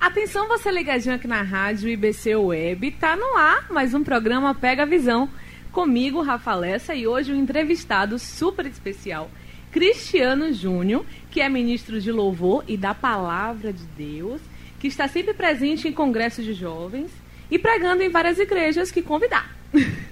Atenção 0.00 0.46
você 0.46 0.70
ligadinho 0.70 1.16
aqui 1.16 1.26
na 1.26 1.42
rádio 1.42 1.88
IBC 1.88 2.36
Web, 2.36 2.92
tá 2.92 3.16
no 3.16 3.36
ar 3.36 3.66
mais 3.68 3.92
um 3.94 4.04
programa 4.04 4.54
Pega 4.54 4.84
a 4.84 4.86
Visão. 4.86 5.28
Comigo, 5.72 6.22
Rafa 6.22 6.54
Lessa, 6.54 6.94
e 6.94 7.04
hoje 7.04 7.32
um 7.32 7.36
entrevistado 7.36 8.16
super 8.16 8.64
especial, 8.66 9.28
Cristiano 9.72 10.52
Júnior, 10.52 11.04
que 11.32 11.40
é 11.40 11.48
ministro 11.48 12.00
de 12.00 12.12
Louvor 12.12 12.62
e 12.68 12.76
da 12.76 12.94
Palavra 12.94 13.72
de 13.72 13.82
Deus, 13.96 14.40
que 14.78 14.86
está 14.86 15.08
sempre 15.08 15.34
presente 15.34 15.88
em 15.88 15.92
congressos 15.92 16.44
de 16.44 16.54
jovens 16.54 17.10
e 17.50 17.58
pregando 17.58 18.00
em 18.00 18.08
várias 18.08 18.38
igrejas 18.38 18.92
que 18.92 19.02
convidar. 19.02 19.52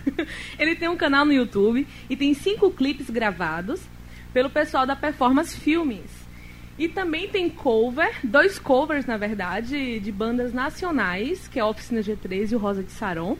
Ele 0.58 0.74
tem 0.74 0.88
um 0.88 0.96
canal 0.96 1.24
no 1.24 1.32
YouTube 1.32 1.86
e 2.10 2.16
tem 2.16 2.34
cinco 2.34 2.72
clipes 2.72 3.08
gravados 3.08 3.80
pelo 4.32 4.50
pessoal 4.50 4.84
da 4.84 4.96
Performance 4.96 5.56
Filmes. 5.56 6.25
E 6.78 6.88
também 6.88 7.28
tem 7.28 7.48
cover, 7.48 8.10
dois 8.22 8.58
covers, 8.58 9.06
na 9.06 9.16
verdade, 9.16 9.98
de 9.98 10.12
bandas 10.12 10.52
nacionais, 10.52 11.48
que 11.48 11.58
é 11.58 11.62
a 11.62 11.66
Oficina 11.66 12.02
G3 12.02 12.52
e 12.52 12.54
o 12.54 12.58
Rosa 12.58 12.82
de 12.82 12.92
Saron. 12.92 13.38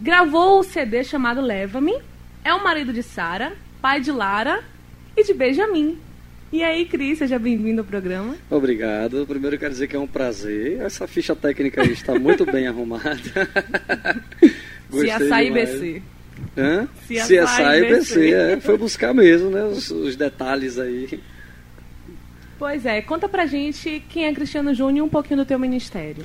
Gravou 0.00 0.60
o 0.60 0.62
CD 0.62 1.02
chamado 1.02 1.40
Leva-me. 1.40 2.00
É 2.44 2.54
o 2.54 2.62
marido 2.62 2.92
de 2.92 3.02
Sara, 3.02 3.52
pai 3.82 4.00
de 4.00 4.12
Lara 4.12 4.62
e 5.16 5.24
de 5.24 5.34
Benjamin. 5.34 5.98
E 6.52 6.64
aí, 6.64 6.84
Cris, 6.84 7.18
seja 7.18 7.38
bem-vindo 7.38 7.80
ao 7.80 7.86
programa. 7.86 8.36
Obrigado. 8.48 9.26
Primeiro 9.26 9.58
quero 9.58 9.72
dizer 9.72 9.88
que 9.88 9.94
é 9.94 9.98
um 9.98 10.06
prazer. 10.06 10.80
Essa 10.80 11.06
ficha 11.06 11.34
técnica 11.36 11.82
aí 11.82 11.92
está 11.92 12.18
muito 12.18 12.44
bem 12.46 12.66
arrumada. 12.66 13.48
Gostei 14.90 15.10
CSI 15.10 15.46
IBC. 15.46 16.02
Hã? 16.56 16.88
CSI 17.06 17.84
IBC, 17.84 18.32
é. 18.32 18.60
Foi 18.60 18.76
buscar 18.78 19.12
mesmo, 19.12 19.50
né? 19.50 19.64
Os, 19.64 19.90
os 19.90 20.16
detalhes 20.16 20.78
aí. 20.78 21.20
Pois 22.60 22.84
é, 22.84 23.00
conta 23.00 23.26
pra 23.26 23.46
gente 23.46 24.02
quem 24.10 24.26
é 24.26 24.34
Cristiano 24.34 24.74
Júnior 24.74 24.98
e 24.98 25.00
um 25.00 25.08
pouquinho 25.08 25.38
do 25.38 25.46
teu 25.46 25.58
ministério. 25.58 26.22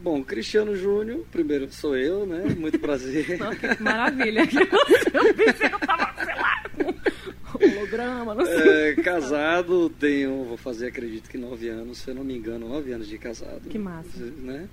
Bom, 0.00 0.22
Cristiano 0.22 0.76
Júnior, 0.76 1.24
primeiro 1.32 1.66
sou 1.72 1.96
eu, 1.96 2.24
né? 2.24 2.54
Muito 2.56 2.78
prazer. 2.78 3.34
Não, 3.36 3.50
que 3.52 3.82
maravilha. 3.82 4.42
Eu 4.42 5.34
pensei 5.34 5.68
que 5.68 5.74
eu 5.74 5.78
tava, 5.80 6.24
sei 6.24 6.34
lá, 6.36 6.62
com 7.52 7.64
holograma, 7.78 8.32
não 8.32 8.46
sei. 8.46 8.90
É, 8.90 8.94
casado, 8.94 9.90
tenho, 9.90 10.44
vou 10.44 10.56
fazer, 10.56 10.86
acredito 10.86 11.28
que 11.28 11.36
nove 11.36 11.68
anos, 11.68 11.98
se 11.98 12.08
eu 12.10 12.14
não 12.14 12.22
me 12.22 12.36
engano, 12.36 12.68
nove 12.68 12.92
anos 12.92 13.08
de 13.08 13.18
casado. 13.18 13.68
Que 13.68 13.76
massa. 13.78 14.24
Né? 14.38 14.68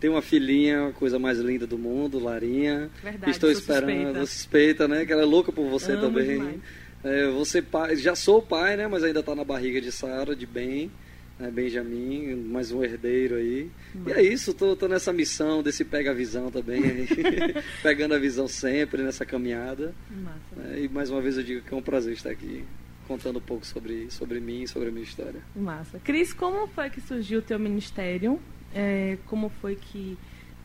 Tenho 0.00 0.14
uma 0.14 0.22
filhinha, 0.22 0.88
a 0.88 0.92
coisa 0.92 1.18
mais 1.18 1.38
linda 1.38 1.66
do 1.66 1.76
mundo, 1.78 2.18
Larinha. 2.18 2.90
Verdade, 3.02 3.30
Estou 3.30 3.50
esperando, 3.50 3.90
suspeita. 3.92 4.26
suspeita, 4.26 4.88
né? 4.88 5.04
Que 5.04 5.12
ela 5.12 5.22
é 5.22 5.26
louca 5.26 5.52
por 5.52 5.68
você 5.68 5.92
Amo 5.92 6.00
também. 6.00 6.38
demais. 6.38 6.56
É, 7.04 7.28
você 7.28 7.60
pai, 7.60 7.96
já 7.96 8.16
sou 8.16 8.40
pai, 8.40 8.76
né? 8.76 8.88
Mas 8.88 9.04
ainda 9.04 9.20
está 9.20 9.34
na 9.34 9.44
barriga 9.44 9.78
de 9.80 9.92
Sara, 9.92 10.34
de 10.34 10.46
bem, 10.46 10.90
né, 11.38 11.50
Benjamin, 11.50 12.34
mais 12.34 12.72
um 12.72 12.82
herdeiro 12.82 13.36
aí. 13.36 13.70
E 14.06 14.12
é 14.12 14.22
isso, 14.22 14.54
tô, 14.54 14.74
tô 14.74 14.88
nessa 14.88 15.12
missão 15.12 15.62
desse 15.62 15.84
pega 15.84 16.12
a 16.12 16.14
visão 16.14 16.50
também, 16.50 16.82
aí. 16.82 17.06
pegando 17.82 18.14
a 18.14 18.18
visão 18.18 18.48
sempre 18.48 19.02
nessa 19.02 19.26
caminhada. 19.26 19.94
Massa. 20.10 20.56
né, 20.56 20.80
e 20.80 20.88
mais 20.88 21.10
uma 21.10 21.20
vez 21.20 21.36
eu 21.36 21.44
digo 21.44 21.60
que 21.60 21.74
é 21.74 21.76
um 21.76 21.82
prazer 21.82 22.14
estar 22.14 22.30
aqui 22.30 22.64
contando 23.06 23.38
um 23.38 23.42
pouco 23.42 23.66
sobre, 23.66 24.10
sobre 24.10 24.40
mim 24.40 24.62
e 24.62 24.68
sobre 24.68 24.88
a 24.88 24.90
minha 24.90 25.04
história. 25.04 25.42
Massa. 25.54 25.98
Cris, 25.98 26.32
como 26.32 26.66
foi 26.68 26.88
que 26.88 27.02
surgiu 27.02 27.40
o 27.40 27.42
teu 27.42 27.58
ministério? 27.58 28.40
É, 28.74 29.18
como 29.26 29.50
foi 29.60 29.76
que 29.76 30.16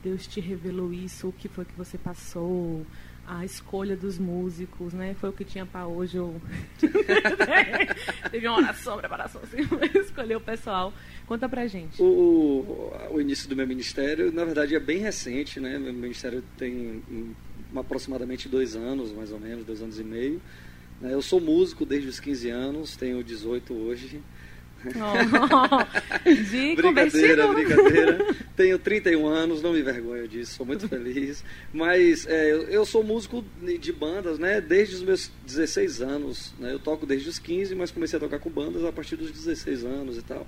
Deus 0.01 0.25
te 0.25 0.39
revelou 0.39 0.93
isso? 0.93 1.27
O 1.27 1.33
que 1.33 1.49
foi 1.49 1.65
que 1.65 1.73
você 1.75 1.97
passou? 1.97 2.85
A 3.31 3.45
escolha 3.45 3.95
dos 3.95 4.17
músicos, 4.17 4.91
né? 4.91 5.15
Foi 5.19 5.29
o 5.29 5.33
que 5.33 5.45
tinha 5.45 5.63
para 5.63 5.85
hoje. 5.85 6.17
Eu... 6.17 6.41
Teve 8.31 8.47
uma 8.47 8.57
oração, 8.57 8.97
preparação, 8.97 9.39
assim, 9.43 9.57
escolher 9.99 10.35
o 10.35 10.41
pessoal. 10.41 10.91
Conta 11.27 11.47
pra 11.47 11.67
gente. 11.67 12.01
O, 12.01 12.05
o, 12.05 13.13
o 13.15 13.21
início 13.21 13.47
do 13.47 13.55
meu 13.55 13.67
ministério, 13.67 14.31
na 14.31 14.43
verdade, 14.43 14.73
é 14.73 14.79
bem 14.79 14.97
recente, 14.97 15.59
né? 15.59 15.77
Meu 15.77 15.93
ministério 15.93 16.43
tem 16.57 17.03
aproximadamente 17.75 18.49
dois 18.49 18.75
anos, 18.75 19.11
mais 19.11 19.31
ou 19.31 19.39
menos, 19.39 19.63
dois 19.63 19.79
anos 19.81 19.99
e 19.99 20.03
meio. 20.03 20.41
né, 20.99 21.13
Eu 21.13 21.21
sou 21.21 21.39
músico 21.39 21.85
desde 21.85 22.09
os 22.09 22.19
15 22.19 22.49
anos, 22.49 22.95
tenho 22.95 23.23
18 23.23 23.73
hoje. 23.75 24.21
Oh, 24.85 26.25
de 26.25 26.75
Brincadeira, 26.75 27.47
brincadeira. 27.47 28.35
Tenho 28.59 28.77
31 28.77 29.25
anos, 29.25 29.61
não 29.61 29.71
me 29.71 29.79
envergonho 29.79 30.27
disso, 30.27 30.55
sou 30.55 30.65
muito 30.65 30.85
feliz. 30.85 31.45
Mas 31.71 32.27
é, 32.27 32.51
eu 32.51 32.85
sou 32.85 33.01
músico 33.01 33.41
de 33.79 33.93
bandas, 33.93 34.37
né? 34.37 34.59
Desde 34.59 34.95
os 34.95 35.01
meus 35.01 35.31
16 35.47 36.01
anos. 36.01 36.53
Né? 36.59 36.73
Eu 36.73 36.79
toco 36.79 37.05
desde 37.05 37.29
os 37.29 37.39
15, 37.39 37.73
mas 37.73 37.89
comecei 37.89 38.17
a 38.17 38.19
tocar 38.19 38.37
com 38.37 38.49
bandas 38.49 38.83
a 38.83 38.91
partir 38.91 39.15
dos 39.15 39.31
16 39.31 39.85
anos 39.85 40.17
e 40.17 40.21
tal. 40.23 40.45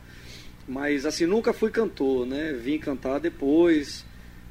Mas 0.68 1.06
assim, 1.06 1.26
nunca 1.26 1.54
fui 1.54 1.72
cantor, 1.72 2.26
né? 2.26 2.52
Vim 2.52 2.78
cantar 2.78 3.18
depois, 3.18 4.04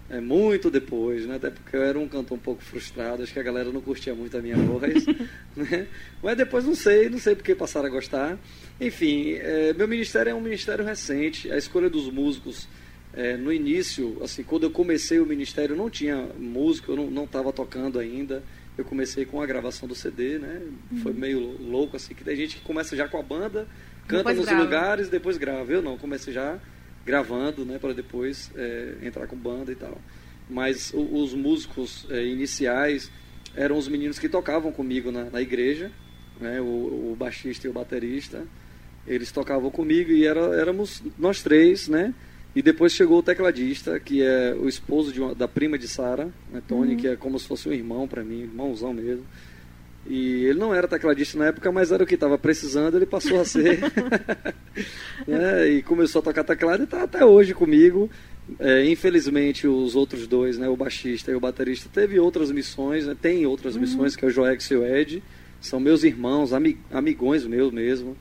é, 0.08 0.22
muito 0.22 0.70
depois, 0.70 1.26
né? 1.26 1.36
Até 1.36 1.50
porque 1.50 1.76
eu 1.76 1.82
era 1.82 1.98
um 1.98 2.08
cantor 2.08 2.38
um 2.38 2.40
pouco 2.40 2.62
frustrado, 2.62 3.22
acho 3.22 3.34
que 3.34 3.40
a 3.40 3.42
galera 3.42 3.70
não 3.70 3.82
curtia 3.82 4.14
muito 4.14 4.38
a 4.38 4.40
minha 4.40 4.56
voz, 4.56 5.04
né? 5.54 5.86
Mas 6.22 6.34
depois 6.34 6.64
não 6.64 6.74
sei, 6.74 7.10
não 7.10 7.18
sei 7.18 7.34
porque 7.34 7.54
passaram 7.54 7.88
a 7.88 7.90
gostar. 7.90 8.38
Enfim, 8.80 9.34
é, 9.34 9.74
meu 9.74 9.86
ministério 9.86 10.30
é 10.30 10.34
um 10.34 10.40
ministério 10.40 10.82
recente, 10.82 11.52
a 11.52 11.58
escolha 11.58 11.90
dos 11.90 12.10
músicos 12.10 12.66
é, 13.14 13.36
no 13.36 13.52
início, 13.52 14.18
assim, 14.22 14.42
quando 14.42 14.64
eu 14.64 14.70
comecei 14.70 15.18
o 15.18 15.26
ministério 15.26 15.74
não 15.76 15.90
tinha 15.90 16.28
músico, 16.38 16.92
eu 16.92 17.10
não 17.10 17.24
estava 17.24 17.52
tocando 17.52 17.98
ainda. 17.98 18.42
Eu 18.78 18.84
comecei 18.84 19.24
com 19.26 19.42
a 19.42 19.46
gravação 19.46 19.86
do 19.88 19.94
CD, 19.94 20.38
né? 20.38 20.62
Foi 21.02 21.12
meio 21.12 21.40
louco, 21.60 21.96
assim, 21.96 22.14
que 22.14 22.24
tem 22.24 22.34
gente 22.36 22.56
que 22.56 22.62
começa 22.62 22.96
já 22.96 23.06
com 23.08 23.18
a 23.18 23.22
banda, 23.22 23.66
canta 24.06 24.18
Depois 24.18 24.36
nos 24.38 24.46
grava. 24.46 24.62
lugares, 24.62 25.08
depois 25.08 25.36
grava. 25.36 25.70
Eu 25.72 25.82
não, 25.82 25.98
comecei 25.98 26.32
já 26.32 26.58
gravando, 27.04 27.64
né, 27.64 27.78
para 27.78 27.92
depois 27.92 28.50
é, 28.54 28.94
entrar 29.02 29.26
com 29.26 29.36
banda 29.36 29.72
e 29.72 29.74
tal. 29.74 29.98
Mas 30.48 30.92
o- 30.94 31.22
os 31.22 31.34
músicos 31.34 32.06
é, 32.10 32.24
iniciais 32.24 33.10
eram 33.56 33.76
os 33.76 33.88
meninos 33.88 34.18
que 34.18 34.28
tocavam 34.28 34.70
comigo 34.70 35.10
na, 35.10 35.24
na 35.24 35.42
igreja, 35.42 35.90
né, 36.40 36.60
o, 36.60 36.64
o 37.12 37.16
baixista 37.18 37.66
e 37.66 37.70
o 37.70 37.72
baterista. 37.72 38.46
Eles 39.06 39.32
tocavam 39.32 39.70
comigo 39.70 40.10
e 40.12 40.24
era, 40.24 40.40
éramos 40.56 41.02
nós 41.18 41.42
três, 41.42 41.88
né? 41.88 42.14
E 42.54 42.60
depois 42.62 42.92
chegou 42.92 43.18
o 43.18 43.22
tecladista, 43.22 43.98
que 44.00 44.22
é 44.22 44.54
o 44.60 44.68
esposo 44.68 45.12
uma- 45.22 45.34
da 45.34 45.46
prima 45.46 45.78
de 45.78 45.86
Sara, 45.86 46.28
né, 46.52 46.60
Tony, 46.66 46.96
que 46.96 47.06
é 47.08 47.14
como 47.16 47.38
se 47.38 47.46
fosse 47.46 47.68
um 47.68 47.72
irmão 47.72 48.08
para 48.08 48.24
mim, 48.24 48.40
irmãozão 48.40 48.92
mesmo. 48.92 49.24
E 50.06 50.44
ele 50.46 50.58
não 50.58 50.74
era 50.74 50.88
tecladista 50.88 51.38
na 51.38 51.46
época, 51.46 51.70
mas 51.70 51.92
era 51.92 52.02
o 52.02 52.06
que 52.06 52.14
estava 52.14 52.36
precisando, 52.38 52.96
ele 52.96 53.06
passou 53.06 53.40
a 53.40 53.44
ser. 53.44 53.78
né, 55.26 55.68
e 55.68 55.82
começou 55.82 56.20
a 56.20 56.22
tocar 56.22 56.44
teclado 56.44 56.80
e 56.80 56.84
está 56.84 57.02
até 57.04 57.24
hoje 57.24 57.54
comigo. 57.54 58.10
É, 58.58 58.84
infelizmente, 58.86 59.68
os 59.68 59.94
outros 59.94 60.26
dois, 60.26 60.58
né, 60.58 60.68
o 60.68 60.76
baixista 60.76 61.30
e 61.30 61.34
o 61.34 61.40
baterista, 61.40 61.88
teve 61.92 62.18
outras 62.18 62.50
missões, 62.50 63.06
né, 63.06 63.14
tem 63.20 63.46
outras 63.46 63.76
missões, 63.76 64.16
que 64.16 64.24
é 64.24 64.28
o 64.28 64.30
Joex 64.30 64.70
e 64.70 64.74
o 64.74 64.84
Ed. 64.84 65.22
São 65.60 65.78
meus 65.78 66.02
irmãos, 66.02 66.52
ami- 66.52 66.78
amigões 66.90 67.46
meus 67.46 67.70
mesmo. 67.72 68.16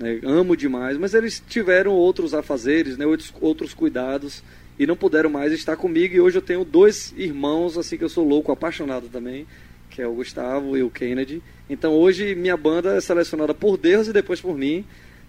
Né, 0.00 0.18
amo 0.24 0.56
demais, 0.56 0.96
mas 0.96 1.12
eles 1.12 1.42
tiveram 1.46 1.92
outros 1.92 2.32
afazeres, 2.32 2.96
né, 2.96 3.04
outros, 3.04 3.32
outros 3.40 3.74
cuidados 3.74 4.42
e 4.78 4.86
não 4.86 4.96
puderam 4.96 5.28
mais 5.28 5.52
estar 5.52 5.76
comigo. 5.76 6.14
E 6.14 6.20
hoje 6.20 6.38
eu 6.38 6.42
tenho 6.42 6.64
dois 6.64 7.12
irmãos, 7.16 7.76
assim 7.76 7.98
que 7.98 8.04
eu 8.04 8.08
sou 8.08 8.26
louco, 8.26 8.50
apaixonado 8.50 9.08
também, 9.08 9.46
que 9.90 10.00
é 10.00 10.06
o 10.06 10.14
Gustavo 10.14 10.74
e 10.74 10.82
o 10.82 10.90
Kennedy. 10.90 11.42
Então 11.68 11.92
hoje 11.92 12.34
minha 12.34 12.56
banda 12.56 12.96
é 12.96 13.00
selecionada 13.00 13.52
por 13.52 13.76
Deus 13.76 14.08
e 14.08 14.12
depois 14.12 14.40
por 14.40 14.56
mim, 14.56 14.86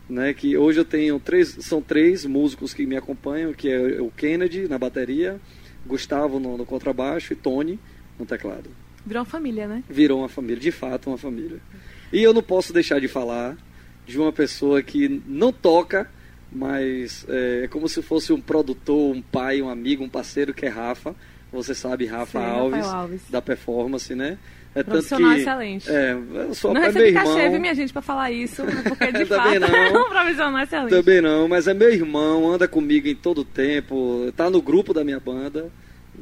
né? 0.10 0.34
Que 0.34 0.58
hoje 0.58 0.80
eu 0.80 0.86
tenho 0.86 1.20
três, 1.20 1.50
são 1.60 1.82
três 1.82 2.26
músicos 2.26 2.74
que 2.74 2.86
me 2.86 2.96
acompanham, 2.96 3.52
que 3.52 3.70
é 3.70 4.02
o 4.02 4.10
Kennedy 4.10 4.70
na 4.70 4.78
bateria, 4.78 5.38
Gustavo 5.86 6.40
no, 6.40 6.58
no 6.58 6.66
contrabaixo 6.66 7.34
e 7.34 7.36
Tony 7.36 7.78
no 8.18 8.26
teclado. 8.26 8.70
Virou 9.06 9.22
uma 9.24 9.30
família, 9.30 9.68
né? 9.68 9.84
Virou 9.90 10.20
uma 10.20 10.30
família, 10.30 10.62
de 10.62 10.72
fato 10.72 11.10
uma 11.10 11.18
família. 11.18 11.60
E 12.14 12.22
eu 12.24 12.34
não 12.34 12.42
posso 12.42 12.72
deixar 12.72 13.02
de 13.02 13.10
falar 13.10 13.58
de 14.12 14.20
uma 14.20 14.32
pessoa 14.32 14.82
que 14.84 15.22
não 15.26 15.52
toca, 15.52 16.10
mas 16.52 17.26
é, 17.30 17.62
é 17.64 17.68
como 17.68 17.88
se 17.88 18.02
fosse 18.02 18.34
um 18.34 18.42
produtor, 18.42 19.16
um 19.16 19.22
pai, 19.22 19.62
um 19.62 19.70
amigo, 19.70 20.04
um 20.04 20.10
parceiro, 20.10 20.54
que 20.54 20.66
é 20.66 20.70
Rafa. 20.70 21.16
Você 21.52 21.74
sabe, 21.76 22.06
Rafa 22.06 22.40
Sim, 22.40 22.46
Alves, 22.46 22.86
Alves. 22.86 23.22
da 23.30 23.42
performance, 23.42 24.14
né? 24.16 24.38
É 24.74 24.84
Profissional 24.84 25.34
excelente. 25.34 25.90
É, 25.90 26.18
eu 26.34 26.54
sou 26.54 26.74
não 26.74 26.82
recebi 26.82 27.12
meu 27.12 27.24
cachê, 27.24 27.60
minha 27.60 27.76
gente, 27.76 27.92
pra 27.92 28.02
falar 28.02 28.32
isso, 28.32 28.64
né? 28.64 28.82
porque 28.88 29.12
de 29.12 29.26
fato 29.26 29.60
não. 29.60 29.68
é 29.68 29.90
um 30.00 30.10
profissional 30.10 30.64
excelente. 30.64 30.90
Também 30.92 31.20
não, 31.20 31.48
mas 31.50 31.68
é 31.68 31.74
meu 31.74 31.92
irmão, 31.92 32.50
anda 32.50 32.70
comigo 32.70 33.08
em 33.08 33.16
todo 33.16 33.42
o 33.42 33.46
tempo, 33.46 34.32
tá 34.36 34.50
no 34.50 34.62
grupo 34.62 34.94
da 34.94 35.04
minha 35.04 35.20
banda, 35.20 35.70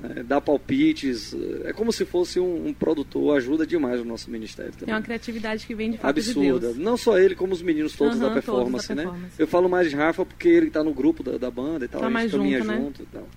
né, 0.01 0.23
dá 0.23 0.39
palpites, 0.39 1.35
é 1.65 1.73
como 1.73 1.91
se 1.91 2.05
fosse 2.05 2.39
um, 2.39 2.67
um 2.67 2.73
produtor, 2.73 3.35
ajuda 3.37 3.67
demais 3.67 3.99
o 3.99 4.05
nosso 4.05 4.31
ministério 4.31 4.71
também. 4.71 4.93
uma 4.95 5.01
criatividade 5.01 5.65
que 5.67 5.75
vem 5.75 5.91
de 5.91 5.97
fato 5.97 6.13
de 6.21 6.29
Absurda. 6.31 6.67
Deus. 6.67 6.77
Não 6.77 6.95
só 6.97 7.17
ele, 7.19 7.35
como 7.35 7.53
os 7.53 7.61
meninos 7.61 7.93
todos 7.95 8.15
Aham, 8.19 8.27
da 8.29 8.33
performance, 8.33 8.87
todos 8.87 8.87
da 8.87 8.95
né? 8.95 9.03
performance. 9.03 9.35
Eu 9.39 9.47
falo 9.47 9.67
mais 9.69 9.89
de 9.89 9.95
Rafa 9.95 10.25
porque 10.25 10.47
ele 10.47 10.69
tá 10.69 10.83
no 10.83 10.93
grupo 10.93 11.21
da, 11.23 11.37
da 11.37 11.51
banda 11.51 11.85
e 11.85 11.87
tal, 11.87 11.99
Tá 12.01 12.07
a 12.07 12.09
gente 12.09 12.13
mais 12.13 12.31
caminha 12.31 12.57
junto, 12.59 12.67
né? 12.71 12.77
junto 12.77 13.03
e 13.03 13.05
tal. 13.05 13.27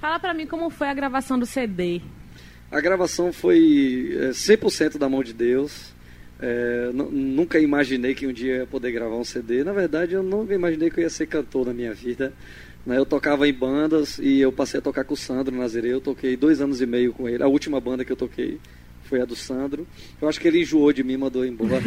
Fala 0.00 0.18
pra 0.20 0.34
mim 0.34 0.46
como 0.46 0.68
foi 0.70 0.88
a 0.88 0.94
gravação 0.94 1.38
do 1.38 1.46
CD. 1.46 2.00
A 2.70 2.80
gravação 2.80 3.32
foi 3.32 4.16
é, 4.20 4.30
100% 4.30 4.98
da 4.98 5.08
mão 5.08 5.22
de 5.22 5.32
Deus. 5.32 5.94
É, 6.40 6.90
nunca 6.92 7.58
imaginei 7.60 8.14
que 8.14 8.26
um 8.26 8.32
dia 8.32 8.56
ia 8.56 8.66
poder 8.66 8.90
gravar 8.92 9.16
um 9.16 9.24
CD. 9.24 9.62
Na 9.64 9.72
verdade, 9.72 10.14
eu 10.14 10.22
nunca 10.22 10.52
imaginei 10.52 10.90
que 10.90 10.98
eu 10.98 11.02
ia 11.02 11.08
ser 11.10 11.26
cantor 11.26 11.66
na 11.66 11.72
minha 11.72 11.94
vida. 11.94 12.32
Né? 12.86 12.98
Eu 12.98 13.06
tocava 13.06 13.48
em 13.48 13.52
bandas 13.52 14.18
e 14.18 14.40
eu 14.40 14.52
passei 14.52 14.78
a 14.78 14.82
tocar 14.82 15.04
com 15.04 15.14
o 15.14 15.16
Sandro 15.16 15.56
Nazirê. 15.56 15.92
Eu 15.92 16.00
toquei 16.00 16.36
dois 16.36 16.60
anos 16.60 16.80
e 16.80 16.86
meio 16.86 17.12
com 17.12 17.28
ele. 17.28 17.42
A 17.42 17.48
última 17.48 17.80
banda 17.80 18.04
que 18.04 18.12
eu 18.12 18.16
toquei 18.16 18.58
foi 19.04 19.20
a 19.20 19.24
do 19.24 19.36
Sandro. 19.36 19.86
Eu 20.20 20.28
acho 20.28 20.40
que 20.40 20.48
ele 20.48 20.62
enjoou 20.62 20.92
de 20.92 21.04
mim, 21.04 21.16
mandou 21.16 21.44
embora. 21.44 21.82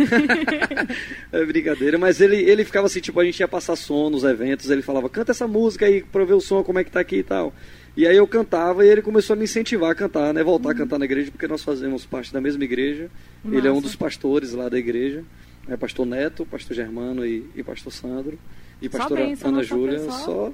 é 1.31 1.45
brincadeira, 1.45 1.97
mas 1.97 2.21
ele, 2.21 2.37
ele 2.37 2.63
ficava 2.63 2.87
assim, 2.87 2.99
tipo, 2.99 3.19
a 3.19 3.25
gente 3.25 3.39
ia 3.39 3.47
passar 3.47 3.75
som 3.75 4.09
nos 4.09 4.23
eventos, 4.23 4.69
ele 4.69 4.81
falava, 4.81 5.09
canta 5.09 5.31
essa 5.31 5.47
música 5.47 5.85
aí 5.85 6.03
pra 6.03 6.23
ver 6.23 6.33
o 6.33 6.41
som, 6.41 6.63
como 6.63 6.79
é 6.79 6.83
que 6.83 6.91
tá 6.91 6.99
aqui 6.99 7.17
e 7.17 7.23
tal. 7.23 7.53
E 7.95 8.05
aí 8.05 8.15
eu 8.15 8.27
cantava 8.27 8.85
e 8.85 8.89
ele 8.89 9.01
começou 9.01 9.33
a 9.33 9.37
me 9.37 9.45
incentivar 9.45 9.91
a 9.91 9.95
cantar, 9.95 10.31
né? 10.31 10.43
Voltar 10.43 10.69
uhum. 10.69 10.75
a 10.75 10.77
cantar 10.77 10.99
na 10.99 11.05
igreja, 11.05 11.31
porque 11.31 11.47
nós 11.47 11.63
fazemos 11.63 12.05
parte 12.05 12.31
da 12.31 12.39
mesma 12.39 12.63
igreja. 12.63 13.09
Nossa. 13.43 13.57
Ele 13.57 13.67
é 13.67 13.71
um 13.71 13.81
dos 13.81 13.95
pastores 13.95 14.53
lá 14.53 14.69
da 14.69 14.77
igreja. 14.77 15.23
É 15.67 15.75
pastor 15.75 16.05
Neto, 16.05 16.45
pastor 16.45 16.75
Germano 16.75 17.25
e, 17.25 17.43
e 17.55 17.63
pastor 17.63 17.91
Sandro. 17.91 18.37
E 18.79 18.87
pastora 18.87 19.33
Ana 19.43 19.63
Júlia. 19.63 19.99
Só, 20.11 20.53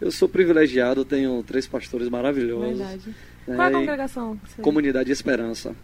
eu 0.00 0.10
sou 0.10 0.28
privilegiado, 0.28 1.04
tenho 1.04 1.42
três 1.42 1.66
pastores 1.66 2.08
maravilhosos. 2.08 2.78
Verdade. 2.78 3.14
Né? 3.46 3.56
Qual 3.56 3.68
é 3.68 3.70
a 3.70 3.72
congregação? 3.72 4.40
Comunidade 4.60 5.12
Esperança. 5.12 5.74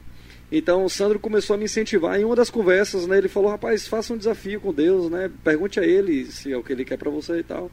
Então 0.51 0.85
o 0.85 0.91
Sandro 0.91 1.19
começou 1.19 1.55
a 1.55 1.59
me 1.59 1.65
incentivar. 1.65 2.21
Em 2.21 2.25
uma 2.25 2.37
das 2.37 2.51
conversas, 2.51 3.07
né, 3.07 3.17
ele 3.17 3.29
falou: 3.29 3.51
rapaz, 3.51 3.89
faça 3.89 4.13
um 4.13 4.19
desafio 4.19 4.61
com 4.61 4.73
Deus, 4.73 5.11
né? 5.11 5.31
Pergunte 5.43 5.81
a 5.81 5.85
ele 5.85 6.27
se 6.27 6.53
é 6.53 6.57
o 6.57 6.63
que 6.63 6.73
ele 6.73 6.85
quer 6.85 6.99
para 6.99 7.11
você 7.11 7.39
e 7.39 7.43
tal. 7.43 7.71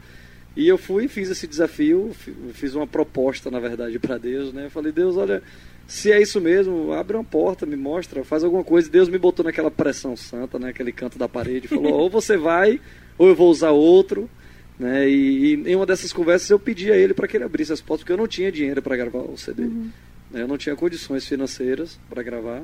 E 0.56 0.68
eu 0.68 0.77
fui, 0.77 1.07
fiz 1.07 1.30
esse 1.30 1.45
desafio, 1.45 2.12
fiz 2.53 2.75
uma 2.75 2.88
proposta, 2.88 3.51
na 3.51 3.59
verdade, 3.59 4.00
para 4.00 4.18
Deus, 4.18 4.53
né? 4.53 4.68
Eu 4.68 4.71
falei: 4.71 4.94
Deus, 4.94 5.18
olha, 5.18 5.44
se 5.85 6.12
é 6.12 6.21
isso 6.21 6.39
mesmo, 6.39 6.94
abre 6.94 7.18
uma 7.18 7.24
porta, 7.24 7.65
me 7.65 7.75
mostra, 7.75 8.24
faz 8.24 8.44
alguma 8.45 8.63
coisa. 8.63 8.89
Deus 8.89 9.09
me 9.09 9.18
botou 9.18 9.44
naquela 9.44 9.69
pressão 9.69 10.15
santa, 10.15 10.57
né? 10.57 10.69
Aquele 10.69 10.94
canto 10.94 11.19
da 11.19 11.27
parede, 11.27 11.68
falou: 11.68 11.92
ou 12.00 12.09
você 12.09 12.38
vai, 12.38 12.80
ou 13.18 13.27
eu 13.27 13.35
vou 13.35 13.50
usar 13.50 13.71
outro. 13.71 14.30
Né? 14.79 15.09
E, 15.09 15.55
e 15.55 15.71
em 15.71 15.75
uma 15.75 15.85
dessas 15.85 16.13
conversas 16.13 16.49
eu 16.49 16.57
pedi 16.57 16.91
a 16.91 16.95
ele 16.95 17.13
para 17.13 17.27
que 17.27 17.35
ele 17.35 17.43
abrisse 17.43 17.73
as 17.73 17.81
portas, 17.81 18.03
porque 18.03 18.13
eu 18.13 18.17
não 18.17 18.27
tinha 18.27 18.51
dinheiro 18.51 18.81
para 18.81 18.95
gravar 18.95 19.19
o 19.19 19.37
CD. 19.37 19.63
Uhum. 19.63 19.91
Né? 20.31 20.41
Eu 20.41 20.47
não 20.47 20.57
tinha 20.57 20.75
condições 20.75 21.27
financeiras 21.27 21.99
para 22.09 22.23
gravar. 22.23 22.63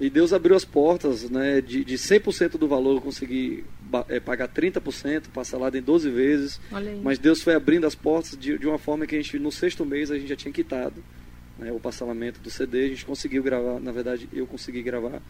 E 0.00 0.08
Deus 0.08 0.32
abriu 0.32 0.56
as 0.56 0.64
portas, 0.64 1.28
né, 1.28 1.60
de, 1.60 1.84
de 1.84 1.94
100% 1.96 2.52
do 2.52 2.66
valor 2.66 2.96
eu 2.96 3.00
consegui 3.00 3.64
é, 4.08 4.18
pagar 4.18 4.48
30%, 4.48 5.24
parcelado 5.32 5.76
em 5.76 5.82
12 5.82 6.10
vezes. 6.10 6.60
Mas 7.02 7.18
Deus 7.18 7.42
foi 7.42 7.54
abrindo 7.54 7.86
as 7.86 7.94
portas 7.94 8.36
de, 8.36 8.58
de 8.58 8.66
uma 8.66 8.78
forma 8.78 9.06
que 9.06 9.14
a 9.14 9.18
gente, 9.18 9.38
no 9.38 9.52
sexto 9.52 9.84
mês, 9.84 10.10
a 10.10 10.18
gente 10.18 10.28
já 10.28 10.36
tinha 10.36 10.52
quitado 10.52 11.04
né, 11.58 11.70
o 11.70 11.78
parcelamento 11.78 12.40
do 12.40 12.50
CD. 12.50 12.86
A 12.86 12.88
gente 12.88 13.04
conseguiu 13.04 13.42
gravar, 13.42 13.78
na 13.80 13.92
verdade, 13.92 14.28
eu 14.32 14.46
consegui 14.46 14.82
gravar 14.82 15.20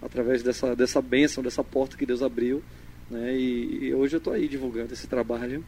através 0.00 0.42
dessa, 0.42 0.74
dessa 0.74 1.02
bênção, 1.02 1.42
dessa 1.42 1.62
porta 1.62 1.96
que 1.96 2.06
Deus 2.06 2.22
abriu. 2.22 2.62
Né, 3.12 3.36
e, 3.36 3.88
e 3.88 3.94
hoje 3.94 4.16
eu 4.16 4.18
estou 4.18 4.32
aí 4.32 4.48
divulgando 4.48 4.94
esse 4.94 5.06
trabalho. 5.06 5.62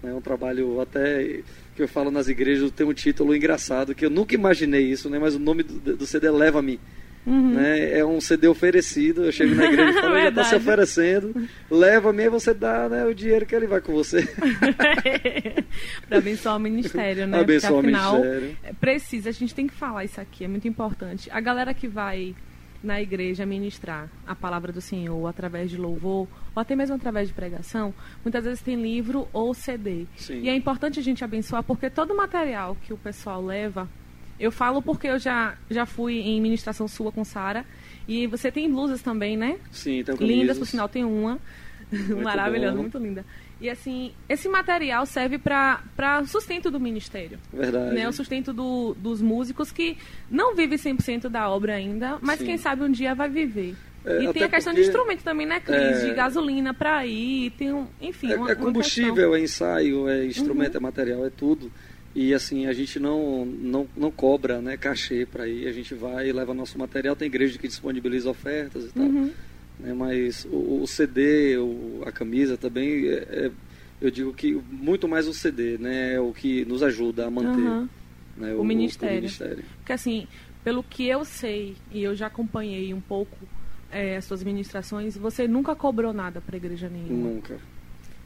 É 0.00 0.14
um 0.14 0.20
trabalho 0.20 0.80
até 0.80 1.40
que 1.74 1.82
eu 1.82 1.88
falo 1.88 2.10
nas 2.10 2.28
igrejas, 2.28 2.70
tem 2.70 2.86
um 2.86 2.92
título 2.92 3.34
engraçado, 3.34 3.94
que 3.94 4.06
eu 4.06 4.10
nunca 4.10 4.34
imaginei 4.34 4.84
isso, 4.84 5.10
né? 5.10 5.18
mas 5.18 5.34
o 5.34 5.38
nome 5.38 5.62
do, 5.62 5.96
do 5.96 6.06
CD 6.06 6.30
Leva-me. 6.30 6.78
Uhum. 7.26 7.54
Né? 7.54 7.98
É 7.98 8.04
um 8.04 8.20
CD 8.20 8.46
oferecido, 8.46 9.24
eu 9.24 9.32
chego 9.32 9.54
na 9.54 9.64
igreja 9.64 9.98
e 9.98 10.02
falo, 10.02 10.14
já 10.20 10.28
está 10.28 10.44
se 10.44 10.54
oferecendo, 10.54 11.48
leva-me 11.70 12.22
e 12.22 12.28
você 12.28 12.52
dá 12.52 12.86
né, 12.86 13.06
o 13.06 13.14
dinheiro 13.14 13.46
que 13.46 13.54
ele 13.54 13.66
vai 13.66 13.80
com 13.80 13.94
você. 13.94 14.28
Para 16.06 16.18
abençoar 16.18 16.56
o 16.56 16.60
ministério, 16.60 17.26
né? 17.26 17.40
Abençoar 17.40 17.72
Porque, 17.72 17.88
afinal, 17.88 18.20
o 18.20 18.22
ministério. 18.22 18.56
Precisa, 18.78 19.30
a 19.30 19.32
gente 19.32 19.54
tem 19.54 19.66
que 19.66 19.74
falar 19.74 20.04
isso 20.04 20.20
aqui, 20.20 20.44
é 20.44 20.48
muito 20.48 20.68
importante. 20.68 21.30
A 21.32 21.40
galera 21.40 21.72
que 21.72 21.88
vai 21.88 22.34
na 22.84 23.00
igreja 23.00 23.46
ministrar 23.46 24.08
a 24.26 24.34
palavra 24.34 24.70
do 24.70 24.80
Senhor 24.80 25.26
através 25.26 25.70
de 25.70 25.76
louvor, 25.76 26.28
ou 26.54 26.60
até 26.60 26.76
mesmo 26.76 26.94
através 26.94 27.28
de 27.28 27.34
pregação, 27.34 27.94
muitas 28.22 28.44
vezes 28.44 28.60
tem 28.60 28.80
livro 28.80 29.26
ou 29.32 29.54
CD. 29.54 30.06
Sim. 30.16 30.42
E 30.42 30.48
é 30.48 30.54
importante 30.54 31.00
a 31.00 31.02
gente 31.02 31.24
abençoar, 31.24 31.62
porque 31.62 31.88
todo 31.88 32.12
o 32.12 32.16
material 32.16 32.76
que 32.82 32.92
o 32.92 32.98
pessoal 32.98 33.42
leva, 33.42 33.88
eu 34.38 34.52
falo 34.52 34.82
porque 34.82 35.08
eu 35.08 35.18
já, 35.18 35.56
já 35.70 35.86
fui 35.86 36.18
em 36.18 36.40
ministração 36.40 36.86
sua 36.86 37.10
com 37.10 37.24
Sara, 37.24 37.64
e 38.06 38.26
você 38.26 38.52
tem 38.52 38.70
blusas 38.70 39.00
também, 39.00 39.36
né? 39.36 39.58
Sim, 39.70 40.04
tem 40.04 40.14
Lindas, 40.16 40.58
por 40.58 40.66
sinal, 40.66 40.88
tem 40.88 41.04
uma. 41.04 41.38
Maravilhosa, 42.22 42.76
muito 42.76 42.98
linda. 42.98 43.24
E 43.60 43.70
assim, 43.70 44.12
esse 44.28 44.48
material 44.48 45.06
serve 45.06 45.38
para 45.38 45.80
sustento 46.26 46.70
do 46.70 46.80
ministério. 46.80 47.38
Verdade. 47.52 47.94
Né? 47.94 48.08
O 48.08 48.12
sustento 48.12 48.52
do, 48.52 48.94
dos 48.94 49.22
músicos 49.22 49.70
que 49.70 49.96
não 50.30 50.54
vivem 50.54 50.76
100% 50.76 51.28
da 51.28 51.48
obra 51.48 51.74
ainda, 51.74 52.18
mas 52.20 52.38
Sim. 52.38 52.46
quem 52.46 52.58
sabe 52.58 52.82
um 52.82 52.90
dia 52.90 53.14
vai 53.14 53.28
viver. 53.28 53.74
É, 54.04 54.22
e 54.22 54.32
tem 54.34 54.42
a 54.42 54.48
questão 54.48 54.72
porque, 54.72 54.82
de 54.82 54.88
instrumento 54.88 55.22
também, 55.22 55.46
né, 55.46 55.60
Cris? 55.60 55.78
É, 55.78 56.08
de 56.08 56.14
gasolina 56.14 56.74
para 56.74 57.06
ir, 57.06 57.50
tem 57.52 57.72
um, 57.72 57.86
enfim. 58.00 58.32
É, 58.32 58.36
uma, 58.36 58.50
é 58.50 58.54
combustível, 58.54 59.34
é 59.34 59.40
ensaio, 59.40 60.08
é 60.08 60.26
instrumento, 60.26 60.74
uhum. 60.74 60.80
é 60.80 60.82
material, 60.82 61.26
é 61.26 61.30
tudo. 61.30 61.72
E 62.14 62.32
assim, 62.32 62.66
a 62.66 62.72
gente 62.72 63.00
não, 63.00 63.44
não, 63.44 63.88
não 63.96 64.10
cobra 64.10 64.60
né, 64.60 64.76
cachê 64.76 65.26
para 65.26 65.48
ir, 65.48 65.66
a 65.66 65.72
gente 65.72 65.94
vai 65.94 66.28
e 66.28 66.32
leva 66.32 66.54
nosso 66.54 66.78
material. 66.78 67.16
Tem 67.16 67.26
igreja 67.26 67.58
que 67.58 67.66
disponibiliza 67.66 68.30
ofertas 68.30 68.84
e 68.84 68.92
tal. 68.92 69.04
Uhum. 69.04 69.32
Né, 69.78 69.92
mas 69.92 70.46
o, 70.50 70.82
o 70.82 70.86
CD, 70.86 71.58
o, 71.58 72.02
a 72.06 72.12
camisa 72.12 72.56
também, 72.56 73.08
é, 73.08 73.14
é, 73.14 73.50
eu 74.00 74.10
digo 74.10 74.32
que 74.32 74.54
muito 74.70 75.08
mais 75.08 75.26
o 75.26 75.34
CD, 75.34 75.78
né? 75.78 76.14
É 76.14 76.20
o 76.20 76.32
que 76.32 76.64
nos 76.64 76.82
ajuda 76.82 77.26
a 77.26 77.30
manter 77.30 77.60
uhum. 77.60 77.88
né, 78.36 78.54
o, 78.54 78.60
o, 78.60 78.64
ministério. 78.64 79.16
o, 79.16 79.20
ministério. 79.20 79.64
Porque 79.78 79.92
assim, 79.92 80.26
pelo 80.62 80.82
que 80.82 81.06
eu 81.06 81.24
sei, 81.24 81.76
e 81.90 82.02
eu 82.02 82.14
já 82.14 82.26
acompanhei 82.26 82.94
um 82.94 83.00
pouco 83.00 83.36
é, 83.90 84.16
as 84.16 84.24
suas 84.24 84.42
ministrações, 84.42 85.16
você 85.16 85.48
nunca 85.48 85.74
cobrou 85.74 86.12
nada 86.12 86.40
para 86.40 86.56
igreja 86.56 86.88
nenhuma. 86.88 87.30
Nunca. 87.30 87.58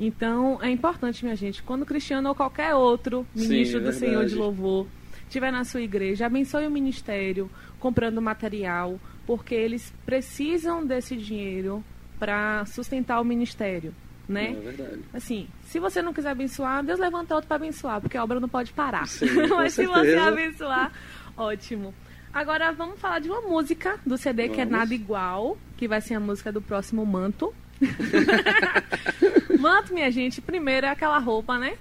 Então, 0.00 0.58
é 0.62 0.70
importante, 0.70 1.24
minha 1.24 1.34
gente, 1.34 1.62
quando 1.62 1.82
o 1.82 1.86
Cristiano 1.86 2.28
ou 2.28 2.34
qualquer 2.34 2.74
outro 2.74 3.26
ministro 3.34 3.80
Sim, 3.80 3.84
do 3.84 3.92
Senhor 3.92 4.26
de 4.26 4.34
louvor 4.34 4.86
estiver 5.28 5.52
na 5.52 5.64
sua 5.64 5.82
igreja, 5.82 6.26
abençoe 6.26 6.66
o 6.66 6.70
ministério, 6.70 7.50
comprando 7.78 8.20
material, 8.20 8.98
porque 9.26 9.54
eles 9.54 9.92
precisam 10.04 10.84
desse 10.84 11.16
dinheiro 11.16 11.84
para 12.19 12.64
sustentar 12.66 13.20
o 13.20 13.25
ministério. 13.25 13.94
Né? 14.28 14.50
É 14.50 14.54
verdade. 14.54 15.00
Assim, 15.14 15.48
se 15.64 15.78
você 15.78 16.02
não 16.02 16.12
quiser 16.12 16.30
abençoar, 16.30 16.82
Deus 16.82 16.98
levanta 16.98 17.34
outro 17.34 17.48
para 17.48 17.56
abençoar, 17.56 18.00
porque 18.00 18.16
a 18.16 18.25
obra 18.25 18.40
não 18.40 18.48
pode 18.48 18.72
parar. 18.72 19.06
Sim, 19.06 19.26
Mas 19.48 19.72
se 19.72 19.86
você 19.86 20.16
abençoar, 20.16 20.92
ótimo. 21.36 21.94
Agora 22.32 22.70
vamos 22.72 23.00
falar 23.00 23.20
de 23.20 23.28
uma 23.31 23.40
música 23.40 23.98
do 24.04 24.19
CD 24.19 24.42
vamos. 24.42 24.56
que 24.56 24.60
é 24.60 24.64
Nada 24.66 24.94
Igual, 24.94 25.56
que 25.78 25.88
vai 25.88 26.00
ser 26.00 26.14
a 26.14 26.20
música 26.20 26.52
do 26.52 26.60
próximo 26.60 27.06
Manto. 27.06 27.54
manto, 29.58 29.94
minha 29.94 30.10
gente, 30.10 30.40
primeiro 30.42 30.86
é 30.86 30.90
aquela 30.90 31.19
roupa, 31.19 31.58
né? 31.58 31.78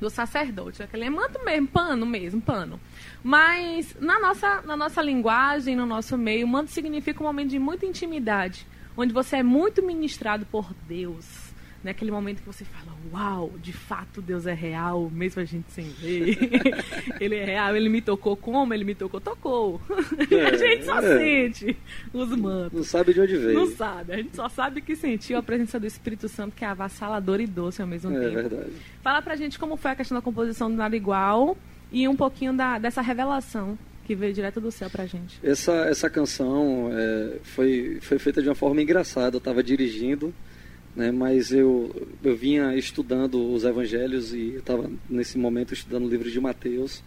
Do 0.00 0.10
sacerdote. 0.10 0.82
Aquele 0.82 1.04
é 1.04 1.10
manto 1.10 1.42
mesmo, 1.44 1.68
pano 1.68 2.04
mesmo, 2.04 2.40
pano. 2.40 2.80
Mas 3.22 3.96
na 3.98 4.20
nossa, 4.20 4.62
na 4.62 4.76
nossa 4.76 5.00
linguagem, 5.00 5.74
no 5.74 5.86
nosso 5.86 6.18
meio, 6.18 6.46
manto 6.46 6.70
significa 6.70 7.22
um 7.22 7.26
momento 7.26 7.50
de 7.50 7.58
muita 7.58 7.86
intimidade, 7.86 8.66
onde 8.96 9.12
você 9.12 9.36
é 9.36 9.42
muito 9.42 9.82
ministrado 9.82 10.44
por 10.46 10.72
Deus. 10.86 11.45
Naquele 11.84 12.10
momento 12.10 12.40
que 12.40 12.46
você 12.46 12.64
fala, 12.64 12.96
uau, 13.12 13.52
de 13.60 13.72
fato 13.72 14.20
Deus 14.20 14.46
é 14.46 14.54
real, 14.54 15.10
mesmo 15.10 15.40
a 15.40 15.44
gente 15.44 15.70
sem 15.72 15.88
ver. 15.90 16.36
ele 17.20 17.36
é 17.36 17.44
real, 17.44 17.76
ele 17.76 17.88
me 17.88 18.00
tocou 18.00 18.36
como? 18.36 18.74
Ele 18.74 18.84
me 18.84 18.94
tocou, 18.94 19.20
tocou. 19.20 19.80
É, 20.30 20.46
a 20.46 20.56
gente 20.56 20.84
só 20.84 20.98
é. 21.00 21.18
sente 21.18 21.76
os 22.12 22.30
mantos. 22.30 22.72
Não 22.72 22.84
sabe 22.84 23.14
de 23.14 23.20
onde 23.20 23.36
veio. 23.36 23.54
Não 23.54 23.66
sabe, 23.68 24.12
a 24.12 24.16
gente 24.16 24.34
só 24.34 24.48
sabe 24.48 24.80
que 24.80 24.96
sentiu 24.96 25.38
a 25.38 25.42
presença 25.42 25.78
do 25.78 25.86
Espírito 25.86 26.28
Santo, 26.28 26.56
que 26.56 26.64
é 26.64 26.68
avassalador 26.68 27.40
e 27.40 27.46
doce 27.46 27.80
ao 27.80 27.88
mesmo 27.88 28.10
é, 28.16 28.20
tempo. 28.20 28.38
É 28.38 28.42
verdade. 28.42 28.72
Fala 29.02 29.22
pra 29.22 29.36
gente 29.36 29.58
como 29.58 29.76
foi 29.76 29.92
a 29.92 29.96
questão 29.96 30.16
da 30.16 30.22
composição 30.22 30.70
do 30.70 30.76
Nada 30.76 30.96
Igual 30.96 31.56
e 31.92 32.08
um 32.08 32.16
pouquinho 32.16 32.52
da, 32.52 32.78
dessa 32.78 33.00
revelação 33.00 33.78
que 34.06 34.14
veio 34.14 34.32
direto 34.32 34.60
do 34.60 34.70
céu 34.70 34.88
pra 34.88 35.04
gente. 35.04 35.38
Essa, 35.42 35.72
essa 35.86 36.08
canção 36.08 36.90
é, 36.92 37.38
foi, 37.42 37.98
foi 38.00 38.18
feita 38.18 38.40
de 38.40 38.48
uma 38.48 38.54
forma 38.54 38.80
engraçada. 38.80 39.36
Eu 39.36 39.38
estava 39.38 39.62
dirigindo, 39.62 40.32
né, 40.96 41.12
mas 41.12 41.52
eu, 41.52 42.08
eu 42.24 42.34
vinha 42.34 42.74
estudando 42.74 43.52
os 43.52 43.64
evangelhos 43.64 44.32
e 44.32 44.54
estava 44.56 44.90
nesse 45.08 45.36
momento 45.36 45.74
estudando 45.74 46.06
o 46.06 46.08
livro 46.08 46.30
de 46.30 46.40
Mateus. 46.40 47.02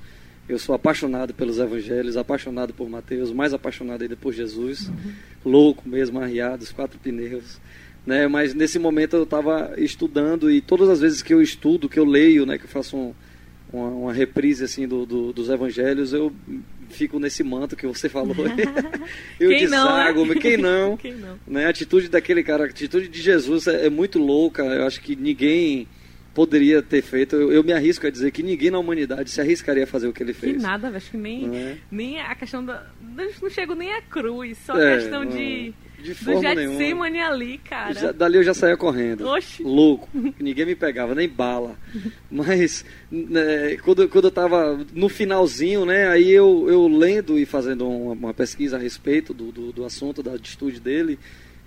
Eu 0.47 0.57
sou 0.57 0.73
apaixonado 0.73 1.33
pelos 1.33 1.59
evangelhos, 1.59 2.15
apaixonado 2.15 2.73
por 2.73 2.89
Mateus, 2.89 3.31
mais 3.31 3.53
apaixonado 3.53 4.01
ainda 4.01 4.15
por 4.15 4.33
Jesus. 4.33 4.87
Uhum. 4.87 5.13
Louco 5.45 5.89
mesmo, 5.89 6.19
arriado, 6.19 6.63
os 6.63 6.71
quatro 6.71 6.99
pneus. 6.99 7.59
Né, 8.05 8.27
mas 8.27 8.53
nesse 8.53 8.79
momento 8.79 9.15
eu 9.15 9.23
estava 9.23 9.73
estudando 9.77 10.49
e 10.49 10.61
todas 10.61 10.87
as 10.89 11.01
vezes 11.01 11.21
que 11.21 11.33
eu 11.33 11.41
estudo, 11.41 11.89
que 11.89 11.99
eu 11.99 12.05
leio, 12.05 12.45
né, 12.45 12.57
que 12.57 12.65
eu 12.65 12.69
faço 12.69 12.95
um 12.95 13.13
uma, 13.71 13.87
uma 13.87 14.13
reprise 14.13 14.63
assim 14.63 14.87
do, 14.87 15.05
do, 15.05 15.31
dos 15.31 15.49
evangelhos, 15.49 16.13
eu 16.13 16.33
fico 16.89 17.19
nesse 17.19 17.43
manto 17.43 17.75
que 17.75 17.87
você 17.87 18.09
falou. 18.09 18.35
eu 19.39 19.49
quem 19.49 19.59
desago, 19.59 20.25
não, 20.25 20.33
né? 20.33 20.41
quem 20.41 20.57
não? 20.57 20.97
quem 20.97 21.13
não? 21.13 21.39
Né? 21.47 21.65
A 21.65 21.69
atitude 21.69 22.09
daquele 22.09 22.43
cara, 22.43 22.63
a 22.63 22.67
atitude 22.67 23.07
de 23.07 23.21
Jesus 23.21 23.67
é, 23.67 23.85
é 23.85 23.89
muito 23.89 24.19
louca. 24.19 24.63
Eu 24.63 24.85
acho 24.85 25.01
que 25.01 25.15
ninguém 25.15 25.87
poderia 26.33 26.81
ter 26.81 27.01
feito. 27.01 27.35
Eu, 27.35 27.51
eu, 27.51 27.63
me 27.63 27.73
arrisco 27.73 28.05
a 28.07 28.09
dizer 28.09 28.31
que 28.31 28.43
ninguém 28.43 28.71
na 28.71 28.79
humanidade 28.79 29.29
se 29.29 29.41
arriscaria 29.41 29.83
a 29.83 29.87
fazer 29.87 30.07
o 30.07 30.13
que 30.13 30.23
ele 30.23 30.33
fez. 30.33 30.57
Que 30.57 30.61
nada, 30.61 30.89
acho 30.89 31.11
que 31.11 31.17
nem, 31.17 31.55
é? 31.55 31.77
nem 31.91 32.19
a 32.19 32.35
questão 32.35 32.63
da. 32.63 32.87
Não 33.41 33.49
chego 33.49 33.75
nem 33.75 33.93
a 33.93 34.01
cruz, 34.01 34.57
só 34.65 34.73
a 34.73 34.81
é, 34.81 34.97
questão 34.97 35.25
de 35.25 35.73
De 36.01 36.13
forma 36.15 36.55
do. 36.55 36.61
Getsemane 36.77 37.19
ali, 37.19 37.57
cara. 37.57 37.93
Já- 37.93 38.11
dali 38.11 38.37
eu 38.37 38.43
já 38.43 38.53
saía 38.53 38.77
correndo. 38.77 39.27
Oxi. 39.27 39.61
Louco. 39.63 40.07
Ninguém 40.39 40.65
me 40.65 40.75
pegava, 40.75 41.13
nem 41.13 41.27
bala. 41.27 41.77
Mas 42.31 42.85
né, 43.11 43.77
quando, 43.83 44.07
quando 44.09 44.25
eu 44.25 44.31
tava 44.31 44.79
no 44.93 45.09
finalzinho, 45.09 45.85
né? 45.85 46.07
Aí 46.07 46.29
eu, 46.31 46.65
eu 46.69 46.87
lendo 46.87 47.37
e 47.37 47.45
fazendo 47.45 47.87
uma, 47.87 48.13
uma 48.13 48.33
pesquisa 48.33 48.77
a 48.77 48.79
respeito 48.79 49.33
do, 49.33 49.51
do, 49.51 49.71
do 49.71 49.85
assunto 49.85 50.21
da 50.23 50.33
atitude 50.33 50.79
dele, 50.79 51.19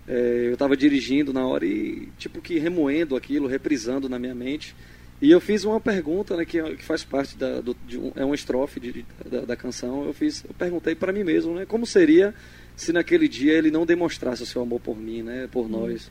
é, 0.08 0.48
eu 0.50 0.56
tava 0.56 0.76
dirigindo 0.76 1.32
na 1.32 1.46
hora 1.46 1.64
e 1.64 2.08
tipo 2.18 2.40
que 2.40 2.58
remoendo 2.58 3.14
aquilo, 3.16 3.46
reprisando 3.46 4.08
na 4.08 4.18
minha 4.18 4.34
mente. 4.34 4.74
E 5.20 5.30
eu 5.30 5.40
fiz 5.40 5.64
uma 5.64 5.80
pergunta, 5.80 6.36
né, 6.36 6.44
que, 6.44 6.60
que 6.74 6.82
faz 6.84 7.04
parte 7.04 7.36
da, 7.36 7.60
do, 7.60 7.76
um, 7.94 8.10
é 8.16 8.24
uma 8.24 8.34
estrofe 8.34 8.80
de- 8.80 9.04
da, 9.30 9.42
da 9.42 9.56
canção. 9.56 10.04
Eu 10.04 10.12
fiz, 10.12 10.42
eu 10.44 10.52
perguntei 10.58 10.96
para 10.96 11.12
mim 11.12 11.22
mesmo, 11.22 11.54
né, 11.54 11.64
como 11.64 11.86
seria 11.86 12.34
se 12.76 12.92
naquele 12.92 13.28
dia 13.28 13.52
ele 13.52 13.70
não 13.70 13.84
demonstrasse 13.86 14.42
o 14.42 14.46
seu 14.46 14.62
amor 14.62 14.80
por 14.80 14.96
mim, 14.98 15.22
né, 15.22 15.48
por 15.50 15.68
nós. 15.68 16.08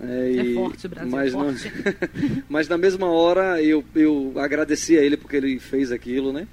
É, 0.00 0.30
É 0.30 0.42
e- 0.42 0.54
forte 0.54 0.86
o 0.86 0.88
Brasil, 0.88 1.10
mas, 1.10 1.32
não- 1.32 1.54
forte. 1.56 1.72
mas 2.48 2.68
na 2.68 2.78
mesma 2.78 3.06
hora 3.10 3.60
eu, 3.62 3.84
eu 3.94 4.32
agradeci 4.36 4.96
a 4.96 5.02
ele 5.02 5.16
porque 5.16 5.36
ele 5.36 5.58
fez 5.58 5.90
aquilo, 5.90 6.32
né? 6.32 6.46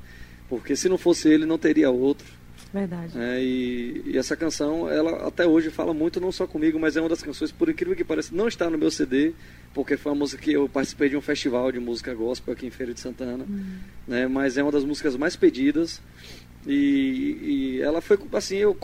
Porque 0.50 0.76
se 0.76 0.90
não 0.90 0.98
fosse 0.98 1.28
ele, 1.30 1.46
não 1.46 1.58
teria 1.58 1.90
outro. 1.90 2.26
Verdade. 2.74 3.18
né? 3.18 3.42
E, 3.42 4.02
e 4.08 4.18
essa 4.18 4.36
canção, 4.36 4.90
ela 4.90 5.28
até 5.28 5.48
hoje 5.48 5.70
fala 5.70 5.94
muito, 5.94 6.20
não 6.20 6.32
só 6.32 6.46
comigo, 6.46 6.78
mas 6.78 6.98
é 6.98 7.00
uma 7.00 7.08
das 7.08 7.24
canções, 7.24 7.50
por 7.52 7.70
incrível 7.70 7.96
que 7.96 8.04
pareça, 8.04 8.36
não 8.36 8.48
está 8.50 8.70
no 8.70 8.78
meu 8.78 8.92
CD, 8.92 9.32
porque 9.74 9.96
foi 9.96 10.12
uma 10.12 10.18
música 10.20 10.42
que 10.42 10.52
eu 10.52 10.68
participei 10.68 11.08
de 11.08 11.16
um 11.16 11.22
festival 11.22 11.72
de 11.72 11.80
música 11.80 12.14
gospel 12.14 12.54
aqui 12.54 12.66
em 12.66 12.70
Feira 12.72 12.94
de 12.94 13.00
Santana, 13.00 13.46
né? 14.08 14.28
Mas 14.28 14.58
é 14.58 14.64
uma 14.64 14.72
das 14.74 14.84
músicas 14.84 15.16
mais 15.16 15.36
pedidas. 15.38 16.02
E, 16.68 17.78
e 17.78 17.82
ela 17.82 18.02
foi 18.02 18.18
assim, 18.34 18.58
eu, 18.58 18.76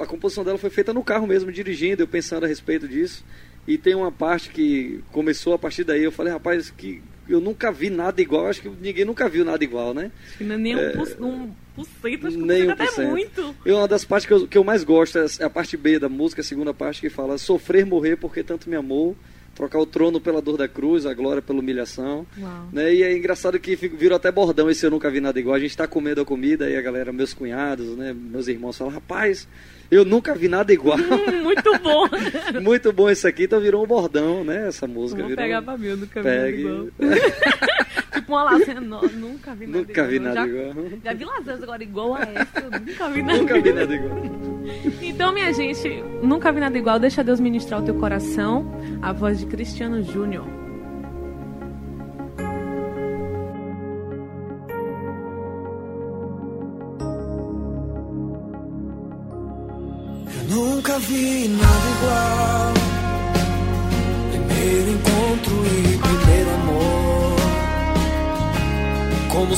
a 0.00 0.06
composição 0.06 0.44
dela 0.44 0.58
foi 0.58 0.70
feita 0.70 0.92
no 0.92 1.04
carro 1.04 1.26
mesmo, 1.26 1.52
dirigindo, 1.52 2.02
eu 2.02 2.08
pensando 2.08 2.44
a 2.44 2.48
respeito 2.48 2.88
disso. 2.88 3.24
E 3.66 3.76
tem 3.76 3.94
uma 3.94 4.10
parte 4.10 4.48
que 4.50 5.04
começou 5.12 5.52
a 5.52 5.58
partir 5.58 5.84
daí, 5.84 6.02
eu 6.02 6.10
falei, 6.10 6.32
rapaz, 6.32 6.70
que 6.70 7.02
eu 7.28 7.40
nunca 7.40 7.70
vi 7.70 7.90
nada 7.90 8.20
igual, 8.22 8.46
acho 8.46 8.62
que 8.62 8.68
ninguém 8.68 9.04
nunca 9.04 9.28
viu 9.28 9.44
nada 9.44 9.62
igual, 9.62 9.92
né? 9.92 10.10
É 10.40 10.44
nem 10.44 10.74
um, 10.74 10.92
por, 10.92 11.22
um 11.22 11.50
por 11.76 11.86
cento, 12.02 12.26
acho 12.26 12.36
que 12.36 12.42
Nem 12.42 12.66
um 12.66 12.70
até 12.70 12.86
cento. 12.86 13.10
muito. 13.10 13.54
E 13.66 13.70
uma 13.70 13.86
das 13.86 14.04
partes 14.04 14.26
que 14.26 14.32
eu, 14.32 14.48
que 14.48 14.56
eu 14.56 14.64
mais 14.64 14.82
gosto 14.82 15.18
é 15.18 15.26
é 15.38 15.44
a 15.44 15.50
parte 15.50 15.76
B 15.76 15.98
da 15.98 16.08
música, 16.08 16.40
a 16.40 16.44
segunda 16.44 16.72
parte 16.72 17.02
que 17.02 17.10
fala 17.10 17.36
sofrer, 17.36 17.84
morrer 17.84 18.16
porque 18.16 18.42
tanto 18.42 18.70
me 18.70 18.76
amou, 18.76 19.14
trocar 19.58 19.80
o 19.80 19.86
trono 19.86 20.20
pela 20.20 20.40
dor 20.40 20.56
da 20.56 20.68
cruz, 20.68 21.04
a 21.04 21.12
glória 21.12 21.42
pela 21.42 21.58
humilhação. 21.58 22.24
Uau. 22.38 22.68
Né? 22.72 22.94
E 22.94 23.02
é 23.02 23.16
engraçado 23.16 23.58
que 23.58 23.74
virou 23.74 24.14
até 24.14 24.30
bordão 24.30 24.70
esse 24.70 24.86
eu 24.86 24.90
nunca 24.90 25.10
vi 25.10 25.20
nada 25.20 25.40
igual. 25.40 25.56
A 25.56 25.58
gente 25.58 25.76
tá 25.76 25.84
comendo 25.88 26.20
a 26.20 26.24
comida 26.24 26.70
e 26.70 26.76
a 26.76 26.80
galera, 26.80 27.12
meus 27.12 27.34
cunhados, 27.34 27.96
né, 27.96 28.14
meus 28.16 28.46
irmãos 28.46 28.78
falam, 28.78 28.92
rapaz, 28.94 29.48
eu 29.90 30.04
nunca 30.04 30.32
vi 30.32 30.46
nada 30.46 30.72
igual. 30.72 30.96
Hum, 30.96 31.42
muito 31.42 31.78
bom. 31.80 32.06
Muito 32.62 32.92
bom 32.92 33.10
esse 33.10 33.26
aqui, 33.26 33.44
então 33.44 33.60
virou 33.60 33.82
um 33.82 33.86
bordão, 33.86 34.44
né? 34.44 34.68
Essa 34.68 34.86
música. 34.86 35.20
Vou 35.20 35.28
virou... 35.30 35.42
pegar 35.44 35.62
pra 35.62 35.76
mim, 35.76 35.86
eu 35.88 35.96
nunca 35.96 36.22
vi 36.22 36.28
nada 36.28 36.42
Pegue. 36.42 36.60
igual. 36.60 36.86
tipo 38.14 38.32
uma 38.32 38.42
lasanha, 38.44 38.80
não, 38.80 39.02
nunca 39.02 39.54
vi 39.54 39.66
nada 39.66 39.78
Nunca 39.78 39.92
igual. 39.92 40.08
vi 40.08 40.18
nada 40.18 40.34
já, 40.34 40.46
igual. 40.46 40.74
Já 41.04 41.12
vi 41.14 41.24
lasanhas 41.24 41.62
agora 41.62 41.82
igual 41.82 42.14
a 42.14 42.20
essa, 42.22 42.60
eu 42.60 42.70
nunca 42.80 43.08
vi 43.10 43.22
nada 43.22 43.38
Nunca 43.38 43.54
vi 43.54 43.68
igual. 43.68 43.74
nada 43.74 43.94
igual. 43.94 44.47
Então, 45.02 45.32
minha 45.32 45.52
gente, 45.52 46.02
nunca 46.22 46.52
vi 46.52 46.60
nada 46.60 46.76
igual. 46.76 46.98
Deixa 46.98 47.24
Deus 47.24 47.40
ministrar 47.40 47.80
o 47.80 47.84
teu 47.84 47.94
coração. 47.94 48.64
A 49.00 49.12
voz 49.12 49.38
de 49.38 49.46
Cristiano 49.46 50.02
Júnior. 50.02 50.46
Eu 60.36 60.44
nunca 60.56 60.98
vi 60.98 61.48
nada 61.48 61.88
igual. 61.96 62.74
Primeiro 64.30 64.90
encontro 64.90 65.66
e 65.66 65.98
primeiro 65.98 66.50
amor. 66.50 67.36
Como 69.30 69.52
o 69.52 69.56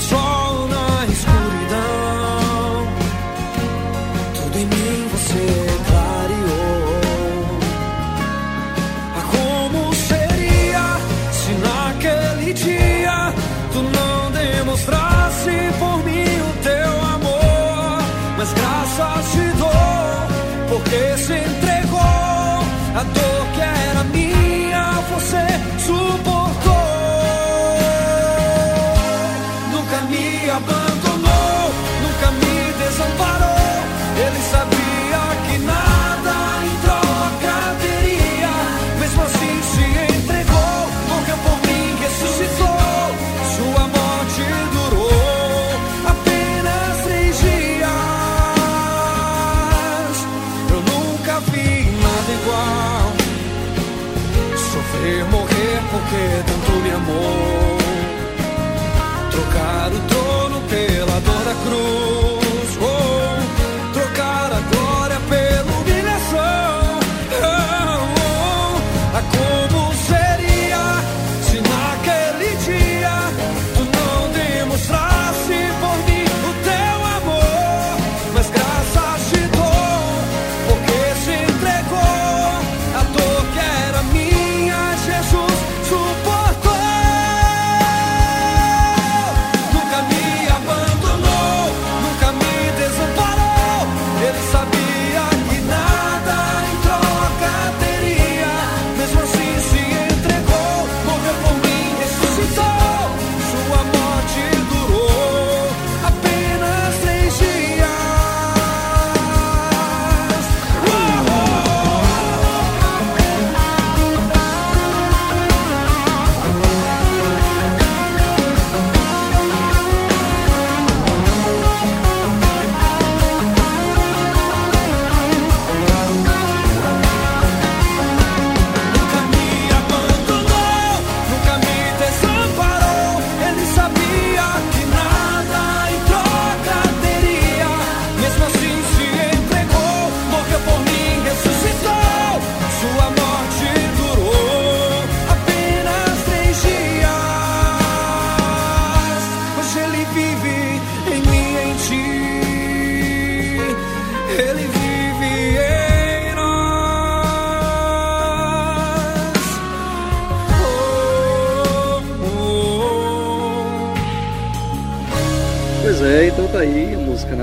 morrer 56.10 56.42
porque 56.42 56.42
tanto 56.44 56.72
me 56.80 56.90
amou. 56.90 57.59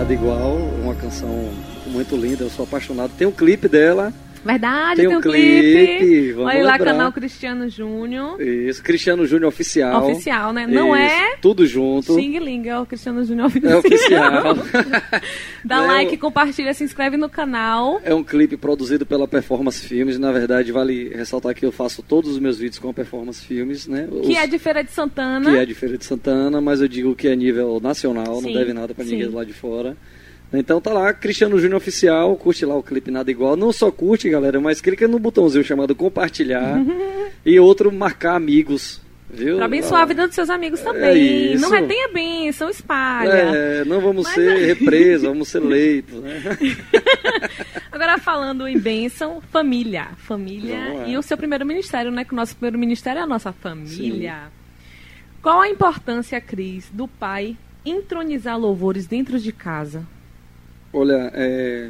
Nada 0.07 0.21
Igual, 0.21 0.55
uma 0.81 0.95
canção 0.95 1.49
muito 1.85 2.15
linda, 2.15 2.45
eu 2.45 2.49
sou 2.49 2.63
apaixonado. 2.63 3.11
Tem 3.17 3.27
um 3.27 3.31
clipe 3.31 3.67
dela, 3.67 4.13
Verdade, 4.47 5.01
Tem 5.01 5.07
tem, 5.07 5.15
um 5.15 5.19
um 5.19 5.21
clipe. 5.21 5.97
clipe, 5.97 6.31
vamos 6.31 6.49
Olha 6.53 6.63
lá, 6.63 6.71
lembrar. 6.73 6.85
canal 6.93 7.11
Cristiano 7.11 7.69
Júnior. 7.69 8.41
Isso, 8.41 8.81
Cristiano 8.81 9.25
Júnior 9.25 9.49
Oficial. 9.49 10.09
Oficial, 10.09 10.53
né? 10.53 10.65
Não 10.65 10.95
Isso, 10.95 11.05
é 11.05 11.35
Tudo 11.41 11.65
junto. 11.65 12.13
Xing 12.15 12.39
Ling, 12.39 12.67
é 12.69 12.79
o 12.79 12.85
Cristiano 12.85 13.23
Júnior 13.25 13.47
oficial. 13.47 13.71
É 13.73 13.77
oficial. 13.77 14.55
Dá 15.63 15.83
É 15.83 15.87
like, 15.87 16.15
o- 16.15 16.19
compartilha, 16.19 16.73
se 16.73 16.83
inscreve 16.83 17.17
no 17.17 17.29
canal. 17.29 17.99
É 18.03 18.13
um 18.13 18.23
clipe 18.23 18.55
produzido 18.57 19.05
pela 19.05 19.27
Performance 19.27 19.81
Filmes. 19.85 20.17
Na 20.17 20.31
verdade, 20.31 20.71
vale 20.71 21.09
ressaltar 21.09 21.53
que 21.53 21.65
eu 21.65 21.71
faço 21.71 22.01
todos 22.01 22.31
os 22.31 22.39
meus 22.39 22.57
vídeos 22.57 22.79
com 22.79 22.89
a 22.89 22.93
Performance 22.93 23.43
Filmes, 23.45 23.87
né? 23.87 24.07
Que 24.09 24.31
Os- 24.31 24.35
é 24.37 24.47
de 24.47 24.57
Feira 24.57 24.83
de 24.83 24.91
Santana. 24.91 25.51
que 25.51 25.57
é 25.57 25.65
de 25.65 25.73
Feira 25.73 25.97
de 25.97 26.05
Santana, 26.05 26.61
mas 26.61 26.81
eu 26.81 26.87
digo 26.87 27.15
que 27.15 27.27
é 27.27 27.35
nível 27.35 27.79
nacional, 27.81 28.35
não 28.35 28.41
Sim, 28.49 28.53
deve 28.53 28.73
nada 28.73 28.93
pra 28.93 29.03
ninguém 29.03 29.27
lá 29.27 29.43
de 29.43 29.53
fora. 29.53 29.97
Então 30.53 30.79
tá 30.79 30.93
lá, 30.93 31.13
Cristiano 31.13 31.59
Júnior 31.59 31.77
Oficial, 31.77 32.35
curte 32.37 32.65
lá 32.65 32.75
o 32.75 32.83
clipe 32.83 33.11
Nada 33.11 33.29
Igual. 33.29 33.57
Não 33.57 33.71
só 33.73 33.91
curte, 33.91 34.29
galera, 34.29 34.59
mas 34.61 34.79
clica 34.79 35.07
no 35.07 35.19
botãozinho 35.19 35.63
chamado 35.63 35.93
compartilhar 35.93 36.79
e 37.45 37.59
outro 37.59 37.91
marcar 37.91 38.35
amigos, 38.35 39.01
viu? 39.29 39.57
Pra 39.57 39.65
abençoar 39.65 40.03
a 40.03 40.05
vida 40.05 40.25
dos 40.25 40.33
seus 40.35 40.49
amigos 40.49 40.79
É 40.79 40.83
também. 40.85 41.53
isso. 41.53 41.61
não 41.61 41.69
retenha 41.69 42.07
bênção, 42.13 42.69
espalha. 42.69 43.29
É, 43.29 43.83
não 43.85 43.99
vamos 43.99 44.23
Mas 44.23 44.35
ser 44.35 44.57
é- 44.61 44.65
represa, 44.67 45.27
vamos 45.27 45.49
ser 45.49 45.59
leitos, 45.63 46.15
né? 46.23 46.41
Agora 47.91 48.17
falando 48.17 48.67
em 48.67 48.77
bênção, 48.77 49.41
família. 49.51 50.07
Família 50.17 51.03
e 51.07 51.17
o 51.17 51.21
seu 51.21 51.37
primeiro 51.37 51.65
ministério, 51.65 52.09
né? 52.11 52.23
Que 52.23 52.31
o 52.31 52.35
nosso 52.35 52.55
primeiro 52.55 52.77
ministério 52.79 53.19
é 53.19 53.23
a 53.23 53.27
nossa 53.27 53.51
família. 53.51 54.43
Qual 55.41 55.59
a 55.59 55.67
importância, 55.69 56.39
Cris, 56.39 56.89
do 56.91 57.07
pai 57.07 57.57
entronizar 57.85 58.57
louvores 58.57 59.07
dentro 59.07 59.39
de 59.39 59.51
casa? 59.51 60.03
Olha, 60.93 61.31
é, 61.33 61.89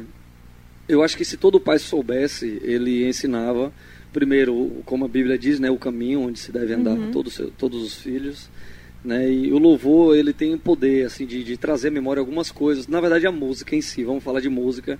eu 0.88 1.02
acho 1.02 1.16
que 1.16 1.24
se 1.24 1.36
todo 1.36 1.60
pai 1.60 1.78
soubesse, 1.78 2.60
ele 2.62 3.06
ensinava, 3.08 3.72
primeiro, 4.12 4.82
como 4.84 5.04
a 5.04 5.08
Bíblia 5.08 5.38
diz, 5.38 5.60
né, 5.60 5.70
o 5.70 5.76
caminho 5.76 6.20
onde 6.22 6.38
se 6.38 6.50
deve 6.52 6.72
andar 6.74 6.96
todos, 7.12 7.34
seu- 7.34 7.50
todos 7.50 7.82
os 7.82 7.94
filhos. 7.96 8.50
Né, 9.04 9.30
e 9.30 9.52
o 9.52 9.58
louvor, 9.58 10.16
ele 10.16 10.32
tem 10.32 10.52
o 10.54 10.58
poder 10.58 11.06
assim, 11.06 11.24
de, 11.24 11.44
de 11.44 11.56
trazer 11.56 11.88
à 11.88 11.90
memória 11.90 12.18
algumas 12.20 12.50
coisas. 12.50 12.88
Na 12.88 13.00
verdade, 13.00 13.26
a 13.28 13.32
música 13.32 13.76
em 13.76 13.80
si, 13.80 14.02
vamos 14.02 14.24
falar 14.24 14.40
de 14.40 14.48
música, 14.48 14.98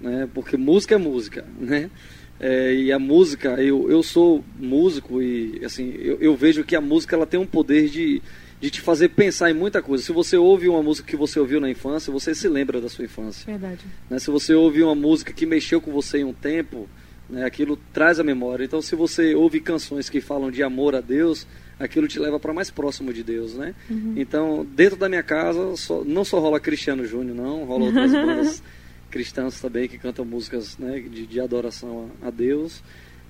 né, 0.00 0.28
porque 0.34 0.56
música 0.56 0.96
é 0.96 0.98
música. 0.98 1.44
Né? 1.60 1.88
É, 2.40 2.74
e 2.74 2.92
a 2.92 2.98
música, 2.98 3.50
eu, 3.62 3.88
eu 3.90 4.02
sou 4.02 4.44
músico 4.58 5.22
e 5.22 5.60
assim, 5.64 5.92
eu, 5.98 6.18
eu 6.20 6.36
vejo 6.36 6.64
que 6.64 6.74
a 6.76 6.80
música 6.80 7.14
ela 7.16 7.26
tem 7.26 7.38
um 7.38 7.46
poder 7.46 7.88
de, 7.88 8.20
de 8.60 8.70
te 8.70 8.80
fazer 8.80 9.10
pensar 9.10 9.50
em 9.50 9.54
muita 9.54 9.80
coisa. 9.80 10.02
Se 10.02 10.12
você 10.12 10.36
ouve 10.36 10.68
uma 10.68 10.82
música 10.82 11.08
que 11.08 11.16
você 11.16 11.38
ouviu 11.38 11.60
na 11.60 11.70
infância, 11.70 12.12
você 12.12 12.34
se 12.34 12.48
lembra 12.48 12.80
da 12.80 12.88
sua 12.88 13.04
infância. 13.04 13.46
Verdade. 13.46 13.84
Né? 14.10 14.18
Se 14.18 14.30
você 14.30 14.54
ouve 14.54 14.82
uma 14.82 14.94
música 14.94 15.32
que 15.32 15.46
mexeu 15.46 15.80
com 15.80 15.92
você 15.92 16.18
em 16.18 16.24
um 16.24 16.32
tempo, 16.32 16.88
né, 17.30 17.44
aquilo 17.44 17.78
traz 17.92 18.18
a 18.18 18.24
memória. 18.24 18.64
Então, 18.64 18.82
se 18.82 18.96
você 18.96 19.34
ouve 19.34 19.60
canções 19.60 20.08
que 20.10 20.20
falam 20.20 20.50
de 20.50 20.62
amor 20.62 20.94
a 20.96 21.00
Deus, 21.00 21.46
aquilo 21.78 22.08
te 22.08 22.18
leva 22.18 22.40
para 22.40 22.52
mais 22.52 22.70
próximo 22.70 23.12
de 23.12 23.22
Deus, 23.22 23.54
né? 23.54 23.74
Então, 24.16 24.66
dentro 24.74 24.96
da 24.98 25.08
minha 25.08 25.22
casa, 25.22 25.76
só- 25.76 26.02
não 26.04 26.24
só 26.24 26.40
rola 26.40 26.58
Cristiano 26.58 27.04
Júnior, 27.06 27.36
não, 27.36 27.64
rola 27.64 27.84
outras 27.84 28.10
bandas 28.12 28.62
cristãs 29.10 29.60
também 29.60 29.88
que 29.88 29.96
cantam 29.98 30.24
músicas 30.24 30.76
né, 30.78 31.00
de, 31.00 31.26
de 31.26 31.40
adoração 31.40 32.10
a, 32.22 32.28
a 32.28 32.30
Deus. 32.30 32.82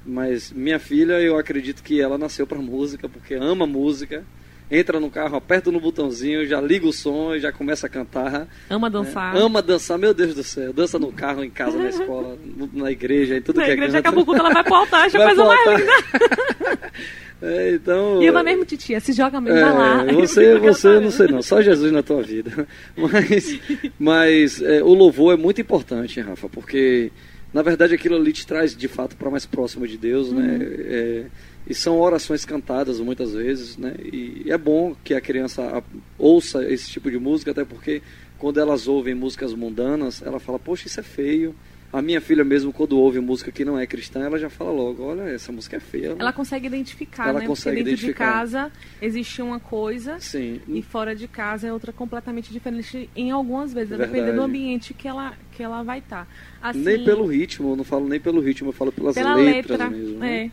Mas 0.06 0.50
minha 0.52 0.78
filha, 0.78 1.20
eu 1.20 1.36
acredito 1.36 1.82
que 1.82 2.00
ela 2.00 2.16
nasceu 2.16 2.46
para 2.46 2.58
música, 2.62 3.08
porque 3.08 3.34
ama 3.34 3.66
música. 3.66 4.24
Entra 4.70 5.00
no 5.00 5.10
carro, 5.10 5.36
aperta 5.36 5.70
no 5.70 5.80
botãozinho, 5.80 6.46
já 6.46 6.60
liga 6.60 6.86
o 6.86 6.92
som 6.92 7.34
e 7.34 7.40
já 7.40 7.50
começa 7.50 7.86
a 7.86 7.90
cantar. 7.90 8.46
Ama 8.68 8.90
dançar. 8.90 9.34
É, 9.34 9.40
ama 9.40 9.62
dançar, 9.62 9.98
meu 9.98 10.12
Deus 10.12 10.34
do 10.34 10.42
céu. 10.42 10.72
Dança 10.72 10.98
no 10.98 11.10
carro, 11.10 11.42
em 11.42 11.48
casa, 11.50 11.78
na 11.78 11.88
escola, 11.88 12.36
na 12.74 12.90
igreja, 12.90 13.36
em 13.36 13.40
tudo 13.42 13.56
Na 13.56 13.64
que 13.64 13.70
é 13.70 13.72
igreja 13.74 14.02
canto. 14.02 14.08
acabou 14.08 14.36
ela 14.36 14.50
vai 14.52 14.62
pro 14.64 14.74
altar, 14.74 15.06
acha 15.06 15.18
coisa 15.18 15.44
mais 15.44 15.80
linda. 15.80 15.92
É, 17.40 17.72
então, 17.74 18.20
E 18.20 18.26
eu 18.26 18.44
mesmo, 18.44 18.64
titia, 18.64 18.98
se 18.98 19.12
joga 19.12 19.40
mesmo, 19.40 19.58
é, 19.58 19.62
vai 19.62 19.72
lá. 19.72 20.04
Você, 20.12 20.58
você, 20.58 20.88
eu 20.88 21.00
não 21.00 21.10
sei 21.10 21.28
não, 21.28 21.40
só 21.40 21.62
Jesus 21.62 21.92
na 21.92 22.02
tua 22.02 22.20
vida. 22.20 22.66
Mas, 22.96 23.60
mas 23.98 24.60
é, 24.62 24.82
o 24.82 24.92
louvor 24.92 25.34
é 25.34 25.36
muito 25.36 25.60
importante, 25.60 26.20
Rafa, 26.20 26.48
porque 26.48 27.12
na 27.52 27.62
verdade 27.62 27.94
aquilo 27.94 28.16
ali 28.16 28.32
te 28.32 28.46
traz 28.46 28.76
de 28.76 28.88
fato 28.88 29.16
para 29.16 29.30
mais 29.30 29.46
próximo 29.46 29.86
de 29.86 29.96
Deus, 29.96 30.32
né? 30.32 30.58
É, 30.62 31.26
e 31.66 31.74
são 31.74 32.00
orações 32.00 32.44
cantadas 32.44 32.98
muitas 33.00 33.32
vezes, 33.32 33.76
né? 33.76 33.94
E 34.00 34.44
é 34.46 34.56
bom 34.56 34.96
que 35.04 35.14
a 35.14 35.20
criança 35.20 35.82
ouça 36.18 36.64
esse 36.64 36.90
tipo 36.90 37.10
de 37.10 37.18
música, 37.18 37.50
até 37.50 37.64
porque 37.64 38.02
quando 38.38 38.58
elas 38.58 38.86
ouvem 38.88 39.14
músicas 39.14 39.52
mundanas, 39.52 40.22
ela 40.22 40.38
fala, 40.38 40.58
poxa, 40.58 40.86
isso 40.86 41.00
é 41.00 41.02
feio. 41.02 41.54
A 41.90 42.02
minha 42.02 42.20
filha 42.20 42.44
mesmo, 42.44 42.70
quando 42.70 42.98
ouve 42.98 43.18
música 43.18 43.50
que 43.50 43.64
não 43.64 43.78
é 43.78 43.86
cristã, 43.86 44.20
ela 44.20 44.38
já 44.38 44.50
fala 44.50 44.70
logo, 44.70 45.02
olha, 45.02 45.22
essa 45.22 45.50
música 45.50 45.76
é 45.78 45.80
feia. 45.80 46.14
Ela 46.18 46.32
consegue 46.34 46.66
identificar, 46.66 47.28
Ela 47.28 47.40
né? 47.40 47.46
consegue 47.46 47.76
Porque 47.78 47.90
dentro 47.90 48.04
identificar. 48.04 48.44
de 48.44 48.52
casa 48.52 48.72
existe 49.00 49.40
uma 49.40 49.58
coisa 49.58 50.18
Sim, 50.20 50.60
e 50.68 50.82
fora 50.82 51.16
de 51.16 51.26
casa 51.26 51.66
é 51.66 51.72
outra 51.72 51.90
completamente 51.90 52.52
diferente 52.52 53.08
em 53.16 53.30
algumas 53.30 53.72
vezes, 53.72 53.88
Verdade. 53.88 54.12
depender 54.12 54.32
do 54.32 54.42
ambiente 54.42 54.92
que 54.92 55.08
ela, 55.08 55.32
que 55.52 55.62
ela 55.62 55.82
vai 55.82 56.00
estar. 56.00 56.28
Assim, 56.60 56.80
Nem 56.80 57.04
pelo 57.04 57.26
ritmo, 57.26 57.70
eu 57.72 57.76
não 57.76 57.84
falo 57.84 58.06
nem 58.06 58.20
pelo 58.20 58.40
ritmo, 58.42 58.68
eu 58.68 58.72
falo 58.74 58.92
pelas 58.92 59.14
pela 59.14 59.34
letras 59.34 59.78
letra. 59.78 59.90
mesmo. 59.90 60.18
né? 60.18 60.44
É. 60.44 60.50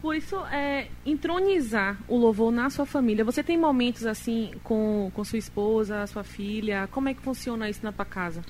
Por 0.00 0.16
isso, 0.16 0.36
é, 0.46 0.86
entronizar 1.04 1.98
o 2.08 2.16
louvor 2.16 2.50
na 2.50 2.70
sua 2.70 2.86
família. 2.86 3.22
Você 3.24 3.42
tem 3.42 3.58
momentos 3.58 4.06
assim 4.06 4.50
com, 4.64 5.10
com 5.14 5.24
sua 5.24 5.38
esposa, 5.38 6.06
sua 6.06 6.24
filha? 6.24 6.88
Como 6.90 7.08
é 7.08 7.14
que 7.14 7.20
funciona 7.20 7.68
isso 7.68 7.80
na 7.82 7.92
tua 7.92 8.06
casa? 8.06 8.40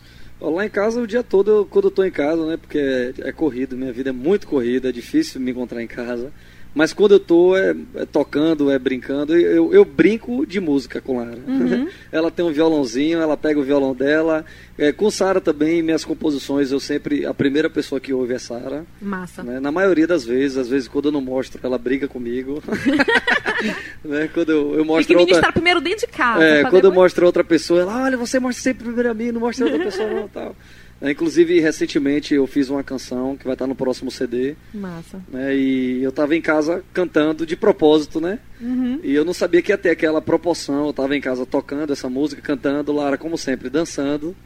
Lá 0.41 0.65
em 0.65 0.71
casa, 0.71 1.01
o 1.01 1.07
dia 1.07 1.23
todo, 1.23 1.51
eu, 1.51 1.67
quando 1.67 1.87
eu 1.87 1.91
tô 1.91 2.03
em 2.03 2.11
casa, 2.11 2.47
né? 2.47 2.57
Porque 2.57 2.79
é, 2.79 3.29
é 3.29 3.33
corrido, 3.33 3.77
minha 3.77 3.93
vida 3.93 4.11
é 4.11 4.13
muito 4.13 4.47
corrida, 4.47 4.89
é 4.89 4.93
difícil 4.93 5.41
me 5.41 5.51
encontrar 5.51 5.83
em 5.83 5.87
casa. 5.87 6.33
Mas 6.73 6.93
quando 6.93 7.13
eu 7.13 7.21
tô 7.21 7.57
é, 7.57 7.75
é 7.97 8.07
tocando, 8.07 8.71
é 8.71 8.79
brincando, 8.79 9.37
eu, 9.37 9.75
eu 9.75 9.85
brinco 9.85 10.47
de 10.47 10.61
música 10.61 11.01
com 11.01 11.17
Lara. 11.19 11.39
Uhum. 11.47 11.89
ela 12.13 12.31
tem 12.31 12.45
um 12.45 12.53
violãozinho, 12.53 13.19
ela 13.21 13.37
pega 13.37 13.59
o 13.59 13.63
violão 13.65 13.95
dela. 13.95 14.45
É, 14.79 14.93
com 14.93 15.11
Sara 15.11 15.41
também, 15.41 15.83
minhas 15.83 16.05
composições, 16.05 16.71
eu 16.71 16.79
sempre. 16.79 17.27
A 17.27 17.35
primeira 17.35 17.69
pessoa 17.69 18.01
que 18.01 18.13
ouve 18.13 18.35
é 18.35 18.39
Sara. 18.39 18.87
Massa. 19.03 19.43
Né? 19.43 19.59
Na 19.59 19.73
maioria 19.73 20.07
das 20.07 20.25
vezes, 20.25 20.57
às 20.57 20.69
vezes 20.69 20.87
quando 20.89 21.07
eu 21.07 21.13
não 21.13 21.21
mostro, 21.21 21.61
ela 21.63 21.77
briga 21.77 22.07
comigo. 22.07 22.63
né? 24.05 24.31
Quando 24.33 24.51
eu, 24.51 24.71
eu 24.71 24.77
Tem 24.77 24.85
mostro 24.85 25.07
que 25.07 25.13
outra. 25.15 25.27
ministrar 25.27 25.53
primeiro 25.53 25.81
dentro 25.81 26.07
de 26.07 26.13
casa. 26.13 26.43
É, 26.43 26.63
quando 26.63 26.75
eu 26.75 26.81
depois- 26.83 26.95
mostro 26.95 27.25
a 27.25 27.27
outra 27.27 27.45
pessoa, 27.45 27.81
ela, 27.81 28.05
olha, 28.05 28.17
você 28.17 28.39
mostra 28.39 28.63
sempre 28.63 28.85
primeiro 28.85 29.11
a 29.11 29.15
mim, 29.15 29.33
não 29.33 29.41
mostra 29.41 29.67
a 29.67 29.69
outra 29.71 29.85
pessoa 29.85 30.09
não, 30.09 30.29
tal. 30.33 30.57
É, 31.03 31.11
inclusive, 31.11 31.59
recentemente 31.61 32.35
eu 32.35 32.47
fiz 32.47 32.69
uma 32.69 32.83
canção 32.83 33.35
que 33.37 33.45
vai 33.45 33.55
estar 33.55 33.67
no 33.67 33.75
próximo 33.75 34.11
CD, 34.11 34.55
Massa. 34.75 35.19
né, 35.33 35.57
e 35.57 36.03
eu 36.03 36.11
estava 36.11 36.37
em 36.37 36.43
casa 36.43 36.85
cantando 36.93 37.47
de 37.47 37.57
propósito, 37.57 38.21
né? 38.21 38.39
Uhum. 38.61 39.01
E 39.03 39.15
eu 39.15 39.25
não 39.25 39.33
sabia 39.33 39.63
que 39.63 39.73
ia 39.73 39.79
ter 39.79 39.89
aquela 39.91 40.21
proporção, 40.21 40.85
eu 40.85 40.91
estava 40.91 41.17
em 41.17 41.21
casa 41.21 41.47
tocando 41.47 41.93
essa 41.93 42.09
música, 42.11 42.43
cantando, 42.43 42.93
Lara, 42.93 43.17
como 43.17 43.39
sempre, 43.39 43.71
dançando 43.71 44.37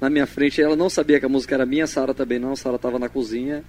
na 0.00 0.10
minha 0.10 0.26
frente. 0.26 0.60
Ela 0.60 0.76
não 0.76 0.90
sabia 0.90 1.18
que 1.18 1.24
a 1.24 1.28
música 1.30 1.54
era 1.54 1.64
minha, 1.64 1.86
Sara 1.86 2.12
também 2.12 2.38
não, 2.38 2.54
Sara 2.56 2.76
estava 2.76 2.98
na 2.98 3.08
cozinha. 3.08 3.64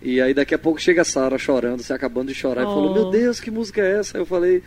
E 0.00 0.20
aí 0.20 0.32
daqui 0.32 0.54
a 0.54 0.58
pouco 0.58 0.80
chega 0.80 1.02
a 1.02 1.04
Sara 1.04 1.36
chorando, 1.36 1.82
se 1.82 1.92
acabando 1.92 2.28
de 2.28 2.34
chorar, 2.34 2.62
e 2.62 2.66
falou, 2.66 2.90
Oh. 2.92 2.94
meu 2.94 3.10
Deus, 3.10 3.40
que 3.40 3.50
música 3.50 3.80
é 3.80 3.98
essa? 3.98 4.16
Eu 4.16 4.24
falei, 4.24 4.58
"É, 4.58 4.60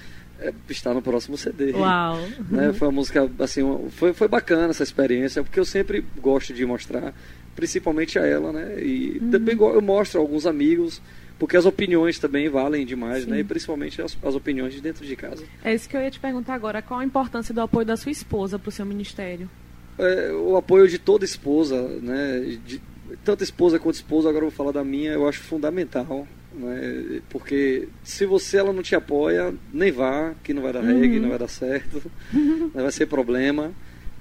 está 0.69 0.93
no 0.93 1.01
próximo 1.01 1.37
CD 1.37 1.71
Uau. 1.73 2.19
né? 2.49 2.73
Foi 2.73 2.87
uma 2.87 2.93
música, 2.95 3.29
assim, 3.39 3.61
foi, 3.91 4.13
foi 4.13 4.27
bacana 4.27 4.69
essa 4.71 4.83
experiência, 4.83 5.43
porque 5.43 5.59
eu 5.59 5.65
sempre 5.65 6.03
gosto 6.21 6.53
de 6.53 6.65
mostrar, 6.65 7.13
principalmente 7.55 8.17
a 8.17 8.25
ela, 8.25 8.51
né? 8.51 8.81
E 8.83 9.19
também 9.31 9.55
go- 9.55 9.71
eu 9.73 9.81
mostro 9.81 10.19
a 10.19 10.23
alguns 10.23 10.45
amigos, 10.45 11.01
porque 11.37 11.57
as 11.57 11.65
opiniões 11.65 12.17
também 12.19 12.47
valem 12.49 12.85
demais, 12.85 13.25
né? 13.25 13.39
E 13.39 13.43
principalmente 13.43 14.01
as, 14.01 14.17
as 14.23 14.35
opiniões 14.35 14.73
de 14.73 14.81
dentro 14.81 15.05
de 15.05 15.15
casa. 15.15 15.43
É 15.63 15.73
isso 15.73 15.87
que 15.89 15.95
eu 15.97 16.01
ia 16.01 16.11
te 16.11 16.19
perguntar 16.19 16.53
agora. 16.53 16.81
Qual 16.81 16.99
a 16.99 17.05
importância 17.05 17.53
do 17.53 17.61
apoio 17.61 17.85
da 17.85 17.97
sua 17.97 18.11
esposa 18.11 18.57
para 18.59 18.69
o 18.69 18.71
seu 18.71 18.85
ministério? 18.85 19.49
É, 19.97 20.31
o 20.31 20.55
apoio 20.55 20.87
de 20.87 20.97
toda 20.97 21.25
esposa, 21.25 21.81
né? 22.01 22.57
De, 22.65 22.81
tanto 23.25 23.43
esposa 23.43 23.77
quanto 23.77 23.95
esposa, 23.95 24.29
agora 24.29 24.45
eu 24.45 24.49
vou 24.49 24.55
falar 24.57 24.71
da 24.71 24.83
minha, 24.83 25.11
eu 25.11 25.27
acho 25.27 25.41
fundamental. 25.41 26.25
Né? 26.53 27.21
Porque 27.29 27.87
se 28.03 28.25
você 28.25 28.57
ela 28.57 28.73
não 28.73 28.83
te 28.83 28.95
apoia, 28.95 29.53
nem 29.73 29.91
vá, 29.91 30.33
que 30.43 30.53
não 30.53 30.61
vai 30.61 30.73
dar 30.73 30.81
reggae, 30.81 31.19
não 31.19 31.29
vai 31.29 31.39
dar 31.39 31.47
certo, 31.47 32.01
vai 32.73 32.91
ser 32.91 33.05
problema. 33.07 33.71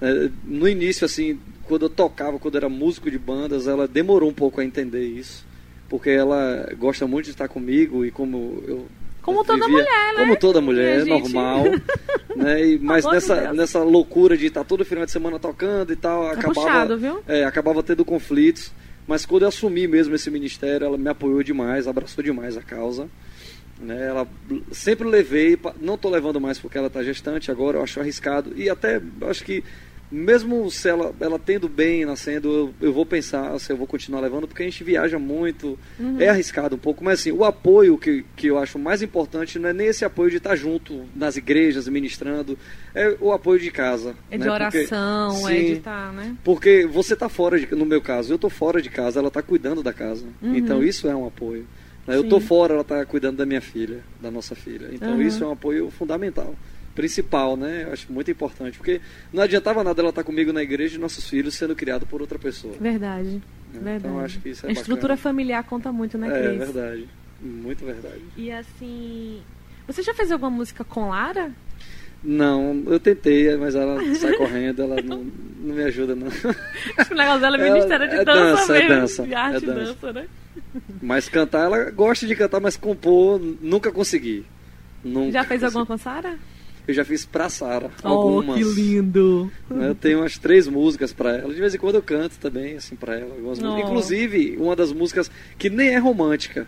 É, 0.01 0.29
no 0.45 0.67
início, 0.67 1.05
assim, 1.05 1.39
quando 1.63 1.83
eu 1.83 1.89
tocava, 1.89 2.39
quando 2.39 2.55
eu 2.55 2.59
era 2.59 2.69
músico 2.69 3.11
de 3.11 3.19
bandas, 3.19 3.67
ela 3.67 3.87
demorou 3.87 4.29
um 4.29 4.33
pouco 4.33 4.61
a 4.61 4.65
entender 4.65 5.05
isso. 5.05 5.45
Porque 5.89 6.09
ela 6.09 6.69
gosta 6.79 7.05
muito 7.05 7.25
de 7.25 7.31
estar 7.31 7.49
comigo 7.49 8.05
e 8.05 8.11
como 8.11 8.63
eu. 8.65 8.87
Como 9.21 9.43
toda 9.43 9.65
vivia- 9.67 9.83
mulher, 9.83 10.13
né? 10.13 10.19
Como 10.19 10.35
toda 10.37 10.61
mulher, 10.61 10.99
gente. 11.05 11.09
normal. 11.09 11.65
né? 12.35 12.65
E, 12.65 12.79
mas 12.79 13.05
amor 13.05 13.19
de 13.19 13.27
nessa, 13.27 13.41
Deus. 13.41 13.57
nessa 13.57 13.83
loucura 13.83 14.37
de 14.37 14.45
estar 14.47 14.63
todo 14.63 14.85
final 14.85 15.05
de 15.05 15.11
semana 15.11 15.37
tocando 15.37 15.91
e 15.91 15.95
tal, 15.97 16.27
acabava, 16.27 16.53
puxado, 16.53 17.23
é, 17.27 17.43
acabava 17.43 17.83
tendo 17.83 18.05
conflitos. 18.05 18.71
Mas 19.07 19.25
quando 19.25 19.43
eu 19.43 19.47
assumi 19.47 19.87
mesmo 19.87 20.15
esse 20.15 20.29
ministério, 20.29 20.85
ela 20.85 20.97
me 20.97 21.09
apoiou 21.09 21.43
demais, 21.43 21.87
abraçou 21.87 22.23
demais 22.23 22.55
a 22.57 22.61
causa. 22.61 23.09
Né? 23.79 24.07
Ela 24.07 24.27
sempre 24.71 25.07
levei, 25.07 25.57
não 25.79 25.95
estou 25.95 26.11
levando 26.11 26.39
mais 26.39 26.59
porque 26.59 26.77
ela 26.77 26.87
está 26.87 27.03
gestante 27.03 27.49
agora, 27.49 27.77
eu 27.77 27.83
acho 27.83 27.99
arriscado. 27.99 28.53
E 28.55 28.69
até 28.69 29.01
acho 29.27 29.43
que 29.43 29.63
mesmo 30.11 30.69
se 30.69 30.89
ela, 30.89 31.13
ela 31.19 31.39
tendo 31.39 31.69
bem, 31.69 32.03
nascendo, 32.05 32.49
eu, 32.81 32.87
eu 32.87 32.93
vou 32.93 33.05
pensar 33.05 33.57
se 33.59 33.71
eu 33.71 33.77
vou 33.77 33.87
continuar 33.87 34.19
levando, 34.19 34.47
porque 34.47 34.61
a 34.61 34.65
gente 34.65 34.83
viaja 34.83 35.17
muito, 35.17 35.79
Uhum. 35.99 36.19
é 36.19 36.27
arriscado 36.29 36.75
um 36.75 36.79
pouco, 36.79 37.03
mas 37.03 37.19
assim, 37.21 37.31
o 37.31 37.45
apoio 37.45 37.97
que, 37.97 38.25
que 38.35 38.47
eu 38.47 38.57
acho 38.57 38.77
mais 38.77 39.01
importante 39.01 39.57
não 39.57 39.69
é 39.69 39.73
nem 39.73 39.87
esse 39.87 40.03
apoio 40.03 40.29
de 40.29 40.37
estar 40.37 40.55
junto 40.55 41.05
nas 41.15 41.37
igrejas, 41.37 41.87
ministrando, 41.87 42.57
é 42.93 43.15
o 43.21 43.31
apoio 43.31 43.59
de 43.59 43.71
casa. 43.71 44.15
É 44.29 44.37
de 44.37 44.43
né? 44.43 44.49
Porque- 44.59 44.77
oração, 44.79 45.49
é 45.49 45.53
Sim. 45.59 45.65
de 45.65 45.71
estar, 45.73 46.11
né? 46.13 46.35
Porque 46.43 46.85
você 46.85 47.13
está 47.13 47.29
fora 47.29 47.57
de, 47.59 47.73
no 47.73 47.85
meu 47.85 48.01
caso, 48.01 48.31
eu 48.33 48.35
estou 48.35 48.49
fora 48.49 48.81
de 48.81 48.89
casa, 48.89 49.19
ela 49.19 49.29
está 49.29 49.41
cuidando 49.41 49.81
da 49.81 49.93
casa. 49.93 50.25
Então 50.43 50.83
isso 50.83 51.07
é 51.07 51.15
um 51.15 51.25
apoio. 51.25 51.65
né? 52.07 52.15
Eu 52.15 52.19
Uhum. 52.19 52.23
Estou 52.25 52.39
fora, 52.41 52.73
ela 52.73 52.81
está 52.81 53.05
cuidando 53.05 53.37
da 53.37 53.45
minha 53.45 53.61
filha, 53.61 53.99
da 54.19 54.29
nossa 54.31 54.55
filha. 54.55 54.89
Então 54.91 55.13
Uhum. 55.13 55.21
isso 55.21 55.43
é 55.43 55.47
um 55.47 55.51
apoio 55.51 55.89
fundamental, 55.91 56.55
principal, 56.95 57.55
né? 57.57 57.83
Eu 57.87 57.93
acho 57.93 58.11
muito 58.11 58.29
importante, 58.31 58.77
porque 58.77 59.01
não 59.31 59.43
adiantava 59.43 59.83
nada 59.83 60.01
ela 60.01 60.09
estar 60.09 60.23
comigo 60.23 60.51
na 60.53 60.61
igreja 60.61 60.95
e 60.97 60.99
nossos 60.99 61.27
filhos 61.29 61.55
sendo 61.55 61.75
criados 61.75 62.07
por 62.07 62.21
outra 62.21 62.37
pessoa. 62.39 62.73
Verdade. 62.79 63.29
né? 63.29 63.41
Verdade. 63.73 63.97
Então 64.07 64.19
acho 64.19 64.39
que 64.39 64.49
isso 64.49 64.65
é 64.65 64.69
a 64.69 64.71
estrutura 64.73 65.15
bacana. 65.15 65.17
familiar 65.17 65.63
conta 65.63 65.91
muito, 65.91 66.17
né, 66.17 66.27
É 66.27 66.47
Cris? 66.47 66.57
verdade, 66.59 67.07
muito 67.41 67.85
verdade. 67.85 68.21
E 68.37 68.51
assim. 68.51 69.41
Você 69.87 70.03
já 70.03 70.13
fez 70.13 70.31
alguma 70.31 70.51
música 70.51 70.83
com 70.83 71.09
Lara? 71.09 71.51
Não, 72.23 72.83
eu 72.85 72.99
tentei, 72.99 73.55
mas 73.57 73.73
ela 73.73 73.99
sai 74.15 74.33
correndo, 74.33 74.83
ela 74.83 75.01
não, 75.01 75.23
não 75.59 75.75
me 75.75 75.83
ajuda 75.83 76.13
não. 76.15 76.27
Acho 76.27 77.07
que 77.09 77.13
o 77.13 77.17
negócio 77.17 77.41
dela 77.41 77.57
é 77.57 77.63
ministério 77.71 78.07
de 78.09 78.15
é 78.15 78.23
dança, 78.25 78.55
dança, 78.55 78.77
é 78.77 78.79
mesmo. 78.79 78.95
dança, 79.01 79.23
de 79.23 79.33
arte 79.33 79.55
é 79.55 79.57
e 79.57 79.65
dança. 79.73 79.93
dança, 79.93 80.13
né? 80.13 80.27
Mas 81.01 81.27
cantar, 81.29 81.63
ela 81.65 81.89
gosta 81.89 82.27
de 82.27 82.35
cantar, 82.35 82.59
mas 82.59 82.77
compor, 82.77 83.41
nunca 83.59 83.91
consegui. 83.91 84.45
Nunca 85.03 85.31
Já 85.31 85.43
fez 85.43 85.61
consegui. 85.61 85.65
alguma 85.65 85.85
com 85.87 85.97
Sara? 85.97 86.37
Eu 86.87 86.93
já 86.93 87.05
fiz 87.05 87.25
pra 87.25 87.47
Sara, 87.49 87.91
Oh, 88.03 88.07
algumas. 88.07 88.57
que 88.57 88.63
lindo! 88.63 89.51
né? 89.69 89.89
Eu 89.89 89.95
tenho 89.95 90.19
umas 90.19 90.37
três 90.37 90.67
músicas 90.67 91.13
pra 91.13 91.37
ela. 91.37 91.53
De 91.53 91.59
vez 91.59 91.73
em 91.75 91.77
quando 91.77 91.95
eu 91.95 92.01
canto 92.01 92.37
também, 92.39 92.75
assim, 92.75 92.95
pra 92.95 93.15
ela. 93.19 93.35
Oh. 93.43 93.77
Inclusive, 93.79 94.57
uma 94.57 94.75
das 94.75 94.91
músicas 94.91 95.29
que 95.57 95.69
nem 95.69 95.89
é 95.89 95.97
romântica. 95.97 96.67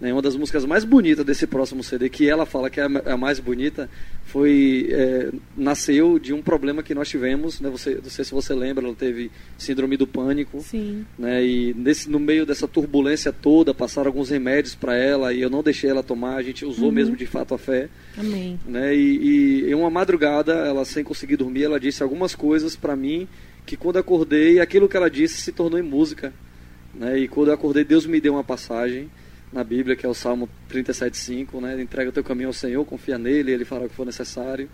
Né? 0.00 0.12
Uma 0.12 0.20
das 0.22 0.34
músicas 0.36 0.64
mais 0.64 0.84
bonitas 0.84 1.24
desse 1.24 1.46
próximo 1.46 1.82
CD, 1.84 2.08
que 2.08 2.28
ela 2.28 2.44
fala 2.44 2.68
que 2.68 2.80
é 2.80 2.82
a 2.84 2.88
ma- 2.88 3.02
a 3.06 3.16
mais 3.16 3.38
bonita, 3.38 3.88
foi 4.24 4.88
é, 4.90 5.30
nasceu 5.56 6.18
de 6.18 6.32
um 6.32 6.42
problema 6.42 6.82
que 6.82 6.94
nós 6.94 7.08
tivemos. 7.08 7.60
Né? 7.60 7.70
Você, 7.70 7.94
não 8.02 8.10
sei 8.10 8.24
se 8.24 8.32
você 8.32 8.52
lembra, 8.54 8.84
ela 8.84 8.94
teve 8.94 9.30
síndrome 9.56 9.96
do 9.96 10.06
pânico. 10.06 10.60
Sim. 10.60 11.04
né? 11.18 11.44
E 11.46 11.72
nesse, 11.74 12.10
no 12.10 12.18
meio 12.18 12.44
dessa 12.44 12.66
turbulência 12.66 13.32
toda, 13.32 13.72
passaram 13.72 14.08
alguns 14.08 14.30
remédios 14.30 14.74
para 14.74 14.96
ela 14.96 15.32
e 15.32 15.40
eu 15.40 15.48
não 15.48 15.62
deixei 15.62 15.88
ela 15.90 16.02
tomar. 16.02 16.36
A 16.36 16.42
gente 16.42 16.64
usou 16.64 16.86
Uhum. 16.86 16.92
mesmo 16.92 17.16
de 17.16 17.26
fato 17.26 17.54
a 17.54 17.58
fé, 17.58 17.88
Amém. 18.18 18.58
né? 18.66 18.94
E, 18.94 19.62
e 19.66 19.70
em 19.70 19.74
uma 19.74 19.90
madrugada, 19.90 20.52
ela 20.54 20.84
sem 20.84 21.04
conseguir 21.04 21.36
dormir, 21.36 21.62
ela 21.62 21.78
disse 21.78 22.02
algumas 22.02 22.34
coisas 22.34 22.74
para 22.74 22.96
mim 22.96 23.28
que 23.64 23.76
quando 23.76 23.96
acordei, 23.98 24.58
aquilo 24.60 24.88
que 24.88 24.96
ela 24.96 25.08
disse 25.08 25.40
se 25.40 25.52
tornou 25.52 25.78
em 25.78 25.82
música, 25.82 26.32
né? 26.94 27.18
E 27.20 27.28
quando 27.28 27.48
eu 27.48 27.54
acordei, 27.54 27.84
Deus 27.84 28.04
me 28.06 28.20
deu 28.20 28.34
uma 28.34 28.44
passagem 28.44 29.08
na 29.54 29.62
Bíblia, 29.62 29.94
que 29.94 30.04
é 30.04 30.08
o 30.08 30.14
Salmo 30.14 30.48
37:5, 30.68 31.60
né? 31.60 31.80
Entrega 31.80 32.10
o 32.10 32.12
teu 32.12 32.24
caminho 32.24 32.48
ao 32.48 32.52
Senhor, 32.52 32.84
confia 32.84 33.16
nele, 33.16 33.52
ele 33.52 33.64
fará 33.64 33.84
o 33.84 33.88
que 33.88 33.94
for 33.94 34.04
necessário. 34.04 34.68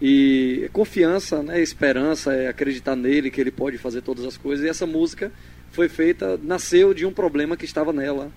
E 0.00 0.68
confiança, 0.72 1.42
né, 1.42 1.60
esperança 1.60 2.32
é 2.32 2.46
acreditar 2.46 2.94
nele 2.94 3.30
que 3.30 3.40
ele 3.40 3.50
pode 3.50 3.78
fazer 3.78 4.02
todas 4.02 4.24
as 4.24 4.36
coisas. 4.36 4.64
E 4.64 4.68
essa 4.68 4.86
música 4.86 5.32
foi 5.72 5.88
feita, 5.88 6.38
nasceu 6.42 6.92
de 6.94 7.04
um 7.04 7.12
problema 7.12 7.56
que 7.56 7.64
estava 7.64 7.92
nela. 7.92 8.30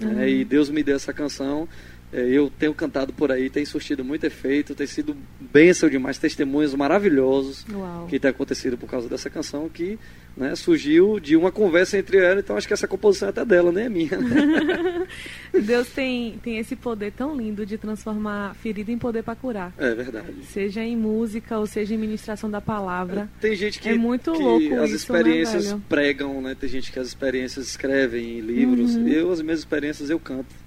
né, 0.00 0.30
e 0.30 0.44
Deus 0.44 0.70
me 0.70 0.82
deu 0.82 0.96
essa 0.96 1.12
canção. 1.12 1.68
É, 2.12 2.28
eu 2.28 2.50
tenho 2.58 2.74
cantado 2.74 3.12
por 3.12 3.32
aí, 3.32 3.48
tem 3.48 3.64
surtido 3.64 4.04
muito 4.04 4.24
efeito, 4.24 4.74
tem 4.74 4.86
sido 4.86 5.16
bênção 5.40 5.88
demais, 5.88 6.18
testemunhos 6.18 6.74
maravilhosos 6.74 7.64
Uau. 7.72 8.06
que 8.06 8.18
tem 8.20 8.30
acontecido 8.30 8.76
por 8.76 8.86
causa 8.88 9.08
dessa 9.08 9.30
canção 9.30 9.66
que 9.68 9.98
né, 10.36 10.54
surgiu 10.54 11.18
de 11.18 11.36
uma 11.36 11.50
conversa 11.50 11.96
entre 11.98 12.18
ela. 12.18 12.40
Então 12.40 12.56
acho 12.56 12.66
que 12.66 12.74
essa 12.74 12.86
composição 12.86 13.28
é 13.28 13.30
até 13.30 13.44
dela, 13.44 13.72
nem 13.72 13.84
é 13.84 13.88
minha. 13.88 14.18
né? 14.18 15.06
Deus 15.62 15.88
tem, 15.88 16.38
tem 16.42 16.58
esse 16.58 16.76
poder 16.76 17.12
tão 17.12 17.34
lindo 17.36 17.64
de 17.64 17.78
transformar 17.78 18.54
ferida 18.56 18.90
em 18.92 18.98
poder 18.98 19.22
para 19.22 19.34
curar. 19.34 19.72
é 19.78 19.94
verdade. 19.94 20.44
Seja 20.44 20.82
em 20.82 20.96
música 20.96 21.58
ou 21.58 21.66
seja 21.66 21.94
em 21.94 21.98
ministração 21.98 22.50
da 22.50 22.60
palavra. 22.60 23.28
Tem 23.40 23.54
gente 23.56 23.78
que, 23.80 23.88
É 23.88 23.94
muito 23.94 24.32
que 24.32 24.42
louco 24.42 24.74
as 24.80 24.90
isso, 24.90 25.12
né, 25.12 25.18
experiências 25.20 25.66
velho? 25.68 25.82
pregam, 25.88 26.40
né? 26.42 26.54
Tem 26.58 26.68
gente 26.68 26.92
que 26.92 26.98
as 26.98 27.08
experiências 27.08 27.68
escrevem 27.68 28.38
em 28.38 28.40
livros. 28.40 28.96
Uhum. 28.96 29.08
Eu, 29.08 29.32
as 29.32 29.40
minhas 29.40 29.60
experiências, 29.60 30.10
eu 30.10 30.18
canto. 30.18 30.61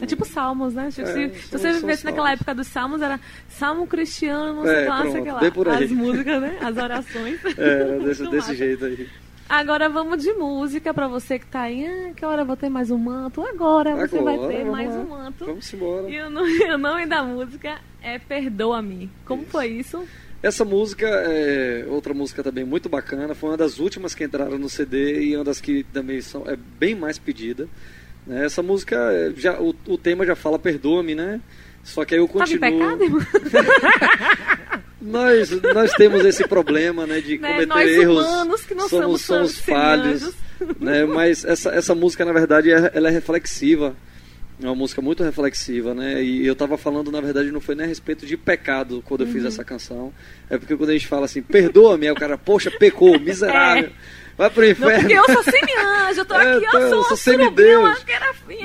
É 0.00 0.06
tipo 0.06 0.24
salmos, 0.24 0.74
né? 0.74 0.88
Tipo, 0.90 1.08
É, 1.08 1.28
se, 1.28 1.50
você 1.50 1.72
vivesse 1.72 2.04
naquela 2.04 2.26
salmos. 2.28 2.40
época 2.40 2.54
dos 2.54 2.66
salmos, 2.68 3.02
era 3.02 3.20
salmo 3.48 3.86
cristiano, 3.86 4.62
sei 4.62 4.72
É, 4.72 4.76
sei 4.76 4.86
pronto, 4.86 5.22
que 5.22 5.30
lá. 5.68 5.78
As 5.78 5.90
músicas, 5.90 6.40
né? 6.40 6.58
As 6.60 6.76
orações. 6.76 7.40
É, 7.58 7.68
era 7.82 7.98
desse, 8.04 8.30
desse 8.30 8.54
jeito 8.54 8.84
aí. 8.84 9.08
Agora 9.48 9.88
vamos 9.88 10.22
de 10.22 10.32
música 10.32 10.94
pra 10.94 11.08
você 11.08 11.38
que 11.38 11.46
tá 11.46 11.62
aí. 11.62 11.84
Ah, 11.84 12.12
que 12.14 12.24
hora 12.24 12.42
eu 12.42 12.46
vou 12.46 12.56
ter 12.56 12.68
mais 12.70 12.90
um 12.90 12.96
manto? 12.98 13.42
Agora, 13.44 13.96
você 13.96 14.16
Agora, 14.16 14.36
vai 14.38 14.48
ter 14.48 14.64
mais 14.64 14.88
lá. 14.94 15.00
um 15.00 15.08
manto. 15.08 15.44
Vamos 15.44 15.74
embora. 15.74 16.08
E 16.08 16.20
o 16.20 16.30
nome, 16.30 16.64
o 16.72 16.78
nome 16.78 17.06
da 17.06 17.22
música 17.24 17.78
é 18.00 18.18
Perdoa-me. 18.18 19.10
Como 19.26 19.42
Isso. 19.42 19.50
foi 19.50 19.66
isso? 19.66 20.06
Essa 20.42 20.64
música 20.64 21.06
é 21.06 21.84
outra 21.88 22.14
música 22.14 22.42
também 22.42 22.64
muito 22.64 22.88
bacana. 22.88 23.34
Foi 23.34 23.50
uma 23.50 23.56
das 23.56 23.78
últimas 23.80 24.14
que 24.14 24.24
entraram 24.24 24.56
no 24.56 24.68
CD 24.70 25.20
e 25.24 25.34
uma 25.36 25.44
das 25.44 25.60
que 25.60 25.82
também 25.92 26.20
são, 26.22 26.44
é 26.48 26.56
bem 26.56 26.94
mais 26.94 27.18
pedida. 27.18 27.68
Né? 28.26 28.44
Essa 28.44 28.62
música, 28.62 28.96
é, 28.96 29.32
já, 29.36 29.60
o, 29.60 29.74
o 29.86 29.98
tema 29.98 30.24
já 30.26 30.34
fala 30.36 30.58
perdoa-me, 30.58 31.14
né? 31.14 31.40
Só 31.82 32.04
que 32.04 32.14
aí 32.14 32.20
eu 32.20 32.24
em 32.24 32.28
continuo. 32.28 32.60
pecado, 32.60 33.02
irmão? 33.04 33.20
Nós, 35.00 35.50
nós 35.74 35.92
temos 35.94 36.24
esse 36.26 36.46
problema, 36.46 37.06
né, 37.06 37.20
de 37.22 37.38
Né? 37.38 37.48
cometer 37.52 37.66
Nós 37.66 37.90
erros. 37.90 38.26
humanos 38.26 38.64
que 38.66 38.74
não 38.74 38.86
somos, 38.86 39.22
somos 39.22 39.52
somos 39.52 39.58
falhos, 39.60 40.34
né? 40.78 41.06
Mas 41.06 41.42
essa, 41.42 41.70
essa 41.70 41.94
música, 41.94 42.22
na 42.22 42.32
verdade, 42.34 42.70
é- 42.70 42.90
ela 42.92 43.08
é 43.08 43.10
reflexiva. 43.10 43.96
É 44.62 44.66
uma 44.66 44.74
música 44.74 45.00
muito 45.00 45.22
reflexiva, 45.24 45.94
né? 45.94 46.22
E 46.22 46.46
eu 46.46 46.54
tava 46.54 46.76
falando, 46.76 47.10
na 47.10 47.18
verdade, 47.22 47.50
não 47.50 47.62
foi 47.62 47.74
nem 47.74 47.86
a 47.86 47.88
respeito 47.88 48.26
de 48.26 48.36
pecado 48.36 49.02
quando 49.06 49.22
eu 49.22 49.26
Uhum. 49.26 49.32
fiz 49.32 49.46
essa 49.46 49.64
canção. 49.64 50.12
É 50.50 50.58
porque 50.58 50.76
quando 50.76 50.90
a 50.90 50.92
gente 50.92 51.06
fala 51.06 51.24
assim, 51.24 51.40
perdoa-me, 51.40 52.06
aí 52.06 52.12
o 52.12 52.16
cara, 52.16 52.36
poxa, 52.36 52.70
pecou, 52.70 53.16
miserável. 53.18 53.88
Vai 54.40 54.48
pro 54.50 54.62
É. 54.64 54.66
Não, 54.68 54.72
inferno. 54.72 54.98
porque 55.00 55.12
eu 55.12 55.24
sou 55.34 55.42
semi-anjo, 55.44 56.20
eu 56.20 56.24
tô 56.24 56.34
É, 56.40 56.54
aqui, 56.56 56.64
eu 56.76 56.80
eu 56.80 56.88
sou 56.90 57.04
sou 57.04 57.16
semideus. 57.18 58.04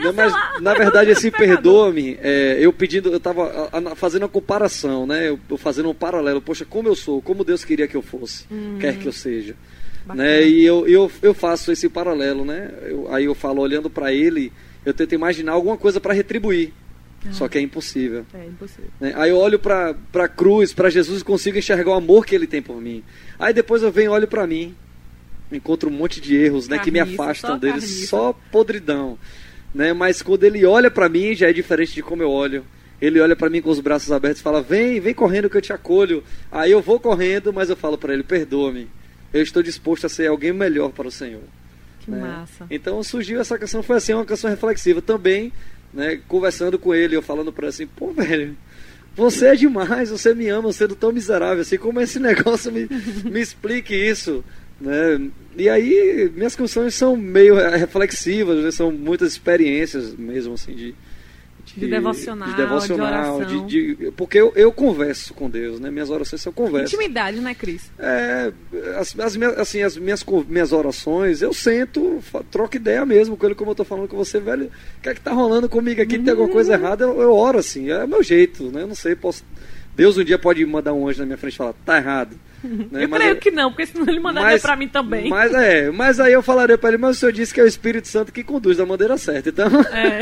Não, 0.01 0.13
mas, 0.13 0.33
na 0.61 0.73
verdade, 0.73 1.11
assim, 1.11 1.29
perdoa-me. 1.29 2.17
é, 2.21 2.57
eu 2.61 2.71
pedindo, 2.71 3.09
eu 3.11 3.19
tava 3.19 3.69
a- 3.73 3.91
a- 3.91 3.95
fazendo 3.95 4.23
uma 4.23 4.29
comparação, 4.29 5.05
né? 5.05 5.27
Eu, 5.27 5.38
eu 5.49 5.57
fazendo 5.57 5.89
um 5.89 5.93
paralelo. 5.93 6.41
Poxa, 6.41 6.63
como 6.63 6.88
eu 6.88 6.95
sou, 6.95 7.21
como 7.21 7.43
Deus 7.43 7.65
queria 7.65 7.88
que 7.89 7.95
eu 7.97 8.01
fosse, 8.01 8.45
quer 8.79 8.97
que 8.97 9.05
eu 9.05 9.11
seja. 9.11 9.53
Bacana. 10.05 10.23
Né? 10.23 10.43
E 10.47 10.63
eu, 10.63 10.88
eu, 10.88 11.11
eu 11.21 11.33
faço 11.33 11.71
esse 11.73 11.89
paralelo, 11.89 12.45
né? 12.45 12.71
Eu- 12.83 13.13
aí 13.13 13.25
eu 13.25 13.35
falo, 13.35 13.61
olhando 13.61 13.89
para 13.89 14.13
ele, 14.13 14.53
eu 14.85 14.93
tento 14.93 15.13
imaginar 15.13 15.51
alguma 15.51 15.75
coisa 15.75 15.99
para 15.99 16.13
retribuir. 16.13 16.71
Só 17.31 17.47
que 17.49 17.57
é 17.57 17.61
impossível. 17.61 18.23
É 18.33 18.45
impossível. 18.45 18.91
né? 19.01 19.11
Aí 19.17 19.31
eu 19.31 19.38
olho 19.38 19.57
para 19.59 19.95
a 20.13 20.27
cruz, 20.27 20.71
para 20.73 20.89
Jesus 20.91 21.21
e 21.21 21.25
consigo 21.25 21.57
enxergar 21.57 21.89
o 21.89 21.95
amor 21.95 22.23
que 22.25 22.33
ele 22.35 22.45
tem 22.47 22.61
por 22.61 22.79
mim. 22.79 23.03
Aí 23.39 23.51
depois 23.51 23.81
eu 23.81 23.91
venho 23.91 24.05
e 24.11 24.13
olho 24.13 24.27
para 24.27 24.45
mim, 24.45 24.75
encontro 25.51 25.89
um 25.89 25.93
monte 25.93 26.19
de 26.19 26.36
erros 26.36 26.67
né, 26.67 26.79
que 26.79 26.91
me 26.91 26.99
afastam 26.99 27.58
dele, 27.58 27.81
só 27.81 28.34
podridão. 28.51 29.17
Né? 29.73 29.93
Mas 29.93 30.21
quando 30.21 30.43
ele 30.43 30.65
olha 30.65 30.89
para 30.89 31.10
mim, 31.10 31.36
já 31.36 31.49
é 31.49 31.53
diferente 31.53 31.93
de 31.93 32.01
como 32.01 32.23
eu 32.23 32.29
olho. 32.29 32.65
Ele 33.01 33.19
olha 33.19 33.36
para 33.36 33.49
mim 33.49 33.62
com 33.62 33.69
os 33.69 33.79
braços 33.79 34.12
abertos 34.12 34.39
e 34.39 34.43
fala: 34.43 34.62
Vem, 34.62 34.99
vem 34.99 35.13
correndo 35.13 35.49
que 35.49 35.58
eu 35.58 35.62
te 35.62 35.73
acolho. 35.73 36.23
Aí 36.51 36.71
eu 36.71 36.81
vou 36.81 36.99
correndo, 36.99 37.51
mas 37.51 37.69
eu 37.69 37.75
falo 37.75 37.97
para 37.97 38.13
ele: 38.13 38.23
Perdoa-me. 38.23 38.88
Eu 39.34 39.43
estou 39.43 39.62
disposto 39.62 40.05
a 40.05 40.10
ser 40.10 40.27
alguém 40.27 40.53
melhor 40.53 40.91
para 40.91 41.08
o 41.08 41.12
Senhor. 41.12 41.43
Que 41.99 42.12
né? 42.12 42.21
massa. 42.21 42.65
Então 42.69 43.03
surgiu 43.03 43.41
essa 43.41 43.58
canção, 43.58 43.84
foi 43.84 43.97
assim, 43.97 44.13
uma 44.13 44.23
canção 44.23 44.49
reflexiva 44.49 45.01
também, 45.01 45.51
né? 45.93 46.21
Conversando 46.27 46.79
com 46.79 46.95
ele, 46.95 47.15
eu 47.15 47.21
falando 47.21 47.51
pra 47.51 47.65
ele 47.65 47.69
assim, 47.69 47.88
pô, 47.88 48.13
velho, 48.13 48.55
você 49.15 49.47
é 49.47 49.55
demais, 49.55 50.10
você 50.10 50.34
me 50.34 50.47
ama 50.47 50.71
sendo 50.71 50.95
tão 50.95 51.12
miserável 51.12 51.62
assim, 51.62 51.77
como 51.77 51.99
esse 51.99 52.19
negócio 52.21 52.71
me, 52.71 52.88
me 53.23 53.41
explique 53.41 53.93
isso, 53.93 54.43
né? 54.79 55.29
E 55.57 55.69
aí 55.69 56.31
minhas 56.35 56.55
canções 56.55 56.93
são 56.95 57.15
meio 57.15 57.55
reflexivas, 57.55 58.63
né? 58.63 58.71
são 58.71 58.91
muitas 58.91 59.31
experiências 59.31 60.13
mesmo 60.15 60.53
assim 60.55 60.73
de 60.75 60.93
De 61.75 61.88
devocional, 61.88 62.49
de, 62.49 62.55
devocional, 62.55 63.39
de 63.39 63.43
oração. 63.43 63.65
de- 63.67 63.95
de- 63.95 64.11
porque 64.11 64.38
eu, 64.39 64.53
eu 64.55 64.71
converso 64.71 65.33
com 65.33 65.49
Deus, 65.49 65.79
né? 65.79 65.89
Minhas 65.89 66.09
orações 66.09 66.41
são 66.41 66.53
conversas. 66.53 66.93
Intimidade, 66.93 67.39
né, 67.41 67.55
Cris? 67.55 67.89
É, 67.97 68.51
as, 68.97 69.17
as 69.19 69.35
minhas, 69.35 69.57
assim, 69.57 69.81
as 69.81 69.97
minhas, 69.97 70.23
minhas 70.47 70.71
orações, 70.71 71.41
eu 71.41 71.53
sento, 71.53 72.21
troco 72.51 72.75
ideia 72.75 73.03
mesmo 73.05 73.35
com 73.35 73.45
ele, 73.47 73.55
como 73.55 73.71
eu 73.71 73.75
tô 73.75 73.83
falando 73.83 74.07
com 74.07 74.15
você, 74.15 74.39
velho. 74.39 74.65
O 74.97 75.01
que 75.01 75.09
é 75.09 75.13
que 75.15 75.21
tá 75.21 75.31
rolando 75.33 75.67
comigo 75.67 76.01
aqui? 76.01 76.19
Tem 76.19 76.29
alguma 76.31 76.49
coisa 76.49 76.73
errada? 76.73 77.03
Eu, 77.05 77.19
eu 77.21 77.33
oro 77.33 77.57
assim, 77.59 77.89
é 77.89 78.03
o 78.03 78.07
meu 78.07 78.21
jeito, 78.21 78.65
né? 78.71 78.83
Eu 78.83 78.88
não 78.88 78.95
sei, 78.95 79.15
posso 79.15 79.43
Deus 79.95 80.17
um 80.17 80.23
dia 80.23 80.38
pode 80.38 80.63
mandar 80.65 80.93
um 80.93 81.07
anjo 81.07 81.19
na 81.19 81.25
minha 81.25 81.38
frente 81.38 81.53
e 81.55 81.57
falar, 81.57 81.73
tá 81.85 81.97
errado. 81.97 82.38
Né? 82.91 83.04
Eu 83.04 83.10
Mas 83.10 83.19
creio 83.19 83.36
eu- 83.36 83.39
que 83.39 83.51
não, 83.51 83.69
porque 83.71 83.86
senão 83.86 84.08
ele 84.08 84.19
mandaria 84.19 84.51
mas- 84.51 84.62
pra 84.62 84.75
mim 84.75 84.88
também. 84.88 85.30
Mas 85.30 85.54
é, 85.54 85.91
mas 85.91 86.19
aí 86.19 86.34
eu 86.34 86.41
falaria 86.41 86.78
para 86.78 86.89
ele, 86.89 86.97
mas 86.97 87.17
o 87.17 87.19
senhor 87.19 87.32
disse 87.32 87.54
que 87.54 87.60
é 87.60 87.63
o 87.63 87.67
Espírito 87.67 88.08
Santo 88.08 88.32
que 88.32 88.43
conduz 88.43 88.78
da 88.78 88.86
maneira 88.86 89.17
certa. 89.17 89.49
Então, 89.49 89.67
É. 89.91 90.21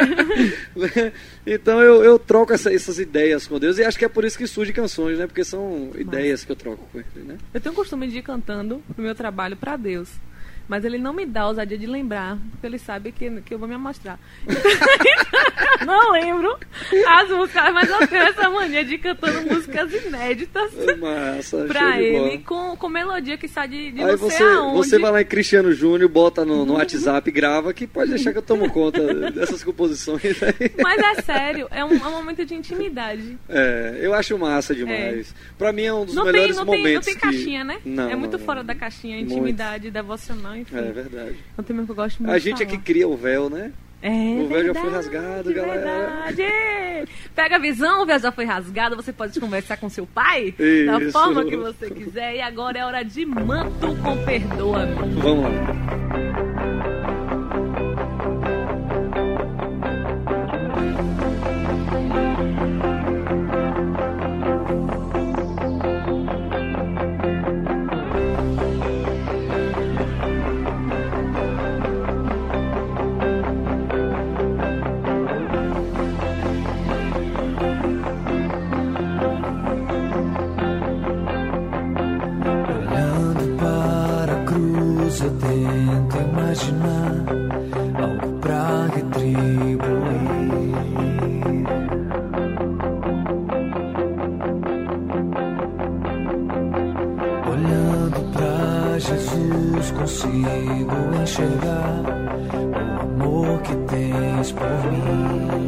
então 1.45 1.81
eu, 1.81 2.03
eu 2.03 2.19
troco 2.19 2.53
essa- 2.53 2.73
essas 2.73 2.99
ideias 2.99 3.47
com 3.47 3.59
Deus 3.59 3.77
e 3.77 3.83
acho 3.83 3.97
que 3.97 4.05
é 4.05 4.09
por 4.09 4.25
isso 4.25 4.37
que 4.37 4.47
surgem 4.47 4.73
canções, 4.73 5.17
né? 5.17 5.27
Porque 5.27 5.43
são 5.43 5.91
ideias 5.97 6.43
que 6.43 6.51
eu 6.51 6.55
troco 6.55 6.87
com 6.91 6.99
ele, 6.99 7.25
né? 7.27 7.37
Eu 7.53 7.61
tenho 7.61 7.73
o 7.73 7.75
costume 7.75 8.07
de 8.07 8.17
ir 8.19 8.23
cantando 8.23 8.81
o 8.97 9.01
meu 9.01 9.15
trabalho 9.15 9.55
pra 9.55 9.75
Deus. 9.77 10.09
Mas 10.67 10.85
ele 10.85 10.97
não 10.97 11.13
me 11.13 11.25
dá 11.25 11.41
a 11.41 11.47
ousadia 11.49 11.77
de 11.77 11.85
lembrar, 11.85 12.37
porque 12.51 12.65
ele 12.65 12.79
sabe 12.79 13.11
que, 13.11 13.29
que 13.41 13.53
eu 13.53 13.59
vou 13.59 13.67
me 13.67 13.75
amostrar. 13.75 14.17
não 15.85 16.11
lembro 16.11 16.57
as 17.07 17.29
músicas, 17.29 17.73
mas 17.73 17.89
eu 17.89 18.07
tenho 18.07 18.23
essa 18.23 18.49
mania 18.49 18.83
de 18.85 18.97
cantando 18.97 19.41
músicas 19.53 19.91
inéditas 19.93 20.71
Massa, 20.99 21.65
pra 21.65 21.99
ele, 22.01 22.39
com, 22.39 22.75
com 22.77 22.89
melodia 22.89 23.37
que 23.37 23.47
sai 23.47 23.67
de, 23.67 23.91
de 23.91 24.01
Aí 24.01 24.11
não 24.11 24.17
você, 24.17 24.43
aonde. 24.43 24.77
você 24.77 24.99
vai 24.99 25.11
lá 25.11 25.21
em 25.21 25.25
Cristiano 25.25 25.73
Júnior, 25.73 26.09
bota 26.09 26.45
no, 26.45 26.65
no 26.65 26.73
WhatsApp, 26.73 27.29
grava, 27.31 27.73
que 27.73 27.85
pode 27.85 28.11
deixar 28.11 28.31
que 28.31 28.37
eu 28.37 28.41
tomo 28.41 28.69
conta 28.71 29.31
dessas 29.31 29.63
composições 29.63 30.41
aí. 30.41 30.71
Mas 30.81 31.17
é 31.17 31.21
sério, 31.21 31.67
é 31.71 31.83
um, 31.83 31.93
é 31.93 32.07
um 32.07 32.11
momento 32.11 32.45
de 32.45 32.55
intimidade. 32.55 33.37
É, 33.49 33.97
eu 34.01 34.13
acho 34.13 34.37
massa 34.37 34.73
demais. 34.73 35.33
Pra 35.57 35.71
mim 35.73 35.83
é 35.83 35.93
um 35.93 36.05
dos 36.05 36.15
Não 36.15 36.23
tem, 36.23 36.31
melhores 36.33 36.55
não, 36.55 36.65
tem, 36.65 36.73
não 36.75 36.79
momentos. 36.83 37.05
tem 37.05 37.15
que- 37.15 37.21
caixinha, 37.21 37.63
né? 37.63 37.79
Não, 37.85 38.09
é 38.09 38.15
muito 38.15 38.37
não, 38.37 38.45
fora 38.45 38.59
não. 38.59 38.65
da 38.67 38.75
caixinha, 38.75 39.17
Muito. 39.17 39.31
intimidade, 39.33 39.91
devocional, 39.91 40.52
enfim. 40.57 40.75
É 40.77 40.91
verdade. 40.91 41.35
É 41.57 41.61
um 41.61 41.63
tema 41.63 41.83
que 41.85 41.91
eu 41.91 41.95
gosto 41.95 42.21
muito 42.21 42.33
A 42.33 42.39
gente 42.39 42.61
é 42.61 42.65
falar. 42.65 42.77
que 42.77 42.83
cria 42.83 43.07
o 43.07 43.15
véu, 43.17 43.49
né? 43.49 43.71
É 44.01 44.09
O 44.09 44.47
véu 44.47 44.65
já 44.65 44.73
foi 44.73 44.89
verdade, 44.89 44.95
rasgado, 45.15 45.53
galera. 45.53 46.31
Verdade. 46.31 47.09
Pega 47.33 47.55
a 47.55 47.59
visão, 47.59 48.03
o 48.03 48.05
véu 48.05 48.19
já 48.19 48.31
foi 48.31 48.43
rasgado. 48.45 48.95
Você 48.97 49.13
pode 49.13 49.39
conversar 49.39 49.77
com 49.77 49.87
seu 49.89 50.05
pai 50.05 50.53
da 50.85 50.99
Isso. 51.01 51.11
forma 51.13 51.45
que 51.45 51.55
você 51.55 51.89
quiser. 51.89 52.35
E 52.35 52.41
agora 52.41 52.79
é 52.79 52.85
hora 52.85 53.03
de 53.03 53.25
manto 53.25 53.95
com 54.03 54.17
perdoa-me. 54.25 55.21
Vamos 55.21 55.43
lá. 55.45 56.92
Eu 85.23 85.31
tento 85.37 86.17
imaginar 86.17 87.25
algo 88.01 88.39
pra 88.39 88.87
retribuir. 88.93 89.83
Olhando 97.49 98.31
pra 98.33 98.99
Jesus, 98.99 99.91
consigo 99.91 101.15
enxergar 101.21 102.03
o 102.73 103.23
amor 103.23 103.61
que 103.61 103.75
tens 103.75 104.51
por 104.51 104.91
mim. 104.91 105.62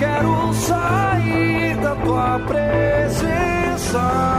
Quero 0.00 0.54
sair 0.54 1.76
da 1.76 1.94
tua 1.96 2.38
presença. 2.46 4.29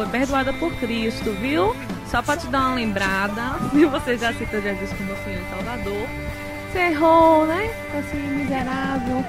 Foi 0.00 0.08
perdoada 0.08 0.50
por 0.54 0.72
Cristo, 0.76 1.30
viu? 1.32 1.76
Só 2.06 2.22
pra 2.22 2.34
te 2.34 2.46
dar 2.46 2.60
uma 2.60 2.74
lembrada, 2.74 3.58
se 3.70 3.84
você 3.84 4.16
já 4.16 4.30
aceitou 4.30 4.62
Jesus 4.62 4.90
como 4.94 5.14
Senhor 5.24 5.42
e 5.42 5.50
Salvador, 5.50 6.06
você 6.72 6.78
errou, 6.78 7.46
né? 7.46 7.70
Assim, 7.98 8.16
miserável, 8.16 9.22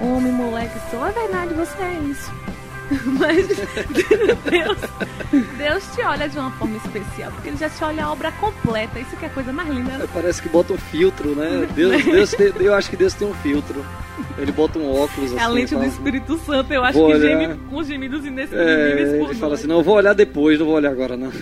homem, 0.00 0.32
moleque, 0.32 0.76
sou. 0.90 1.06
É 1.06 1.12
verdade, 1.12 1.54
você 1.54 1.82
é 1.82 1.92
isso. 2.10 2.32
Mas 3.18 3.46
Deus, 4.50 4.78
Deus 5.58 5.94
te 5.94 6.00
olha 6.02 6.26
de 6.28 6.38
uma 6.38 6.50
forma 6.52 6.76
especial, 6.78 7.30
porque 7.32 7.48
ele 7.48 7.56
já 7.58 7.68
te 7.68 7.84
olha 7.84 8.04
a 8.04 8.12
obra 8.12 8.32
completa. 8.32 8.98
Isso 8.98 9.14
que 9.16 9.24
é 9.26 9.28
a 9.28 9.30
coisa 9.30 9.52
mais 9.52 9.68
linda. 9.68 9.92
É, 9.92 10.06
parece 10.06 10.40
que 10.40 10.48
bota 10.48 10.72
um 10.72 10.78
filtro, 10.78 11.34
né? 11.34 11.68
Deus, 11.74 12.02
Deus 12.34 12.54
eu 12.58 12.74
acho 12.74 12.88
que 12.88 12.96
Deus 12.96 13.12
tem 13.14 13.28
um 13.28 13.34
filtro. 13.34 13.84
Ele 14.38 14.50
bota 14.52 14.78
um 14.78 14.90
óculos 14.90 15.32
assim. 15.32 15.40
É 15.40 15.44
a 15.44 15.48
lente 15.48 15.74
do 15.74 15.80
fala- 15.80 15.86
Espírito 15.86 16.38
Santo, 16.38 16.72
eu 16.72 16.82
acho 16.82 16.98
que 16.98 17.04
olhar. 17.04 17.18
geme 17.40 17.58
com 17.70 17.82
gemidos 17.84 18.24
inexprimíveis 18.24 19.08
É, 19.12 19.20
ele 19.22 19.34
fala 19.34 19.54
assim, 19.54 19.66
não, 19.66 19.76
eu 19.76 19.82
vou 19.82 19.94
olhar 19.96 20.14
depois, 20.14 20.58
não 20.58 20.66
vou 20.66 20.76
olhar 20.76 20.90
agora 20.90 21.16
não. 21.16 21.30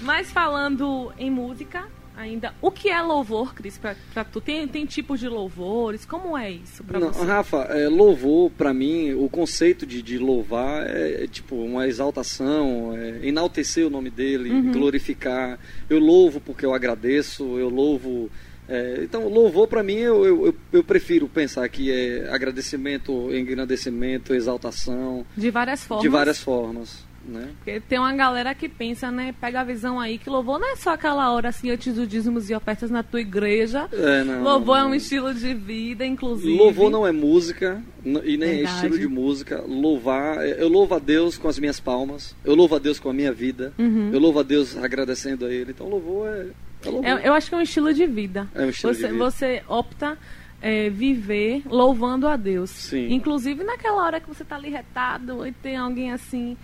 Mas 0.00 0.30
falando 0.30 1.12
em 1.18 1.30
música, 1.30 1.84
ainda, 2.16 2.54
o 2.62 2.70
que 2.70 2.88
é 2.88 3.00
louvor, 3.02 3.54
Cris, 3.54 3.76
pra, 3.78 3.94
pra 4.12 4.24
tu? 4.24 4.40
Tem, 4.40 4.66
tem 4.68 4.86
tipos 4.86 5.18
de 5.20 5.28
louvores? 5.28 6.04
Como 6.04 6.36
é 6.36 6.50
isso 6.50 6.84
Não, 6.88 7.12
você? 7.12 7.24
Rafa, 7.24 7.58
é, 7.70 7.88
louvor, 7.88 8.50
pra 8.50 8.72
mim, 8.72 9.12
o 9.14 9.28
conceito 9.28 9.84
de, 9.86 10.00
de 10.02 10.18
louvar 10.18 10.86
é, 10.86 11.24
é 11.24 11.26
tipo 11.26 11.56
uma 11.56 11.86
exaltação, 11.86 12.96
é 12.96 13.26
enaltecer 13.26 13.86
o 13.86 13.90
nome 13.90 14.10
dele, 14.10 14.50
Uhum. 14.50 14.72
glorificar. 14.72 15.58
Eu 15.90 15.98
louvo 15.98 16.40
porque 16.40 16.64
eu 16.64 16.72
agradeço, 16.74 17.58
eu 17.58 17.68
louvo. 17.68 18.30
é, 18.68 19.00
então, 19.02 19.28
louvor 19.28 19.68
pra 19.68 19.82
mim, 19.82 19.96
eu, 19.96 20.24
eu, 20.24 20.46
eu- 20.46 20.54
eu 20.72 20.82
prefiro 20.84 21.28
pensar 21.28 21.68
que 21.68 21.90
é 21.92 22.28
agradecimento, 22.30 23.30
engrandecimento, 23.34 24.34
exaltação, 24.34 25.26
De 25.36 25.50
várias 25.50 25.84
formas. 25.84 26.02
de 26.02 26.08
várias 26.08 26.40
formas. 26.40 27.03
Né? 27.26 27.50
Porque 27.56 27.80
tem 27.80 27.98
uma 27.98 28.12
galera 28.14 28.54
que 28.54 28.68
pensa, 28.68 29.10
né? 29.10 29.34
Pega 29.40 29.60
a 29.60 29.64
visão 29.64 29.98
aí 29.98 30.18
que 30.18 30.28
louvor 30.28 30.58
não 30.58 30.72
é 30.72 30.76
só 30.76 30.90
aquela 30.92 31.32
hora 31.32 31.48
assim 31.48 31.70
antes 31.70 31.94
dos 31.94 32.06
dízimos 32.06 32.50
e 32.50 32.54
ofertas 32.54 32.90
na 32.90 33.02
tua 33.02 33.20
igreja. 33.20 33.88
É, 33.92 34.22
não, 34.24 34.42
louvor 34.42 34.76
é 34.78 34.84
um 34.84 34.88
não. 34.88 34.94
estilo 34.94 35.32
de 35.32 35.54
vida, 35.54 36.04
inclusive. 36.04 36.56
Louvor 36.56 36.90
não 36.90 37.06
é 37.06 37.12
música 37.12 37.82
e 38.04 38.36
nem 38.36 38.48
é 38.50 38.54
Verdade. 38.56 38.74
estilo 38.74 38.98
de 38.98 39.08
música. 39.08 39.62
Louvar, 39.66 40.44
é- 40.44 40.62
eu 40.62 40.68
louvo 40.68 40.94
a 40.94 40.98
Deus 40.98 41.38
com 41.38 41.48
as 41.48 41.58
minhas 41.58 41.80
palmas. 41.80 42.36
Eu 42.44 42.54
louvo 42.54 42.76
a 42.76 42.78
Deus 42.78 43.00
com 43.00 43.08
a 43.08 43.14
minha 43.14 43.32
vida. 43.32 43.72
Uhum. 43.78 44.10
Eu 44.12 44.20
louvo 44.20 44.40
a 44.40 44.42
Deus 44.42 44.76
agradecendo 44.76 45.46
a 45.46 45.50
Ele. 45.50 45.70
Então 45.70 45.88
louvor 45.88 46.28
é, 46.28 46.46
é 46.84 46.90
louvor. 46.90 47.04
É- 47.06 47.28
eu 47.28 47.32
acho 47.32 47.48
que 47.48 47.54
é 47.54 47.58
um 47.58 47.62
estilo 47.62 47.94
de 47.94 48.06
vida. 48.06 48.46
É 48.54 48.66
um 48.66 48.68
estilo 48.68 48.92
você, 48.94 49.06
de 49.06 49.12
vida. 49.12 49.24
você 49.24 49.62
opta 49.66 50.18
é, 50.60 50.88
viver 50.88 51.62
louvando 51.66 52.26
a 52.26 52.36
Deus. 52.36 52.70
Sim. 52.70 53.12
Inclusive 53.12 53.62
naquela 53.64 54.02
hora 54.02 54.18
que 54.20 54.26
você 54.28 54.44
tá 54.44 54.56
ali 54.56 54.70
retado 54.70 55.46
e 55.46 55.52
tem 55.52 55.76
alguém 55.76 56.10
assim, 56.10 56.56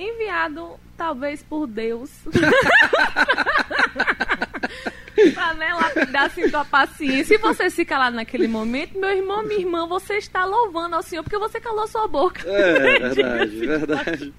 enviado 0.00 0.78
talvez 0.96 1.42
por 1.42 1.66
Deus. 1.66 2.10
pra 5.34 5.54
né, 5.54 5.74
lapidar 5.74 6.26
assim 6.26 6.48
tua 6.48 6.64
paciência. 6.64 7.34
E 7.34 7.38
você 7.38 7.68
se 7.70 7.84
calar 7.84 8.10
naquele 8.10 8.48
momento, 8.48 8.98
meu 8.98 9.10
irmão, 9.10 9.42
minha 9.42 9.60
irmã, 9.60 9.86
você 9.86 10.14
está 10.14 10.44
louvando 10.44 10.96
ao 10.96 11.02
Senhor 11.02 11.22
porque 11.22 11.38
você 11.38 11.60
calou 11.60 11.86
sua 11.86 12.08
boca. 12.08 12.42
É, 12.48 12.98
verdade, 12.98 13.56
verdade. 13.56 14.34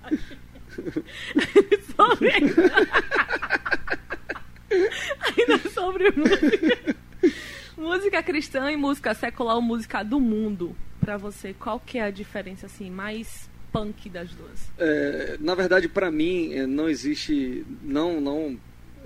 sobre... 1.95 2.32
Ainda 5.38 5.69
sobre 5.69 6.12
música. 6.12 6.95
música 7.78 8.24
cristã 8.24 8.71
e 8.71 8.78
música 8.78 9.13
secular 9.13 9.56
ou 9.56 9.62
música 9.62 10.04
do 10.04 10.19
mundo. 10.19 10.76
Pra 11.00 11.17
você, 11.17 11.54
qual 11.54 11.80
que 11.80 11.97
é 11.97 12.04
a 12.04 12.12
diferença 12.12 12.67
assim 12.67 12.89
mais 12.89 13.51
punk 13.72 14.10
das 14.10 14.30
duas? 14.32 14.70
É, 14.78 15.38
na 15.40 15.56
verdade, 15.56 15.88
pra 15.88 16.12
mim, 16.12 16.54
é, 16.54 16.66
não 16.66 16.90
existe. 16.90 17.66
Não, 17.82 18.20
não 18.20 18.58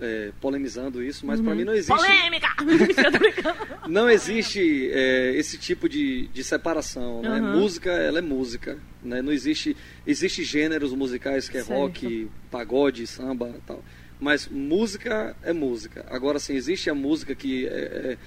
é, 0.02 0.32
polemizando 0.42 1.02
isso, 1.02 1.26
mas 1.26 1.40
pra 1.40 1.56
mim 1.56 1.64
não 1.64 1.74
existe. 1.74 1.96
Polêmica! 1.96 2.48
Não 3.88 4.10
existe 4.10 4.90
é, 4.92 5.36
esse 5.36 5.60
tipo 5.60 5.88
de, 5.88 6.28
de 6.30 6.44
separação, 6.44 7.22
né? 7.22 7.30
Aham. 7.30 7.56
Música, 7.60 7.92
ela 7.92 8.18
é 8.18 8.22
música, 8.22 8.80
né? 9.04 9.22
Não 9.22 9.32
existe... 9.32 9.78
Existe 10.08 10.44
gêneros 10.44 10.92
musicais 10.94 11.48
que 11.48 11.58
é 11.58 11.64
Certo. 11.64 11.80
rock, 11.80 12.28
pagode, 12.50 13.06
samba 13.06 13.54
e 13.56 13.62
tal. 13.62 13.84
Mas 14.20 14.48
música 14.48 15.36
é 15.44 15.54
música. 15.54 16.04
Agora, 16.10 16.40
sim, 16.40 16.56
existe 16.56 16.90
a 16.90 16.96
música 16.96 17.36
que 17.36 17.68
é, 17.68 17.70
é- 17.70 18.18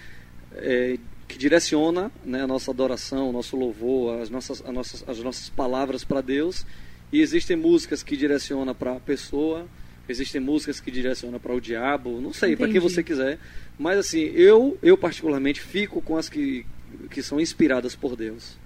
é- 0.93 0.99
que 1.29 1.37
direciona 1.37 2.11
né, 2.25 2.43
a 2.43 2.47
nossa 2.47 2.71
adoração, 2.71 3.29
o 3.29 3.33
nosso 3.33 3.55
louvor, 3.55 4.21
as 4.21 4.31
nossas, 4.31 4.65
as 4.65 4.73
nossas, 4.75 5.05
as 5.07 5.19
nossas 5.19 5.49
palavras 5.51 6.03
para 6.03 6.23
Deus. 6.23 6.65
E 7.13 7.21
existem 7.21 7.57
músicas 7.57 8.03
que 8.03 8.17
direcionam 8.17 8.75
para 8.75 8.97
a 8.97 9.01
pessoa, 9.01 9.67
existem 10.09 10.41
músicas 10.41 10.81
que 10.81 10.91
direcionam 10.91 11.39
para 11.39 11.55
o 11.55 11.61
diabo, 11.61 12.21
não 12.21 12.33
sei, 12.33 12.57
para 12.57 12.69
quem 12.69 12.81
você 12.81 13.03
quiser. 13.03 13.39
Mas 13.79 13.99
assim, 13.99 14.21
eu, 14.35 14.79
eu 14.83 14.97
particularmente 14.97 15.61
fico 15.61 16.01
com 16.01 16.17
as 16.17 16.29
que, 16.29 16.65
que 17.11 17.23
são 17.23 17.39
inspiradas 17.39 17.95
por 17.95 18.17
Deus. 18.17 18.57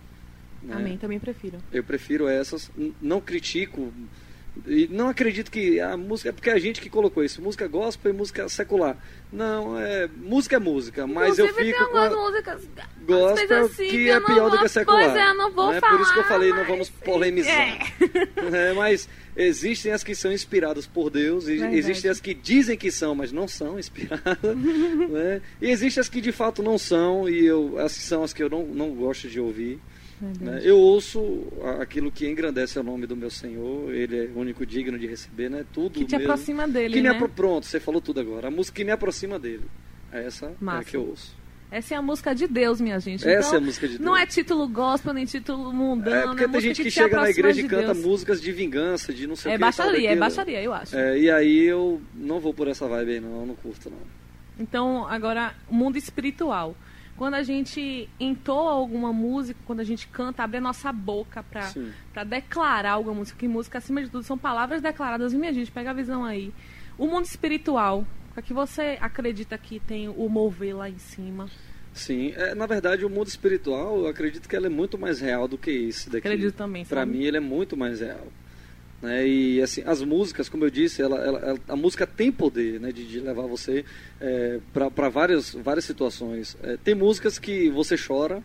né? 0.62 0.74
Amém, 0.76 0.96
também 0.96 1.18
prefiro. 1.18 1.58
Eu 1.72 1.82
prefiro 1.82 2.28
essas, 2.28 2.70
não 3.00 3.20
critico 3.20 3.92
e 4.66 4.86
não 4.90 5.08
acredito 5.08 5.50
que 5.50 5.80
a 5.80 5.96
música 5.96 6.28
é 6.28 6.32
porque 6.32 6.50
é 6.50 6.52
a 6.52 6.58
gente 6.58 6.80
que 6.80 6.90
colocou 6.90 7.24
isso, 7.24 7.40
música 7.40 7.66
gospel 7.66 8.12
e 8.12 8.14
música 8.16 8.48
secular. 8.48 8.96
Não, 9.32 9.78
é 9.78 10.06
música 10.14 10.56
é 10.56 10.58
música, 10.58 11.06
mas 11.06 11.38
eu 11.38 11.46
fico 11.48 11.58
tem 11.58 11.72
com 11.72 11.84
algumas 11.84 12.12
a 12.12 12.16
músicas 12.16 12.68
gospel 13.06 13.64
assim, 13.64 13.88
que 13.88 14.10
é 14.10 14.20
pior 14.20 14.44
do 14.44 14.50
vou- 14.50 14.58
que 14.58 14.64
a 14.66 14.68
secular. 14.68 15.04
Pois 15.04 15.16
é, 15.16 15.32
não 15.34 15.50
vou 15.52 15.72
né? 15.72 15.80
falar. 15.80 15.92
Por 15.96 16.02
isso 16.02 16.12
que 16.12 16.18
eu 16.18 16.24
falei, 16.24 16.50
não 16.50 16.58
mas- 16.58 16.68
vamos 16.68 16.90
polemizar. 16.90 17.52
É, 18.52 18.72
mas 18.74 19.08
existem 19.36 19.92
as 19.92 20.04
que 20.04 20.14
são 20.14 20.30
inspiradas 20.32 20.86
por 20.86 21.08
Deus, 21.08 21.44
e 21.48 21.52
Verdade. 21.52 21.76
existem 21.76 22.10
as 22.10 22.20
que 22.20 22.34
dizem 22.34 22.76
que 22.76 22.90
são, 22.90 23.14
mas 23.14 23.32
não 23.32 23.48
são 23.48 23.78
inspiradas. 23.78 24.36
né? 25.08 25.40
E 25.60 25.70
existem 25.70 26.00
as 26.00 26.08
que 26.08 26.20
de 26.20 26.32
fato 26.32 26.62
não 26.62 26.76
são, 26.76 27.26
e 27.28 27.44
eu, 27.46 27.78
essas 27.78 28.02
são 28.02 28.22
as 28.22 28.32
que 28.34 28.42
eu 28.42 28.50
não, 28.50 28.64
não 28.66 28.90
gosto 28.90 29.28
de 29.28 29.40
ouvir. 29.40 29.80
Né? 30.40 30.60
Eu 30.62 30.78
ouço 30.78 31.46
aquilo 31.80 32.10
que 32.10 32.26
engrandece 32.28 32.78
o 32.78 32.82
nome 32.82 33.06
do 33.06 33.16
meu 33.16 33.30
Senhor, 33.30 33.92
Ele 33.92 34.26
é 34.26 34.30
o 34.34 34.38
único 34.38 34.64
digno 34.64 34.98
de 34.98 35.06
receber, 35.06 35.48
né? 35.50 35.64
Tudo 35.72 35.98
Que 35.98 36.04
te 36.04 36.16
mesmo. 36.16 36.32
aproxima 36.32 36.66
dele, 36.68 36.94
que 36.94 37.02
me 37.02 37.08
né? 37.08 37.14
apro- 37.14 37.28
Pronto, 37.28 37.66
você 37.66 37.80
falou 37.80 38.00
tudo 38.00 38.20
agora. 38.20 38.48
A 38.48 38.50
música 38.50 38.76
que 38.76 38.84
me 38.84 38.90
aproxima 38.92 39.38
dele. 39.38 39.64
É 40.12 40.24
essa 40.26 40.46
é 40.46 40.54
a 40.68 40.84
que 40.84 40.96
eu 40.96 41.06
ouço. 41.08 41.34
Essa 41.70 41.94
é 41.94 41.96
a 41.96 42.02
música 42.02 42.34
de 42.34 42.46
Deus, 42.46 42.82
minha 42.82 43.00
gente. 43.00 43.26
Essa 43.26 43.48
Então, 43.48 43.54
é 43.54 43.56
a 43.56 43.60
música 43.64 43.88
de 43.88 43.94
Deus. 43.96 44.04
Não 44.04 44.14
é 44.14 44.26
título 44.26 44.68
gospel, 44.68 45.14
nem 45.14 45.24
título 45.24 45.72
mundano. 45.72 46.14
É 46.16 46.22
porque 46.26 46.44
é 46.44 46.46
tem 46.46 46.54
música 46.54 46.74
gente 46.74 46.82
que, 46.82 46.90
te 46.90 46.94
chega 46.94 47.18
na 47.18 47.30
igreja 47.30 47.60
e 47.60 47.62
de 47.62 47.68
canta 47.70 47.94
Deus. 47.94 48.04
músicas 48.06 48.42
de 48.42 48.52
vingança, 48.52 49.10
de 49.10 49.26
não 49.26 49.34
sei 49.34 49.52
É 49.52 49.54
o 49.54 49.58
que. 49.58 49.60
tal, 49.60 49.68
baixaria, 49.86 50.10
é 50.10 50.16
baixaria, 50.16 50.62
eu 50.62 50.72
acho. 50.74 50.94
É, 50.94 51.18
e 51.18 51.30
aí 51.30 51.62
eu 51.64 52.02
não 52.14 52.40
vou 52.40 52.52
por 52.52 52.68
essa 52.68 52.86
vibe 52.86 53.12
aí, 53.12 53.20
não. 53.20 53.40
Eu 53.40 53.46
não 53.46 53.54
curto, 53.54 53.88
não. 53.88 53.96
Então, 54.60 55.06
agora, 55.08 55.54
mundo 55.70 55.96
espiritual. 55.96 56.76
Quando 57.16 57.34
a 57.34 57.42
gente 57.42 58.08
entoa 58.18 58.72
alguma 58.72 59.12
música, 59.12 59.58
quando 59.66 59.80
a 59.80 59.84
gente 59.84 60.08
canta, 60.08 60.42
abre 60.42 60.58
a 60.58 60.60
nossa 60.60 60.92
boca 60.92 61.42
pra 61.42 62.24
declarar 62.24 62.92
alguma 62.92 63.14
música. 63.16 63.38
Que 63.38 63.46
música, 63.46 63.78
acima 63.78 64.02
de 64.02 64.08
tudo, 64.08 64.24
são 64.24 64.36
palavras 64.38 64.80
declaradas. 64.82 65.32
E, 65.32 65.36
minha 65.36 65.52
gente, 65.52 65.70
pega 65.70 65.90
a 65.90 65.94
visão 65.94 66.24
aí. 66.24 66.52
O 66.98 67.06
mundo 67.06 67.24
espiritual, 67.26 68.06
o 68.36 68.42
que 68.42 68.52
você 68.52 68.98
acredita 69.00 69.56
que 69.58 69.78
tem 69.80 70.08
o 70.08 70.28
mover 70.28 70.76
lá 70.76 70.88
em 70.88 70.98
cima? 70.98 71.48
Sim, 71.92 72.32
é, 72.36 72.54
na 72.54 72.64
verdade 72.66 73.04
o 73.04 73.10
mundo 73.10 73.26
espiritual, 73.26 73.98
eu 73.98 74.06
acredito 74.06 74.48
que 74.48 74.56
ele 74.56 74.64
é 74.66 74.70
muito 74.70 74.96
mais 74.96 75.20
real 75.20 75.46
do 75.46 75.58
que 75.58 75.70
esse 75.70 76.08
daqui. 76.08 76.26
Acredito 76.26 76.54
também, 76.54 76.86
Pra 76.86 77.00
sabe? 77.00 77.12
mim 77.12 77.24
ele 77.24 77.36
é 77.36 77.40
muito 77.40 77.76
mais 77.76 78.00
real. 78.00 78.26
Né? 79.02 79.26
E 79.26 79.60
assim, 79.60 79.82
as 79.84 80.00
músicas, 80.02 80.48
como 80.48 80.64
eu 80.64 80.70
disse, 80.70 81.02
ela, 81.02 81.18
ela- 81.18 81.58
a 81.68 81.74
música 81.76 82.06
tem 82.06 82.30
poder 82.30 82.78
né, 82.80 82.92
de, 82.92 83.04
de 83.04 83.18
levar 83.18 83.46
você 83.48 83.84
é, 84.20 84.60
para 84.72 85.08
várias, 85.08 85.52
várias 85.52 85.84
situações. 85.84 86.56
É, 86.62 86.76
tem 86.76 86.94
músicas 86.94 87.36
que 87.38 87.68
você 87.68 87.96
chora, 87.96 88.42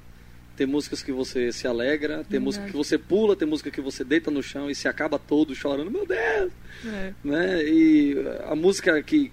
tem 0.55 0.65
músicas 0.65 1.03
que 1.03 1.11
você 1.11 1.51
se 1.51 1.67
alegra, 1.67 2.23
tem 2.27 2.39
música 2.39 2.65
que 2.65 2.75
você 2.75 2.97
pula, 2.97 3.35
tem 3.35 3.47
música 3.47 3.69
que 3.69 3.79
você 3.79 4.03
deita 4.03 4.31
no 4.31 4.41
chão 4.41 4.67
e 4.67 4.73
se 4.73 4.87
acaba 4.87 5.19
todo 5.19 5.53
chorando, 5.53 5.91
meu 5.91 6.07
Deus! 6.07 6.51
É. 6.83 7.13
né? 7.23 7.63
E 7.63 8.15
a 8.47 8.55
música 8.55 8.99
que 9.03 9.31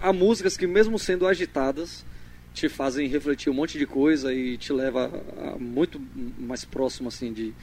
há 0.00 0.12
músicas 0.12 0.56
que 0.56 0.66
mesmo 0.66 0.98
sendo 0.98 1.28
agitadas 1.28 2.04
te 2.52 2.68
fazem 2.68 3.06
refletir 3.06 3.48
um 3.50 3.54
monte 3.54 3.78
de 3.78 3.86
coisa 3.86 4.34
e 4.34 4.58
te 4.58 4.72
leva 4.72 5.12
a 5.40 5.56
muito 5.56 6.00
mais 6.36 6.64
próximo 6.64 7.06
assim 7.06 7.32
de, 7.32 7.54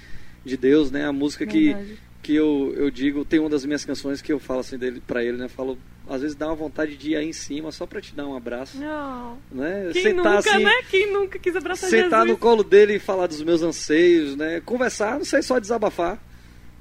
de 0.46 0.56
Deus, 0.56 0.89
né? 0.89 1.06
A 1.06 1.12
música 1.12 1.46
Verdade. 1.46 1.86
que 1.93 1.98
eu, 2.34 2.74
eu 2.76 2.90
digo, 2.90 3.24
tem 3.26 3.40
uma 3.40 3.50
das 3.50 3.66
minhas 3.66 3.84
canções 3.86 4.22
que 4.22 4.32
eu 4.34 4.40
falo 4.40 4.62
assim 4.62 4.78
dele 4.78 5.02
para 5.06 5.24
ele, 5.24 5.38
né? 5.38 5.48
Falo, 5.48 5.78
às 6.10 6.22
vezes 6.22 6.36
dá 6.36 6.48
uma 6.48 6.56
vontade 6.56 6.96
de 6.98 7.12
ir 7.12 7.16
aí 7.16 7.28
em 7.28 7.34
cima 7.34 7.72
só 7.72 7.86
para 7.86 8.00
te 8.02 8.16
dar 8.16 8.26
um 8.28 8.36
abraço, 8.36 8.78
Não. 8.78 9.38
né? 9.52 9.90
Quem 9.94 10.04
sentar 10.04 10.36
nunca, 10.38 10.50
assim, 10.56 10.64
né? 10.64 10.82
Quem 10.90 11.12
nunca 11.14 11.38
quis 11.40 11.56
abraçar 11.56 11.90
sentar 11.90 12.22
no 12.22 12.28
Jesus? 12.28 12.40
colo 12.40 12.64
dele 12.64 12.96
e 12.96 13.00
falar 13.00 13.28
dos 13.28 13.42
meus 13.44 13.62
anseios, 13.62 14.36
né? 14.36 14.62
Conversar, 14.62 15.18
não 15.18 15.26
sei 15.26 15.42
só 15.42 15.60
desabafar, 15.60 16.18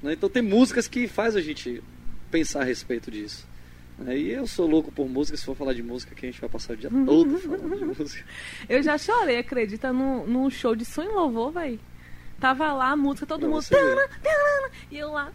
né? 0.01 0.13
Então 0.13 0.29
tem 0.29 0.41
músicas 0.41 0.87
que 0.87 1.07
faz 1.07 1.35
a 1.35 1.41
gente 1.41 1.81
pensar 2.31 2.61
a 2.61 2.63
respeito 2.65 3.09
disso. 3.11 3.47
né? 3.97 4.17
E 4.17 4.31
eu 4.31 4.45
sou 4.47 4.67
louco 4.67 4.91
por 4.91 5.07
música, 5.07 5.37
se 5.37 5.45
for 5.45 5.55
falar 5.55 5.73
de 5.73 5.81
música, 5.83 6.13
que 6.15 6.25
a 6.25 6.29
gente 6.31 6.41
vai 6.41 6.49
passar 6.49 6.73
o 6.73 6.77
dia 6.77 6.89
todo 6.89 7.37
falando 7.39 7.77
de 7.77 7.85
música. 7.99 8.23
Eu 8.67 8.81
já 8.83 8.97
chorei, 8.97 9.37
acredita, 9.37 9.91
num, 9.93 10.25
num 10.27 10.49
show 10.49 10.75
de 10.75 10.83
som 10.85 11.03
e 11.03 11.07
louvor, 11.07 11.51
velho. 11.51 11.79
Tava 12.39 12.71
lá 12.73 12.91
a 12.91 12.95
música, 12.95 13.25
todo 13.25 13.47
mundo. 13.47 13.63
E 14.91 14.97
eu 14.97 15.11
lá. 15.11 15.31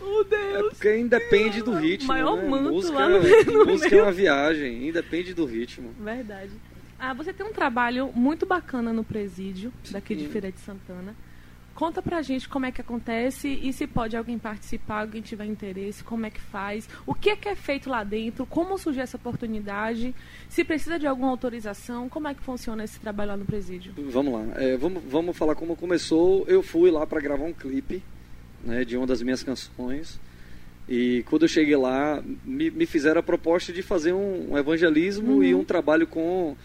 Oh, 0.00 0.20
É 0.20 0.24
Deus. 0.24 0.68
porque 0.74 0.96
independe 0.98 1.62
do 1.62 1.72
ritmo. 1.74 2.08
Maior 2.08 2.36
né? 2.42 2.48
manto 2.48 2.70
música, 2.72 2.94
lá 2.98 3.08
no 3.08 3.18
no 3.18 3.66
música 3.66 3.90
meio. 3.90 4.00
é 4.00 4.02
uma 4.06 4.12
viagem, 4.12 4.88
independe 4.88 5.32
do 5.34 5.44
ritmo. 5.44 5.92
Verdade. 5.98 6.50
Ah, 6.98 7.12
você 7.14 7.32
tem 7.32 7.44
um 7.46 7.52
trabalho 7.52 8.10
muito 8.14 8.46
bacana 8.46 8.92
no 8.92 9.02
presídio 9.04 9.72
daqui 9.90 10.14
de 10.14 10.24
Sim. 10.26 10.30
Feira 10.30 10.52
de 10.52 10.58
Santana. 10.60 11.14
Conta 11.74 12.02
pra 12.02 12.20
gente 12.22 12.48
como 12.48 12.66
é 12.66 12.70
que 12.72 12.80
acontece 12.80 13.48
e 13.48 13.72
se 13.72 13.86
pode 13.86 14.16
alguém 14.16 14.38
participar, 14.38 15.00
alguém 15.00 15.22
tiver 15.22 15.46
interesse, 15.46 16.04
como 16.04 16.26
é 16.26 16.30
que 16.30 16.40
faz, 16.40 16.88
o 17.06 17.14
que 17.14 17.30
é 17.30 17.36
que 17.36 17.48
é 17.48 17.54
feito 17.54 17.88
lá 17.88 18.04
dentro, 18.04 18.44
como 18.46 18.76
surgiu 18.78 19.02
essa 19.02 19.16
oportunidade, 19.16 20.14
se 20.48 20.62
precisa 20.64 20.98
de 20.98 21.06
alguma 21.06 21.30
autorização, 21.30 22.08
como 22.08 22.28
é 22.28 22.34
que 22.34 22.42
funciona 22.42 22.84
esse 22.84 23.00
trabalho 23.00 23.30
lá 23.30 23.36
no 23.36 23.44
presídio? 23.44 23.94
Vamos 24.10 24.32
lá, 24.34 24.44
é, 24.56 24.76
vamos, 24.76 25.02
vamos 25.08 25.36
falar 25.36 25.54
como 25.54 25.74
começou. 25.74 26.44
Eu 26.46 26.62
fui 26.62 26.90
lá 26.90 27.06
para 27.06 27.20
gravar 27.20 27.44
um 27.44 27.52
clipe 27.52 28.02
né, 28.64 28.84
de 28.84 28.96
uma 28.96 29.06
das 29.06 29.22
minhas 29.22 29.42
canções. 29.42 30.20
E 30.88 31.24
quando 31.28 31.42
eu 31.42 31.48
cheguei 31.48 31.76
lá, 31.76 32.22
me, 32.44 32.70
me 32.70 32.86
fizeram 32.86 33.20
a 33.20 33.22
proposta 33.22 33.72
de 33.72 33.82
fazer 33.82 34.12
um, 34.12 34.52
um 34.52 34.58
evangelismo 34.58 35.36
Uhum. 35.36 35.42
e 35.42 35.54
um 35.54 35.64
trabalho 35.64 36.06
com, 36.06 36.56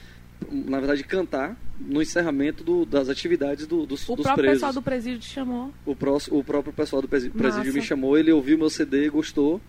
na 0.51 0.80
verdade, 0.80 1.03
cantar 1.03 1.55
no 1.80 2.01
encerramento 2.01 2.63
do- 2.63 2.86
das 2.86 3.09
atividades 3.09 3.67
do- 3.67 3.86
dos, 3.86 4.07
O 4.09 4.15
dos 4.15 4.23
próprio 4.23 4.43
presos. 4.43 4.53
pessoal 4.59 4.73
do 4.73 4.82
presídio 4.82 5.19
te 5.19 5.30
chamou. 5.30 5.71
O, 5.86 5.95
prós- 5.95 6.28
o 6.32 6.43
próprio 6.43 6.73
pessoal 6.73 7.01
do 7.01 7.07
presídio 7.07 7.73
me 7.73 7.82
chamou, 7.82 8.17
ele 8.17 8.32
ouviu 8.32 8.57
meu 8.57 8.69
CD, 8.69 9.09
gostou. 9.09 9.61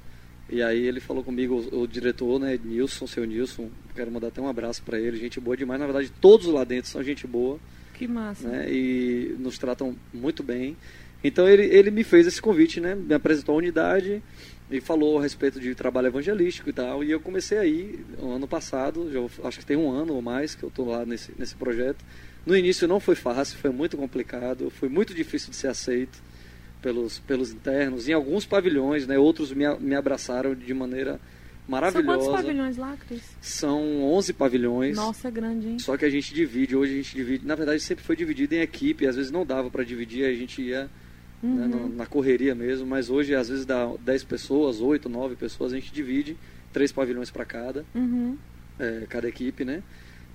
E 0.51 0.63
aí 0.63 0.81
ele 0.87 0.99
falou 1.01 1.23
comigo, 1.23 1.63
o, 1.73 1.83
o 1.83 1.87
diretor, 1.89 2.41
né, 2.41 2.59
Nilson, 2.65 3.07
seu 3.07 3.25
Nilson, 3.27 3.69
quero 3.95 4.11
mandar 4.11 4.29
até 4.29 4.41
um 4.41 4.49
abraço 4.49 4.83
para 4.83 4.99
ele, 4.99 5.19
gente 5.19 5.39
boa 5.39 5.55
demais. 5.57 5.79
Na 5.79 5.85
verdade, 5.87 6.11
todos 6.23 6.47
lá 6.47 6.65
dentro 6.65 6.89
são 6.91 7.03
gente 7.03 7.27
boa 7.27 7.59
Que 7.93 8.09
massa. 8.09 8.49
né, 8.49 8.67
e 8.73 9.37
nos 9.39 9.59
tratam 9.59 9.95
muito 10.15 10.43
bem. 10.43 10.75
Então 11.23 11.47
ele, 11.47 11.65
ele 11.65 11.91
me 11.91 12.03
fez 12.03 12.27
esse 12.27 12.41
convite, 12.41 12.81
né, 12.81 12.95
me 12.95 13.13
apresentou 13.13 13.55
a 13.57 13.59
unidade 13.59 14.23
e 14.71 14.81
falou 14.81 15.19
a 15.19 15.23
respeito 15.23 15.59
de 15.59 15.75
trabalho 15.75 16.09
evangelístico 16.09 16.69
e 16.69 16.73
tal. 16.73 17.03
E 17.03 17.11
eu 17.11 17.21
comecei 17.21 17.59
aí, 17.59 18.05
no 18.19 18.33
ano 18.33 18.47
passado, 18.47 19.11
já, 19.11 19.49
acho 19.49 19.59
que 19.59 19.67
tem 19.67 19.77
um 19.77 19.91
ano 19.91 20.15
ou 20.15 20.23
mais 20.23 20.55
que 20.55 20.63
eu 20.63 20.69
estou 20.69 20.89
lá 20.89 21.07
nesse, 21.07 21.33
nesse 21.39 21.55
projeto. 21.55 22.05
No 22.45 22.57
início 22.57 22.87
não 22.87 23.01
foi 23.01 23.15
fácil, 23.15 23.59
foi 23.59 23.71
muito 23.71 23.97
complicado, 23.97 24.71
foi 24.71 24.89
muito 24.89 25.15
difícil 25.15 25.51
de 25.51 25.57
ser 25.57 25.69
aceito 25.69 26.23
pelos, 26.83 27.19
pelos 27.21 27.51
internos. 27.51 28.09
Em 28.09 28.13
alguns 28.13 28.45
pavilhões, 28.45 29.07
né, 29.07 29.19
outros 29.19 29.53
me, 29.53 29.65
me 29.79 29.95
abraçaram 29.95 30.55
de 30.55 30.73
maneira 30.75 31.13
São 31.13 31.21
maravilhosa. 31.67 32.07
quantos 32.19 32.29
pavilhões 32.29 32.77
lá, 32.77 32.97
Cris? 33.07 33.23
São 33.41 34.03
11 34.05 34.33
pavilhões. 34.35 34.97
Nossa, 34.97 35.29
é 35.29 35.31
grande, 35.31 35.69
hein? 35.69 35.79
Só 35.79 35.97
que 35.97 36.05
a 36.05 36.11
gente 36.11 36.35
divide, 36.35 36.77
hoje 36.77 36.93
a 36.93 36.97
gente 36.97 37.15
divide, 37.15 37.47
na 37.47 37.55
verdade 37.55 37.81
sempre 37.81 38.05
foi 38.05 38.17
dividido 38.17 38.55
em 38.55 38.61
equipe, 38.61 39.07
às 39.07 39.17
vezes 39.17 39.31
não 39.31 39.45
dava 39.47 39.71
para 39.71 39.83
dividir, 39.83 40.25
a 40.25 40.35
gente 40.35 40.61
ia 40.63 40.91
né, 41.43 41.63
Uhum. 41.65 41.69
no- 41.69 41.89
na 41.89 42.07
correria 42.07 42.55
mesmo, 42.55 42.87
mas 42.87 43.11
hoje 43.11 43.35
às 43.35 43.49
vezes 43.49 43.65
dá 43.65 43.87
10 44.01 44.25
pessoas, 44.25 44.81
8, 44.81 45.09
9 45.09 45.37
pessoas, 45.37 45.73
a 45.73 45.77
gente 45.77 45.93
divide, 45.93 46.37
três 46.73 46.91
pavilhões 46.93 47.31
para 47.31 47.45
cada, 47.45 47.85
Uhum. 47.95 48.37
é, 48.79 49.07
cada 49.09 49.29
equipe, 49.29 49.65
né? 49.65 49.83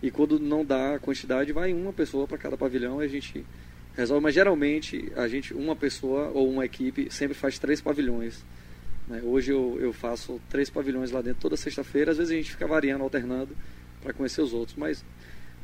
E 0.01 0.11
quando 0.11 0.39
não 0.39 0.65
dá 0.65 0.95
a 0.95 0.99
quantidade, 0.99 1.51
vai 1.53 1.73
uma 1.73 1.93
pessoa 1.93 2.27
para 2.27 2.37
cada 2.37 2.57
pavilhão 2.57 3.01
e 3.01 3.05
a 3.05 3.07
gente 3.09 3.45
resolve, 3.95 4.23
mas 4.23 4.33
geralmente 4.33 5.11
a 5.15 5.27
gente, 5.27 5.53
uma 5.53 5.75
pessoa 5.75 6.29
ou 6.33 6.49
uma 6.49 6.65
equipe 6.65 7.07
sempre 7.11 7.33
faz 7.35 7.57
três 7.59 7.79
pavilhões. 7.81 8.43
né? 9.07 9.21
Hoje 9.23 9.51
eu, 9.51 9.77
eu 9.81 9.91
faço 9.93 10.39
três 10.49 10.69
pavilhões 10.69 11.11
lá 11.11 11.21
dentro 11.21 11.41
toda 11.41 11.57
sexta-feira, 11.57 12.11
às 12.11 12.17
vezes 12.17 12.31
a 12.31 12.35
gente 12.35 12.51
fica 12.51 12.65
variando, 12.65 13.03
alternando 13.03 13.49
para 14.01 14.13
conhecer 14.13 14.41
os 14.41 14.53
outros, 14.53 14.77
mas 14.77 15.03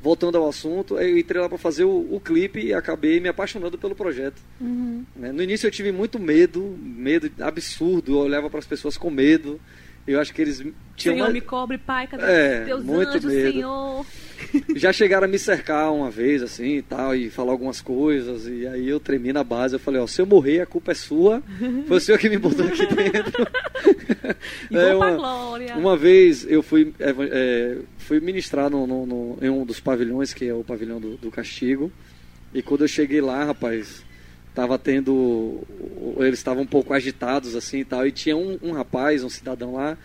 voltando 0.01 0.37
ao 0.37 0.47
assunto, 0.47 0.97
eu 0.97 1.17
entrei 1.17 1.41
lá 1.41 1.49
para 1.49 1.57
fazer 1.57 1.83
o, 1.83 2.07
o 2.15 2.19
clipe 2.19 2.59
e 2.59 2.73
acabei 2.73 3.19
me 3.19 3.27
apaixonando 3.27 3.77
pelo 3.77 3.95
projeto. 3.95 4.41
Uhum. 4.59 5.03
né? 5.15 5.31
No 5.31 5.43
início 5.43 5.67
eu 5.67 5.71
tive 5.71 5.91
muito 5.91 6.17
medo, 6.19 6.77
medo 6.81 7.29
absurdo, 7.41 8.13
eu 8.13 8.19
olhava 8.19 8.49
para 8.49 8.59
as 8.59 8.65
pessoas 8.65 8.97
com 8.97 9.09
medo. 9.09 9.59
Eu 10.07 10.19
acho 10.19 10.33
que 10.33 10.41
eles 10.41 10.57
tinham 10.95 11.15
Senhor, 11.15 11.25
uma- 11.25 11.29
me 11.33 11.41
cobre, 11.41 11.77
Pai, 11.77 12.07
cadê 12.07 12.23
É, 12.23 12.65
teus 12.65 12.83
muito 12.83 13.09
anjos, 13.09 13.25
medo. 13.25 13.51
Senhor? 13.51 14.05
Já 14.75 14.91
chegaram 14.93 15.25
a 15.25 15.27
me 15.27 15.37
cercar 15.39 15.91
uma 15.93 16.09
vez 16.09 16.41
assim 16.41 16.77
e 16.77 16.81
tal 16.81 17.15
e 17.15 17.29
falar 17.29 17.51
algumas 17.51 17.81
coisas 17.81 18.47
e 18.47 18.65
aí 18.67 18.87
eu 18.87 18.99
tremi 18.99 19.31
na 19.33 19.43
base 19.43 19.75
eu 19.75 19.79
falei 19.79 19.99
ó 20.01 20.07
se 20.07 20.21
eu 20.21 20.25
morrer 20.25 20.61
a 20.61 20.65
culpa 20.65 20.91
é 20.91 20.95
sua 20.95 21.41
foi 21.87 21.97
o 21.97 21.99
senhor 21.99 22.17
que 22.17 22.29
me 22.29 22.37
botou 22.37 22.65
aqui 22.65 22.85
dentro 22.93 23.47
E 24.71 24.77
É, 24.77 24.93
uma- 24.95 25.11
glória. 25.11 25.75
uma 25.77 25.97
vez 25.97 26.45
eu 26.49 26.61
fui, 26.61 26.93
eva- 26.99 27.27
é, 27.29 27.77
fui 27.97 28.19
ministrar 28.19 28.69
no, 28.69 28.85
no- 28.85 29.05
no- 29.05 29.37
em 29.41 29.49
um 29.49 29.65
dos 29.65 29.79
pavilhões, 29.79 30.33
que 30.33 30.45
é 30.45 30.53
o 30.53 30.63
pavilhão 30.63 30.99
do, 30.99 31.17
do 31.17 31.31
castigo. 31.31 31.91
E 32.53 32.61
quando 32.61 32.81
eu 32.83 32.87
cheguei 32.87 33.21
lá, 33.21 33.43
rapaz, 33.45 34.03
tava 34.53 34.77
tendo. 34.77 35.61
Eles 36.17 36.39
estavam 36.39 36.63
um 36.63 36.67
pouco 36.67 36.93
agitados 36.93 37.55
assim 37.55 37.79
e 37.79 37.85
tal. 37.85 38.05
E 38.05 38.11
tinha 38.11 38.35
um, 38.35 38.57
um 38.61 38.71
rapaz, 38.71 39.23
um 39.23 39.29
cidadão 39.29 39.73
lá, 39.75 39.97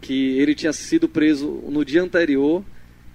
que 0.00 0.38
ele 0.38 0.54
tinha 0.54 0.72
sido 0.72 1.08
preso 1.08 1.62
no 1.68 1.84
dia 1.84 2.02
anterior 2.02 2.64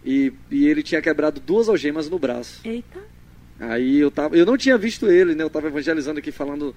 e, 0.05 0.33
e 0.51 0.67
ele 0.67 0.83
tinha 0.83 1.01
quebrado 1.01 1.39
duas 1.39 1.69
algemas 1.69 2.09
no 2.09 2.19
braço. 2.19 2.61
Eita. 2.65 2.99
Aí 3.59 3.99
eu 3.99 4.11
tava, 4.11 4.35
eu 4.35 4.45
não 4.45 4.57
tinha 4.57 4.77
visto 4.77 5.09
ele, 5.09 5.35
né? 5.35 5.43
Eu 5.43 5.49
tava 5.49 5.67
evangelizando 5.67 6.19
aqui 6.19 6.31
falando 6.31 6.75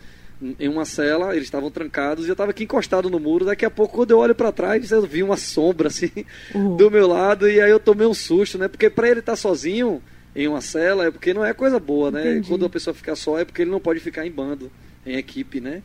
em 0.60 0.68
uma 0.68 0.84
cela, 0.84 1.32
eles 1.34 1.44
estavam 1.46 1.70
trancados 1.70 2.26
e 2.26 2.28
eu 2.28 2.36
tava 2.36 2.50
aqui 2.50 2.64
encostado 2.64 3.08
no 3.08 3.18
muro. 3.18 3.46
Daqui 3.46 3.64
a 3.64 3.70
pouco 3.70 3.94
quando 3.96 4.10
eu 4.10 4.18
olho 4.18 4.34
para 4.34 4.52
trás, 4.52 4.90
eu 4.90 5.02
vi 5.02 5.22
uma 5.22 5.36
sombra 5.36 5.88
assim 5.88 6.10
Uhum. 6.54 6.76
do 6.76 6.90
meu 6.90 7.08
lado 7.08 7.48
e 7.48 7.60
aí 7.60 7.70
eu 7.70 7.80
tomei 7.80 8.06
um 8.06 8.14
susto, 8.14 8.58
né? 8.58 8.68
Porque 8.68 8.90
para 8.90 9.08
ele 9.08 9.20
estar 9.20 9.36
sozinho 9.36 10.02
em 10.34 10.46
uma 10.46 10.60
cela 10.60 11.06
é 11.06 11.10
porque 11.10 11.32
não 11.32 11.44
é 11.44 11.54
coisa 11.54 11.80
boa, 11.80 12.10
né? 12.10 12.32
Entendi. 12.32 12.48
Quando 12.48 12.66
a 12.66 12.70
pessoa 12.70 12.92
fica 12.92 13.16
só 13.16 13.38
é 13.38 13.44
porque 13.44 13.62
ele 13.62 13.70
não 13.70 13.80
pode 13.80 13.98
ficar 14.00 14.26
em 14.26 14.30
bando, 14.30 14.70
em 15.04 15.16
equipe, 15.16 15.60
né? 15.60 15.82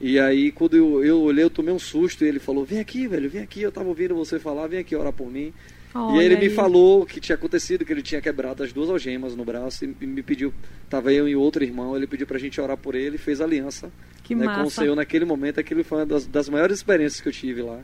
E 0.00 0.18
aí 0.18 0.50
quando 0.50 0.76
eu, 0.76 1.04
eu 1.04 1.20
olhei, 1.22 1.44
eu 1.44 1.50
tomei 1.50 1.72
um 1.72 1.78
susto 1.78 2.24
e 2.24 2.28
ele 2.28 2.40
falou: 2.40 2.64
"Vem 2.64 2.80
aqui, 2.80 3.06
velho, 3.06 3.30
vem 3.30 3.42
aqui, 3.42 3.62
eu 3.62 3.70
tava 3.70 3.88
ouvindo 3.88 4.16
você 4.16 4.40
falar, 4.40 4.66
vem 4.66 4.80
aqui 4.80 4.96
orar 4.96 5.12
por 5.12 5.30
mim". 5.30 5.54
E 5.94 5.98
Olha 5.98 6.20
aí 6.20 6.26
ele 6.26 6.36
me 6.36 6.50
falou 6.50 7.02
o 7.02 7.06
que 7.06 7.20
tinha 7.20 7.36
acontecido, 7.36 7.84
que 7.84 7.92
ele 7.92 8.02
tinha 8.02 8.20
quebrado 8.20 8.62
as 8.64 8.72
duas 8.72 8.90
algemas 8.90 9.36
no 9.36 9.44
braço 9.44 9.84
e 9.84 10.06
me 10.06 10.22
pediu, 10.22 10.52
tava 10.90 11.12
eu 11.12 11.28
e 11.28 11.36
outro 11.36 11.62
irmão, 11.62 11.96
ele 11.96 12.06
pediu 12.06 12.26
pra 12.26 12.38
gente 12.38 12.60
orar 12.60 12.76
por 12.76 12.94
ele 12.96 13.14
e 13.14 13.18
fez 13.18 13.40
aliança 13.40 13.92
Que 14.24 14.34
né, 14.34 14.44
com 14.46 14.52
o 14.52 14.56
massa. 14.64 14.82
Senhor 14.82 14.96
naquele 14.96 15.24
momento. 15.24 15.60
Aquilo 15.60 15.84
foi 15.84 15.98
uma 15.98 16.06
das, 16.06 16.26
das 16.26 16.48
maiores 16.48 16.78
experiências 16.78 17.20
que 17.20 17.28
eu 17.28 17.32
tive 17.32 17.62
lá. 17.62 17.80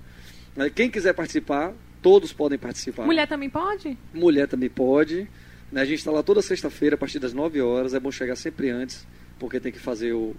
Quem 0.75 0.91
quiser 0.91 1.13
participar, 1.15 1.73
todos 2.03 2.33
podem 2.33 2.59
participar. 2.59 3.07
Mulher 3.07 3.29
também 3.29 3.49
pode? 3.49 3.97
Mulher 4.13 4.49
também 4.49 4.69
pode. 4.69 5.29
né, 5.71 5.81
A 5.83 5.85
gente 5.85 5.99
está 6.01 6.11
lá 6.11 6.23
toda 6.23 6.43
sexta-feira, 6.43 6.97
a 6.97 6.99
partir 6.99 7.21
das 7.21 7.33
9 7.33 7.61
horas. 7.61 7.95
É 7.95 8.01
bom 8.01 8.11
chegar 8.11 8.35
sempre 8.35 8.71
antes, 8.71 9.07
porque 9.39 9.61
tem 9.61 9.71
que 9.71 9.79
fazer 9.79 10.13
o, 10.13 10.35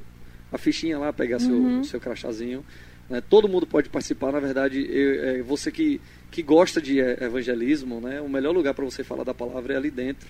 a 0.52 0.58
fichinha 0.58 1.00
lá, 1.00 1.14
pegar 1.14 1.38
Uhum. 1.42 1.84
seu, 1.84 1.92
seu 1.92 2.00
crachazinho. 2.02 2.66
Né, 3.10 3.22
Todo 3.30 3.48
mundo 3.48 3.66
pode 3.68 3.90
participar. 3.90 4.32
Na 4.32 4.40
verdade, 4.40 4.80
eu- 4.90 5.24
é, 5.26 5.42
você 5.42 5.72
que, 5.72 6.00
que 6.30 6.42
gosta 6.42 6.82
de 6.82 7.00
é, 7.00 7.24
evangelismo, 7.24 8.00
né, 8.02 8.22
o 8.22 8.30
melhor 8.30 8.54
lugar 8.54 8.74
para 8.74 8.86
você 8.86 9.04
falar 9.04 9.24
da 9.24 9.34
palavra 9.34 9.74
é 9.74 9.78
ali 9.78 9.92
dentro. 9.92 10.28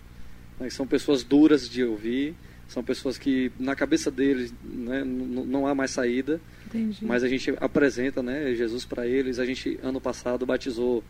né, 0.59 0.69
São 0.69 0.85
pessoas 0.87 1.23
duras 1.23 1.69
de 1.69 1.83
ouvir. 1.83 2.33
São 2.67 2.81
pessoas 2.81 3.17
que, 3.17 3.51
na 3.59 3.75
cabeça 3.75 4.09
deles, 4.09 4.53
né, 4.63 5.03
não 5.03 5.67
há 5.67 5.75
mais 5.75 5.91
saída. 5.91 6.39
Entendi. 6.67 6.99
Mas 7.05 7.21
a 7.21 7.27
gente 7.27 7.53
apresenta 7.59 8.23
né, 8.23 8.53
Jesus 8.55 8.85
para 8.85 9.05
eles. 9.05 9.39
A 9.39 9.45
gente, 9.45 9.77
ano 9.83 9.99
passado, 9.99 10.45
batizou 10.45 11.03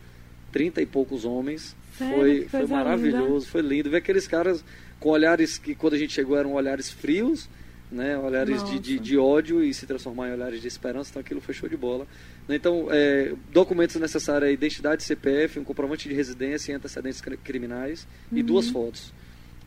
30 0.50 0.82
e 0.82 0.86
poucos 0.86 1.24
homens. 1.24 1.76
Sério? 1.96 2.16
Foi, 2.16 2.48
foi 2.48 2.66
maravilhoso, 2.66 3.46
foi 3.46 3.62
lindo. 3.62 3.88
Ver 3.90 3.98
aqueles 3.98 4.26
caras 4.26 4.64
com 4.98 5.10
olhares 5.10 5.56
que, 5.56 5.72
quando 5.76 5.94
a 5.94 5.98
gente 5.98 6.12
chegou, 6.12 6.36
eram 6.36 6.52
olhares 6.54 6.90
frios, 6.90 7.48
né, 7.92 8.16
olhares 8.18 8.64
de, 8.64 8.78
de, 8.78 8.98
de 8.98 9.18
ódio 9.18 9.62
e 9.62 9.72
se 9.74 9.86
transformar 9.86 10.28
em 10.30 10.32
olhares 10.32 10.60
de 10.60 10.66
esperança. 10.66 11.10
Então 11.10 11.20
aquilo 11.20 11.40
foi 11.40 11.54
show 11.54 11.68
de 11.68 11.76
bola. 11.76 12.06
Então, 12.48 12.88
é, 12.90 13.34
documentos 13.52 13.96
necessários: 13.96 14.48
é 14.48 14.52
identidade 14.52 15.02
CPF, 15.02 15.58
um 15.60 15.64
comprovante 15.64 16.08
de 16.08 16.14
residência 16.14 16.72
e 16.72 16.74
antecedentes 16.74 17.20
cri- 17.20 17.36
criminais 17.36 18.06
e 18.32 18.40
Uhum. 18.40 18.46
duas 18.46 18.68
fotos. 18.70 19.12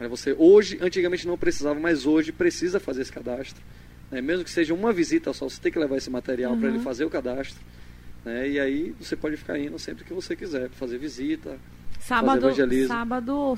Você 0.10 0.36
hoje, 0.38 0.78
antigamente 0.82 1.26
não 1.26 1.38
precisava, 1.38 1.80
mas 1.80 2.06
hoje 2.06 2.32
precisa 2.34 2.80
fazer 2.82 3.04
esse 3.04 3.12
cadastro. 3.12 3.62
né? 4.12 4.22
Mesmo 4.22 4.44
que 4.44 4.52
seja 4.52 4.74
uma 4.74 4.92
visita 4.92 5.32
só, 5.34 5.48
você 5.48 5.60
tem 5.62 5.72
que 5.72 5.80
levar 5.80 5.96
esse 5.98 6.10
material 6.10 6.56
para 6.58 6.68
Uhum. 6.68 6.76
ele 6.76 6.84
fazer 6.84 7.06
o 7.06 7.10
cadastro. 7.10 7.58
né? 8.26 8.50
E 8.50 8.60
aí 8.60 8.94
você 9.00 9.16
pode 9.16 9.38
ficar 9.38 9.58
indo 9.58 9.78
sempre 9.80 10.04
que 10.04 10.14
você 10.14 10.36
quiser, 10.36 10.70
fazer 10.70 10.98
visita. 10.98 11.58
Sábado, 12.00 12.38
evangelismo. 12.38 12.88
sábado, 12.90 13.58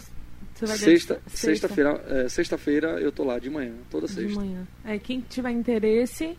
Sexta, 0.55 0.75
sexta, 0.77 1.21
sexta-feira, 1.27 2.03
é, 2.09 2.29
sexta-feira 2.29 2.87
eu 2.99 3.11
tô 3.11 3.23
lá 3.23 3.37
de 3.37 3.47
manhã, 3.49 3.73
toda 3.91 4.07
de 4.07 4.13
sexta. 4.13 4.39
manhã. 4.39 4.67
É, 4.83 4.97
quem 4.97 5.21
tiver 5.21 5.51
interesse, 5.51 6.35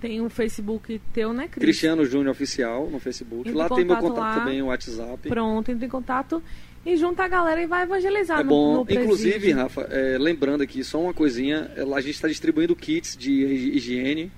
tem 0.00 0.22
um 0.22 0.30
Facebook 0.30 0.98
teu, 1.12 1.34
né, 1.34 1.48
Cris? 1.48 1.60
Cristiano 1.62 2.04
Júnior 2.06 2.30
Oficial 2.30 2.88
no 2.88 2.98
Facebook. 2.98 3.40
Entre 3.40 3.52
em 3.52 3.54
lá 3.54 3.68
tem 3.68 3.84
meu 3.84 3.96
contato 3.96 4.16
lá. 4.18 4.38
também, 4.40 4.62
o 4.62 4.66
WhatsApp. 4.66 5.28
Pronto, 5.28 5.70
entre 5.70 5.84
em 5.84 5.88
contato 5.88 6.42
e 6.86 6.96
junta 6.96 7.24
a 7.24 7.28
galera 7.28 7.60
e 7.62 7.66
vai 7.66 7.82
evangelizar 7.82 8.40
É 8.40 8.42
no, 8.42 8.48
bom. 8.48 8.84
no. 8.84 8.90
Inclusive, 8.90 9.50
Rafa, 9.52 9.82
é, 9.90 10.16
lembrando 10.16 10.62
aqui, 10.62 10.82
só 10.82 10.98
uma 11.02 11.12
coisinha, 11.12 11.70
é, 11.76 11.84
lá 11.84 11.98
a 11.98 12.00
gente 12.00 12.14
está 12.14 12.26
distribuindo 12.28 12.74
kits 12.74 13.16
de 13.18 13.32
hi- 13.44 13.76
higiene. 13.76 14.32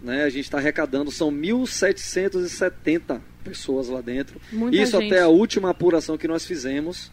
Né? 0.00 0.24
A 0.24 0.30
gente 0.30 0.44
está 0.44 0.56
arrecadando, 0.58 1.10
são 1.12 1.30
1.770 1.30 3.20
pessoas 3.44 3.88
lá 3.88 4.00
dentro. 4.00 4.40
Muita 4.52 4.76
Isso 4.76 4.98
gente. 5.00 5.12
até 5.12 5.22
a 5.22 5.28
última 5.28 5.70
apuração 5.70 6.16
que 6.16 6.26
nós 6.26 6.46
fizemos. 6.46 7.10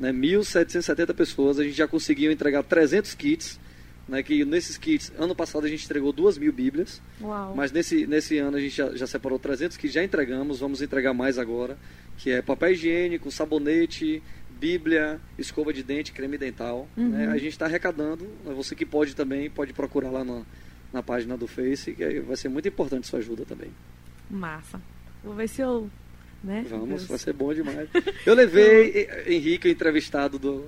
Né? 0.00 0.12
1.770 0.12 1.14
pessoas, 1.14 1.58
a 1.58 1.62
gente 1.62 1.76
já 1.76 1.86
conseguiu 1.86 2.32
entregar 2.32 2.62
300 2.64 3.14
kits. 3.14 3.60
né, 4.08 4.24
que 4.24 4.44
nesses 4.44 4.76
kits, 4.76 5.12
ano 5.16 5.36
passado 5.36 5.64
a 5.66 5.68
gente 5.68 5.84
entregou 5.84 6.12
duas 6.12 6.36
mil 6.36 6.52
bíblias, 6.52 7.00
Uau. 7.20 7.54
mas 7.54 7.70
nesse, 7.70 8.08
nesse 8.08 8.38
ano 8.38 8.56
a 8.56 8.60
gente 8.60 8.74
já, 8.74 8.90
já 8.96 9.06
separou 9.06 9.38
300 9.38 9.76
que 9.76 9.86
já 9.86 10.02
entregamos, 10.02 10.58
vamos 10.58 10.82
entregar 10.82 11.14
mais 11.14 11.38
agora, 11.38 11.78
que 12.18 12.28
é 12.30 12.42
papel 12.42 12.72
higiênico, 12.72 13.30
sabonete, 13.30 14.20
bíblia, 14.58 15.20
escova 15.38 15.72
de 15.72 15.84
dente, 15.84 16.10
creme 16.12 16.36
dental. 16.36 16.88
Né? 16.96 17.28
A 17.28 17.38
gente 17.38 17.52
está 17.52 17.66
arrecadando, 17.66 18.24
né, 18.44 18.52
você 18.52 18.74
que 18.74 18.84
pode 18.84 19.14
também, 19.14 19.48
pode 19.48 19.72
procurar 19.72 20.10
lá 20.10 20.24
na, 20.24 20.42
na 20.92 21.02
página 21.04 21.36
do 21.36 21.46
Face, 21.46 21.92
que 21.92 22.20
vai 22.20 22.36
ser 22.36 22.48
muito 22.48 22.66
importante 22.66 23.06
sua 23.06 23.20
ajuda 23.20 23.44
também. 23.44 23.70
Massa. 24.28 24.80
Vou 25.22 25.34
ver 25.34 25.48
se 25.48 25.60
eu. 25.62 25.88
Né? 26.42 26.64
Vamos, 26.70 27.04
vai 27.04 27.18
ser 27.18 27.32
bom 27.34 27.52
demais. 27.52 27.88
Eu 28.24 28.34
levei 28.34 29.08
Henrique, 29.26 29.68
o 29.68 29.70
entrevistado 29.70 30.38
do, 30.38 30.64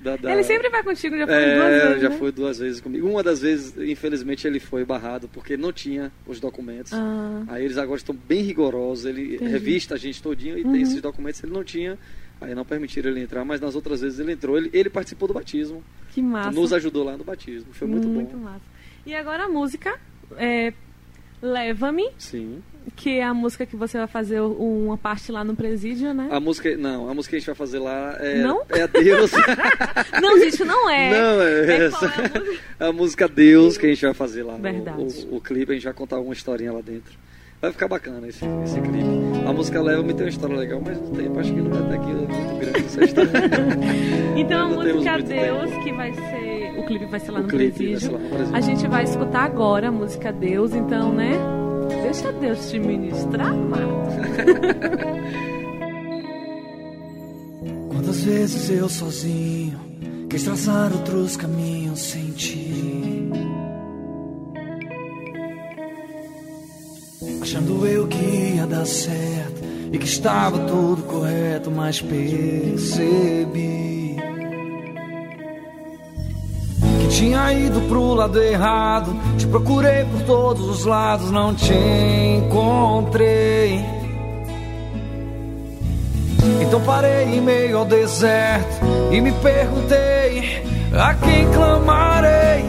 da, 0.00 0.16
da- 0.16 0.32
Ele 0.32 0.44
sempre 0.44 0.68
vai 0.68 0.82
contigo, 0.84 1.16
já 1.18 1.26
foi 1.26 1.34
É, 1.34 1.54
duas 1.56 1.82
vezes. 1.82 2.02
já 2.02 2.08
né? 2.10 2.16
foi 2.18 2.32
duas 2.32 2.58
vezes 2.60 2.80
comigo. 2.80 3.08
Uma 3.08 3.22
das 3.22 3.40
vezes, 3.40 3.76
infelizmente, 3.78 4.46
ele 4.46 4.60
foi 4.60 4.84
barrado 4.84 5.26
porque 5.28 5.56
não 5.56 5.72
tinha 5.72 6.12
os 6.26 6.38
documentos. 6.38 6.92
Ah, 6.92 7.42
Aí 7.48 7.64
eles 7.64 7.76
agora 7.78 7.98
estão 7.98 8.14
bem 8.14 8.42
rigorosos. 8.42 9.06
Ele 9.06 9.34
Entendi. 9.34 9.50
revista 9.50 9.94
a 9.94 9.98
gente 9.98 10.22
todinho 10.22 10.56
e 10.56 10.62
Uhum. 10.62 10.72
tem 10.72 10.82
esses 10.82 11.00
documentos. 11.02 11.42
Ele 11.42 11.52
não 11.52 11.64
tinha, 11.64 11.98
aí 12.40 12.54
não 12.54 12.64
permitiram 12.64 13.10
ele 13.10 13.20
entrar. 13.20 13.44
Mas 13.44 13.60
nas 13.60 13.74
outras 13.74 14.00
vezes 14.00 14.20
ele 14.20 14.30
entrou. 14.32 14.56
Ele, 14.56 14.70
ele 14.72 14.88
participou 14.88 15.26
do 15.26 15.34
batismo. 15.34 15.82
que 16.12 16.22
massa. 16.22 16.52
Nos 16.52 16.72
ajudou 16.72 17.02
lá 17.04 17.16
no 17.16 17.24
batismo. 17.24 17.72
Foi 17.72 17.88
muito, 17.88 18.06
Muito 18.06 18.36
bom. 18.36 18.44
massa. 18.44 18.62
E 19.04 19.14
agora 19.16 19.44
a 19.46 19.48
música 19.48 19.98
é 20.36 20.72
Leva-me, 21.40 22.08
Sim. 22.18 22.60
Que 22.96 23.18
é 23.18 23.22
a 23.24 23.34
música 23.34 23.64
que 23.66 23.76
você 23.76 23.98
vai 23.98 24.06
fazer 24.06 24.40
uma 24.40 24.96
parte 24.96 25.30
lá 25.30 25.44
no 25.44 25.54
presídio, 25.54 26.12
né? 26.14 26.28
A 26.30 26.40
música, 26.40 26.76
não, 26.76 27.08
a 27.08 27.14
música 27.14 27.30
que 27.30 27.36
a 27.36 27.38
gente 27.38 27.46
vai 27.46 27.54
fazer 27.54 27.78
lá 27.78 28.16
é, 28.18 28.42
Não? 28.42 28.62
é 28.70 28.82
a 28.82 28.86
Deus. 28.86 29.30
Não, 30.20 30.38
gente, 30.40 30.64
não 30.64 30.88
é. 30.90 31.10
Não, 31.10 31.42
é, 31.42 31.66
É 31.66 31.84
essa. 31.86 32.06
é 32.06 32.08
a 32.08 32.22
música? 32.22 32.60
a 32.80 32.92
música 32.92 33.28
Deus 33.28 33.76
que 33.78 33.86
a 33.86 33.88
gente 33.90 34.04
vai 34.04 34.14
fazer 34.14 34.42
lá. 34.42 34.56
Verdade. 34.56 35.26
O, 35.30 35.36
o 35.36 35.40
clipe, 35.40 35.72
a 35.72 35.74
gente 35.74 35.84
vai 35.84 35.92
contar 35.94 36.18
uma 36.18 36.32
historinha 36.32 36.72
lá 36.72 36.80
dentro. 36.80 37.12
Vai 37.60 37.72
ficar 37.72 37.88
bacana 37.88 38.26
esse, 38.28 38.44
esse 38.64 38.80
clipe. 38.80 39.44
A 39.46 39.52
música 39.52 39.82
Leva-me 39.82 40.14
tem 40.14 40.24
uma 40.26 40.28
história 40.30 40.56
legal, 40.56 40.80
mas 40.84 40.96
o 40.98 41.10
tempo 41.10 41.40
acho 41.40 41.52
que 41.52 41.60
não 41.60 41.70
vai 41.70 41.82
estar 41.82 41.94
aqui 41.94 42.10
é 42.10 42.14
muito 42.14 42.58
grande 42.60 42.86
essa 42.86 43.04
história. 43.04 43.30
Então 44.38 44.60
a 44.60 44.68
música 44.68 45.18
Deus, 45.18 45.68
tempo. 45.70 45.82
que 45.84 45.92
vai 45.92 46.12
ser. 46.14 46.78
O 46.78 46.86
clipe 46.86 47.06
vai 47.06 47.18
ser 47.20 47.30
lá 47.32 47.40
O 47.40 47.42
no 47.42 47.48
clipe 47.48 47.64
vai 47.64 47.72
presídio. 47.72 48.00
ser 48.00 48.10
lá 48.12 48.18
no 48.18 48.28
presídio. 48.28 48.56
A 48.56 48.60
gente 48.60 48.86
vai 48.86 49.04
escutar 49.04 49.44
agora 49.44 49.88
a 49.88 49.92
música 49.92 50.32
Deus, 50.32 50.72
então, 50.72 51.12
né? 51.12 51.32
Deixa 51.88 52.32
Deus 52.32 52.70
te 52.70 52.78
ministrar, 52.78 53.54
Marta. 53.54 53.88
Quantas 57.88 58.22
vezes 58.22 58.70
eu 58.70 58.88
sozinho 58.88 59.78
quis 60.28 60.42
traçar 60.44 60.92
outros 60.92 61.36
caminhos 61.36 62.00
sem 62.00 62.30
ti? 62.30 63.28
Achando 67.42 67.86
eu 67.86 68.06
que 68.06 68.54
ia 68.56 68.66
dar 68.66 68.86
certo 68.86 69.62
e 69.92 69.98
que 69.98 70.06
estava 70.06 70.58
tudo 70.66 71.02
correto, 71.04 71.70
mas 71.70 72.00
percebi 72.00 73.97
tinha 77.18 77.52
ido 77.52 77.80
pro 77.82 78.14
lado 78.14 78.40
errado. 78.40 79.14
Te 79.36 79.46
procurei 79.48 80.04
por 80.04 80.22
todos 80.22 80.68
os 80.68 80.84
lados, 80.84 81.32
não 81.32 81.52
te 81.52 81.74
encontrei. 81.74 83.84
Então 86.60 86.80
parei 86.82 87.34
em 87.34 87.40
meio 87.40 87.78
ao 87.78 87.84
deserto 87.84 88.78
e 89.10 89.20
me 89.20 89.32
perguntei 89.32 90.62
a 90.92 91.14
quem 91.14 91.50
clamarei. 91.50 92.68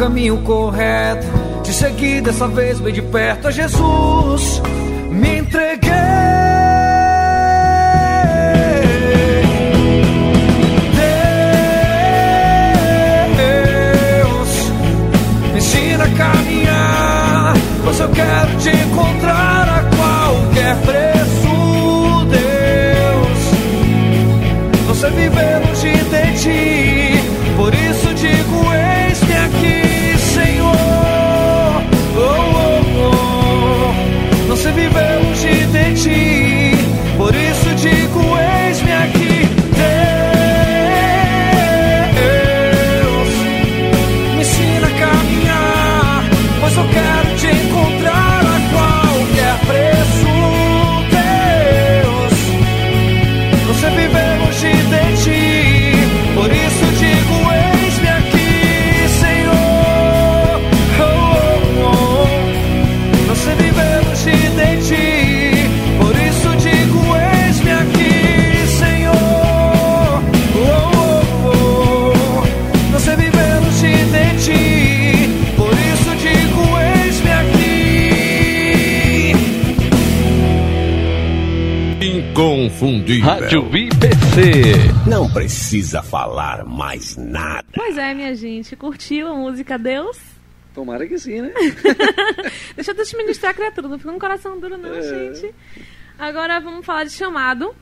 Caminho 0.00 0.38
correto. 0.38 1.26
Te 1.62 1.74
segui 1.74 2.22
dessa 2.22 2.48
vez 2.48 2.80
bem 2.80 2.94
de 2.94 3.02
perto 3.02 3.48
a 3.48 3.50
Jesus. 3.50 4.62
Me 5.10 5.36
entreguei. 5.36 5.90
Deus, 13.36 14.72
me 15.52 15.58
ensina 15.58 16.04
a 16.04 16.08
caminhar, 16.08 17.54
pois 17.84 18.00
eu 18.00 18.08
quero 18.08 18.56
te 18.58 18.70
encontrar 18.70 19.68
a 19.68 19.84
qualquer 19.96 20.76
preço, 20.76 21.09
Rádio 83.50 83.76
IBC. 83.76 85.10
Não 85.10 85.28
precisa 85.28 86.04
falar 86.04 86.64
mais 86.64 87.16
nada. 87.16 87.66
Pois 87.74 87.98
é, 87.98 88.14
minha 88.14 88.32
gente. 88.36 88.76
Curtiu 88.76 89.26
a 89.26 89.34
música 89.34 89.76
Deus? 89.76 90.16
Tomara 90.72 91.04
que 91.04 91.18
sim, 91.18 91.40
né? 91.42 91.52
Deixa 92.76 92.94
Deus 92.94 93.08
te 93.10 93.16
ministrar, 93.16 93.52
criatura. 93.52 93.88
Não 93.88 93.98
fica 93.98 94.12
o 94.12 94.20
coração 94.20 94.60
duro, 94.60 94.78
não, 94.78 94.94
É. 94.94 95.02
gente. 95.34 95.52
Agora 96.16 96.60
vamos 96.60 96.86
falar 96.86 97.02
de 97.02 97.10
chamado. 97.10 97.74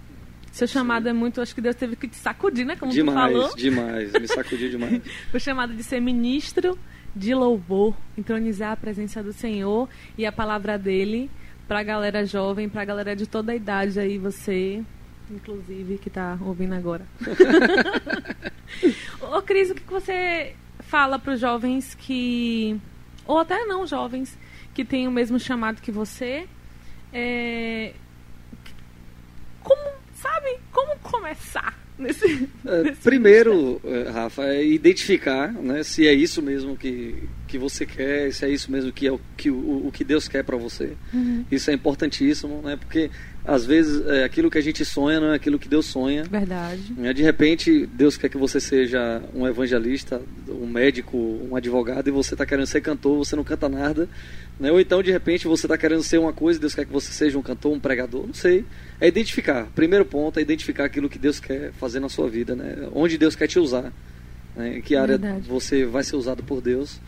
Seu 0.50 0.66
chamado 0.66 1.06
é 1.06 1.12
muito. 1.12 1.38
Acho 1.42 1.54
que 1.54 1.60
Deus 1.60 1.76
teve 1.76 1.96
que 1.96 2.08
te 2.08 2.16
sacudir, 2.16 2.64
né? 2.64 2.74
Como 2.74 2.90
tu 2.90 3.04
falou. 3.04 3.54
demais, 3.54 4.08
demais. 4.08 4.12
Me 4.22 4.26
sacudiu 4.26 4.70
demais. 4.72 5.02
O 5.34 5.38
chamado 5.38 5.74
de 5.74 5.82
ser 5.84 6.00
ministro 6.00 6.78
de 7.14 7.34
louvor, 7.34 7.94
entronizar 8.16 8.72
a 8.72 8.76
presença 8.76 9.22
do 9.22 9.34
Senhor 9.34 9.86
e 10.16 10.24
a 10.24 10.32
palavra 10.32 10.78
dele 10.78 11.30
pra 11.66 11.82
galera 11.82 12.24
jovem, 12.24 12.70
pra 12.70 12.86
galera 12.86 13.14
de 13.14 13.26
toda 13.26 13.52
a 13.52 13.54
idade 13.54 14.00
aí, 14.00 14.16
você, 14.16 14.82
inclusive, 15.30 15.98
que 15.98 16.10
tá 16.10 16.38
ouvindo 16.40 16.74
agora. 16.74 17.06
Ô, 19.20 19.42
Cris, 19.42 19.70
o 19.70 19.74
que 19.74 19.82
que 19.82 19.92
você 19.92 20.54
fala 20.80 21.18
pros 21.18 21.40
jovens 21.40 21.94
que. 21.94 22.78
Ou 23.26 23.38
até 23.38 23.64
não 23.64 23.86
jovens, 23.86 24.38
que 24.74 24.84
têm 24.84 25.06
o 25.06 25.12
mesmo 25.12 25.38
chamado 25.38 25.82
que 25.82 25.90
você, 25.90 26.46
É, 27.12 27.92
como, 29.62 29.82
sabe, 30.14 30.58
como 30.72 30.98
começar 31.00 31.78
nesse, 31.98 32.48
É, 32.64 32.82
nesse 32.84 33.00
primeiro, 33.00 33.80
é, 33.84 34.10
Rafa, 34.10 34.44
é 34.44 34.64
identificar 34.64 35.52
né, 35.52 35.82
se 35.82 36.06
é 36.06 36.12
isso 36.12 36.40
mesmo 36.40 36.76
que, 36.76 37.28
que 37.48 37.58
você 37.58 37.84
quer, 37.84 38.32
se 38.32 38.44
é 38.44 38.50
isso 38.50 38.70
mesmo 38.70 38.92
que 38.92 39.06
é 39.06 39.12
o 39.12 39.20
que, 39.36 39.50
o, 39.50 39.88
o 39.88 39.90
que 39.92 40.04
Deus 40.04 40.28
quer 40.28 40.44
para 40.44 40.56
você. 40.56 40.92
Uhum. 41.12 41.44
Isso 41.50 41.70
é 41.70 41.74
importantíssimo, 41.74 42.62
né? 42.62 42.76
Porque 42.76 43.10
às 43.44 43.64
vezes 43.64 44.06
é, 44.06 44.24
aquilo 44.24 44.50
que 44.50 44.58
a 44.58 44.60
gente 44.60 44.84
sonha 44.84 45.18
não 45.18 45.32
é 45.32 45.36
aquilo 45.36 45.58
que 45.58 45.68
Deus 45.68 45.86
sonha. 45.86 46.22
Verdade. 46.24 46.92
Né? 46.94 47.14
De 47.14 47.22
repente, 47.22 47.86
Deus 47.86 48.16
quer 48.18 48.28
que 48.28 48.36
você 48.36 48.60
seja 48.60 49.22
um 49.34 49.46
evangelista, 49.46 50.20
um 50.46 50.66
médico, 50.66 51.16
um 51.16 51.56
advogado, 51.56 52.08
e 52.08 52.10
você 52.10 52.34
está 52.34 52.44
querendo 52.44 52.66
ser 52.66 52.82
cantor, 52.82 53.16
você 53.16 53.34
não 53.34 53.42
canta 53.42 53.66
nada. 53.66 54.06
Né? 54.60 54.70
Ou 54.70 54.78
então, 54.78 55.02
de 55.02 55.10
repente, 55.10 55.48
você 55.48 55.64
está 55.64 55.78
querendo 55.78 56.02
ser 56.02 56.18
uma 56.18 56.32
coisa 56.32 56.58
e 56.58 56.60
Deus 56.60 56.74
quer 56.74 56.84
que 56.84 56.92
você 56.92 57.10
seja 57.10 57.38
um 57.38 57.42
cantor, 57.42 57.72
um 57.72 57.80
pregador, 57.80 58.26
não 58.26 58.34
sei. 58.34 58.66
É 59.00 59.08
identificar. 59.08 59.66
Primeiro 59.74 60.04
ponto 60.04 60.38
é 60.38 60.42
identificar 60.42 60.84
aquilo 60.84 61.08
que 61.08 61.18
Deus 61.18 61.40
quer 61.40 61.72
fazer 61.72 62.00
na 62.00 62.10
sua 62.10 62.28
vida, 62.28 62.54
né? 62.54 62.88
onde 62.92 63.16
Deus 63.16 63.34
quer 63.34 63.46
te 63.46 63.58
usar. 63.58 63.92
Né? 64.54 64.76
Em 64.76 64.82
que 64.82 64.94
área 64.94 65.16
Verdade. 65.16 65.48
você 65.48 65.86
vai 65.86 66.04
ser 66.04 66.16
usado 66.16 66.42
por 66.42 66.60
Deus. 66.60 67.00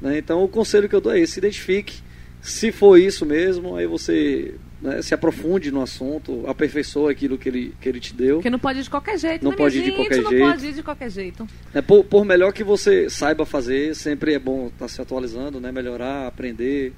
Né? 0.00 0.18
Então, 0.18 0.42
o 0.44 0.48
conselho 0.48 0.88
que 0.88 0.94
eu 0.94 1.00
dou 1.00 1.12
é 1.12 1.20
esse: 1.20 1.38
identifique. 1.38 2.00
Se 2.40 2.70
for 2.70 2.96
isso 2.96 3.26
mesmo, 3.26 3.74
aí 3.74 3.86
você 3.86 4.54
né, 4.80 5.02
se 5.02 5.12
aprofunde 5.12 5.72
no 5.72 5.82
assunto, 5.82 6.44
aperfeiçoa 6.46 7.10
aquilo 7.10 7.36
que 7.36 7.48
ele, 7.48 7.74
que 7.80 7.88
ele 7.88 7.98
te 7.98 8.14
deu. 8.14 8.36
Porque 8.36 8.48
não 8.48 8.60
pode 8.60 8.78
ir 8.78 8.82
de 8.84 8.90
qualquer 8.90 9.18
jeito, 9.18 9.42
Não 9.42 9.50
né, 9.50 9.56
pode 9.56 9.76
ir 9.78 9.80
de 9.80 9.86
gente? 9.86 9.96
qualquer 9.96 10.22
não 10.22 10.30
jeito. 10.30 10.44
pode 10.44 10.66
ir 10.66 10.72
de 10.72 10.82
qualquer 10.84 11.10
jeito. 11.10 11.48
É, 11.74 11.82
por, 11.82 12.04
por 12.04 12.24
melhor 12.24 12.52
que 12.52 12.62
você 12.62 13.10
saiba 13.10 13.44
fazer, 13.44 13.94
sempre 13.96 14.34
é 14.34 14.38
bom 14.38 14.68
estar 14.68 14.86
se 14.86 15.00
atualizando, 15.02 15.58
né? 15.60 15.72
melhorar, 15.72 16.28
aprender, 16.28 16.92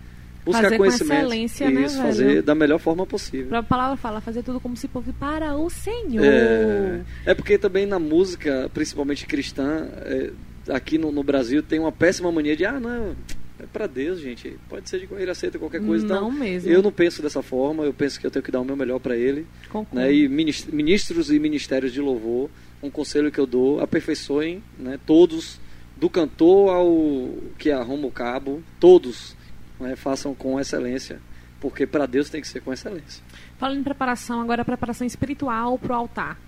buscar 0.44 0.64
Fazer 0.64 0.76
com 0.76 0.84
conhecimento. 0.84 1.18
excelência, 1.20 1.70
né, 1.70 1.82
Isso, 1.82 1.96
velho? 1.96 2.06
fazer 2.06 2.42
da 2.42 2.54
melhor 2.54 2.78
forma 2.78 3.06
possível. 3.06 3.56
A 3.56 3.62
palavra 3.62 3.96
fala, 3.96 4.20
fazer 4.20 4.42
tudo 4.42 4.60
como 4.60 4.76
se 4.76 4.86
fosse 4.88 5.10
para 5.12 5.56
o 5.56 5.70
Senhor. 5.70 6.22
É, 6.22 7.00
é 7.24 7.34
porque 7.34 7.56
também 7.56 7.86
na 7.86 7.98
música, 7.98 8.70
principalmente 8.74 9.26
cristã, 9.26 9.88
é, 10.02 10.30
aqui 10.68 10.98
no, 10.98 11.10
no 11.10 11.22
Brasil 11.22 11.62
tem 11.62 11.78
uma 11.78 11.92
péssima 11.92 12.30
mania 12.30 12.56
de, 12.56 12.64
ah, 12.64 12.78
não, 12.78 13.16
é 13.58 13.66
para 13.72 13.86
Deus, 13.86 14.20
gente. 14.20 14.58
Pode 14.68 14.88
ser 14.88 15.06
de 15.06 15.14
ele 15.14 15.30
aceita 15.30 15.58
qualquer 15.58 15.84
coisa. 15.84 16.06
Não 16.06 16.16
então, 16.16 16.30
mesmo. 16.30 16.70
Eu 16.70 16.82
não 16.82 16.90
penso 16.90 17.20
dessa 17.22 17.42
forma, 17.42 17.84
eu 17.84 17.92
penso 17.92 18.18
que 18.18 18.26
eu 18.26 18.30
tenho 18.30 18.42
que 18.42 18.50
dar 18.50 18.60
o 18.60 18.64
meu 18.64 18.76
melhor 18.76 18.98
para 18.98 19.16
ele. 19.16 19.46
Concordo. 19.68 19.96
Né? 19.96 20.12
E 20.12 20.28
minis- 20.28 20.66
ministros 20.66 21.30
e 21.30 21.38
ministérios 21.38 21.92
de 21.92 22.00
louvor, 22.00 22.48
um 22.82 22.90
conselho 22.90 23.30
que 23.30 23.38
eu 23.38 23.46
dou, 23.46 23.80
aperfeiçoem 23.80 24.62
né? 24.78 24.98
todos, 25.06 25.60
do 25.96 26.08
cantor 26.08 26.70
ao 26.70 27.34
que 27.58 27.70
arruma 27.70 28.06
o 28.06 28.10
cabo, 28.10 28.62
todos 28.78 29.36
né? 29.78 29.94
façam 29.94 30.34
com 30.34 30.58
excelência, 30.58 31.20
porque 31.60 31.86
para 31.86 32.06
Deus 32.06 32.30
tem 32.30 32.40
que 32.40 32.48
ser 32.48 32.60
com 32.60 32.72
excelência. 32.72 33.22
Falando 33.58 33.80
em 33.80 33.84
preparação, 33.84 34.40
agora 34.40 34.62
a 34.62 34.64
preparação 34.64 35.06
espiritual 35.06 35.78
pro 35.78 35.92
altar. 35.92 36.40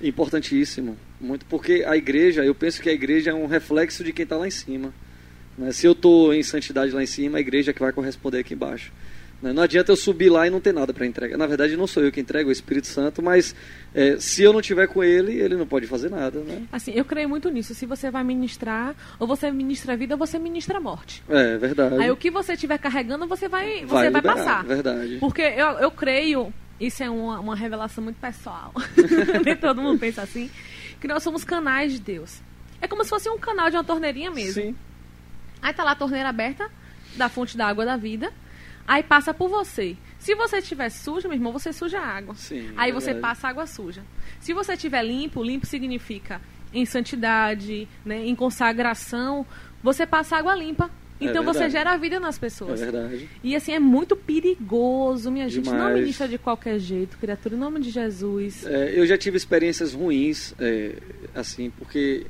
Importantíssimo, 0.00 0.96
muito, 1.24 1.44
porque 1.46 1.84
a 1.86 1.96
igreja, 1.96 2.44
eu 2.44 2.54
penso 2.54 2.80
que 2.80 2.88
a 2.88 2.92
igreja 2.92 3.30
é 3.30 3.34
um 3.34 3.46
reflexo 3.46 4.04
de 4.04 4.12
quem 4.12 4.22
está 4.24 4.36
lá 4.36 4.46
em 4.46 4.50
cima. 4.52 4.92
né? 5.58 5.72
Se 5.72 5.86
eu 5.86 5.92
estou 5.92 6.32
em 6.34 6.42
santidade 6.42 6.92
lá 6.92 7.02
em 7.02 7.06
cima, 7.06 7.38
a 7.38 7.40
igreja 7.40 7.70
é 7.70 7.74
que 7.74 7.80
vai 7.80 7.92
corresponder 7.92 8.38
aqui 8.38 8.54
embaixo. 8.54 8.92
né? 9.42 9.52
Não 9.52 9.62
adianta 9.62 9.90
eu 9.92 9.96
subir 9.96 10.28
lá 10.30 10.46
e 10.46 10.50
não 10.50 10.60
ter 10.60 10.72
nada 10.72 10.92
para 10.94 11.04
entregar. 11.06 11.36
Na 11.36 11.46
verdade, 11.46 11.76
não 11.76 11.86
sou 11.86 12.02
eu 12.02 12.10
que 12.12 12.20
entrego, 12.20 12.48
é 12.48 12.50
o 12.50 12.52
Espírito 12.52 12.86
Santo, 12.86 13.22
mas 13.22 13.54
é, 13.94 14.16
se 14.18 14.42
eu 14.42 14.52
não 14.52 14.62
tiver 14.62 14.86
com 14.86 15.02
ele, 15.04 15.32
ele 15.40 15.56
não 15.56 15.66
pode 15.66 15.86
fazer 15.86 16.10
nada. 16.10 16.40
Né? 16.40 16.62
Assim, 16.72 16.92
eu 16.94 17.04
creio 17.04 17.28
muito 17.28 17.48
nisso. 17.50 17.74
Se 17.74 17.84
você 17.86 18.10
vai 18.10 18.22
ministrar, 18.24 18.94
ou 19.18 19.26
você 19.26 19.50
ministra 19.50 19.92
a 19.92 19.96
vida, 19.96 20.14
ou 20.14 20.18
você 20.18 20.38
ministra 20.38 20.78
a 20.78 20.80
morte. 20.80 21.22
É 21.28 21.56
verdade. 21.58 21.96
Aí 22.00 22.10
o 22.10 22.16
que 22.16 22.30
você 22.30 22.52
estiver 22.54 22.78
carregando, 22.78 23.26
você 23.26 23.48
vai, 23.48 23.80
você 23.80 23.86
Vai 23.86 24.10
vai, 24.10 24.20
liberar, 24.20 24.34
passar. 24.36 24.64
verdade. 24.64 25.16
Porque 25.20 25.42
eu, 25.42 25.68
eu 25.78 25.90
creio, 25.90 26.52
isso 26.80 27.02
é 27.02 27.10
uma, 27.10 27.38
uma 27.38 27.54
revelação 27.56 28.02
muito 28.02 28.16
pessoal. 28.20 28.72
Nem 29.44 29.56
todo 29.56 29.80
mundo 29.82 29.98
pensa 29.98 30.22
assim. 30.22 30.50
Que 31.04 31.08
nós 31.08 31.22
somos 31.22 31.44
canais 31.44 31.92
de 31.92 32.00
Deus. 32.00 32.40
É 32.80 32.88
como 32.88 33.04
se 33.04 33.10
fosse 33.10 33.28
um 33.28 33.36
canal 33.38 33.68
de 33.68 33.76
uma 33.76 33.84
torneirinha 33.84 34.30
mesmo. 34.30 34.62
Sim, 34.62 34.74
Aí 35.60 35.70
tá 35.74 35.84
lá 35.84 35.90
a 35.90 35.94
torneira 35.94 36.30
aberta 36.30 36.70
da 37.14 37.28
fonte 37.28 37.58
da 37.58 37.66
água 37.66 37.84
da 37.84 37.94
vida. 37.94 38.32
Aí 38.88 39.02
passa 39.02 39.34
por 39.34 39.50
você. 39.50 39.98
Se 40.18 40.34
você 40.34 40.60
estiver 40.60 40.88
sujo, 40.88 41.28
meu 41.28 41.36
irmão, 41.36 41.52
você 41.52 41.74
suja 41.74 42.00
a 42.00 42.06
água. 42.06 42.34
Sim, 42.36 42.72
Aí 42.74 42.88
é 42.88 42.94
você 42.94 43.12
verdade. 43.12 43.20
passa 43.20 43.48
água 43.48 43.66
suja. 43.66 44.02
Se 44.40 44.54
você 44.54 44.72
estiver 44.72 45.02
limpo, 45.02 45.44
limpo 45.44 45.66
significa 45.66 46.40
em 46.72 46.86
santidade, 46.86 47.86
né, 48.02 48.24
em 48.24 48.34
consagração, 48.34 49.46
você 49.82 50.06
passa 50.06 50.38
água 50.38 50.54
limpa. 50.54 50.90
É 51.20 51.26
Então 51.26 51.44
você 51.44 51.60
verdade. 51.60 51.72
gera 51.72 51.96
vida 51.96 52.18
nas 52.20 52.36
é 52.36 52.40
pessoas. 52.40 52.80
verdade. 52.80 53.28
E 53.42 53.54
assim, 53.54 53.72
é 53.72 53.78
muito 53.78 54.16
perigoso, 54.16 55.30
minha 55.30 55.48
gente. 55.48 55.66
Não 55.66 55.72
Demais. 55.76 56.00
ministra 56.00 56.26
de 56.28 56.38
qualquer 56.38 56.78
jeito, 56.78 57.16
criatura, 57.18 57.54
em 57.54 57.58
nome 57.58 57.80
de 57.80 57.90
Jesus. 57.90 58.66
É, 58.66 58.98
eu 58.98 59.06
já 59.06 59.16
tive 59.16 59.36
experiências 59.36 59.92
ruins, 59.94 60.54
é, 60.58 60.96
assim, 61.34 61.70
porque 61.78 62.26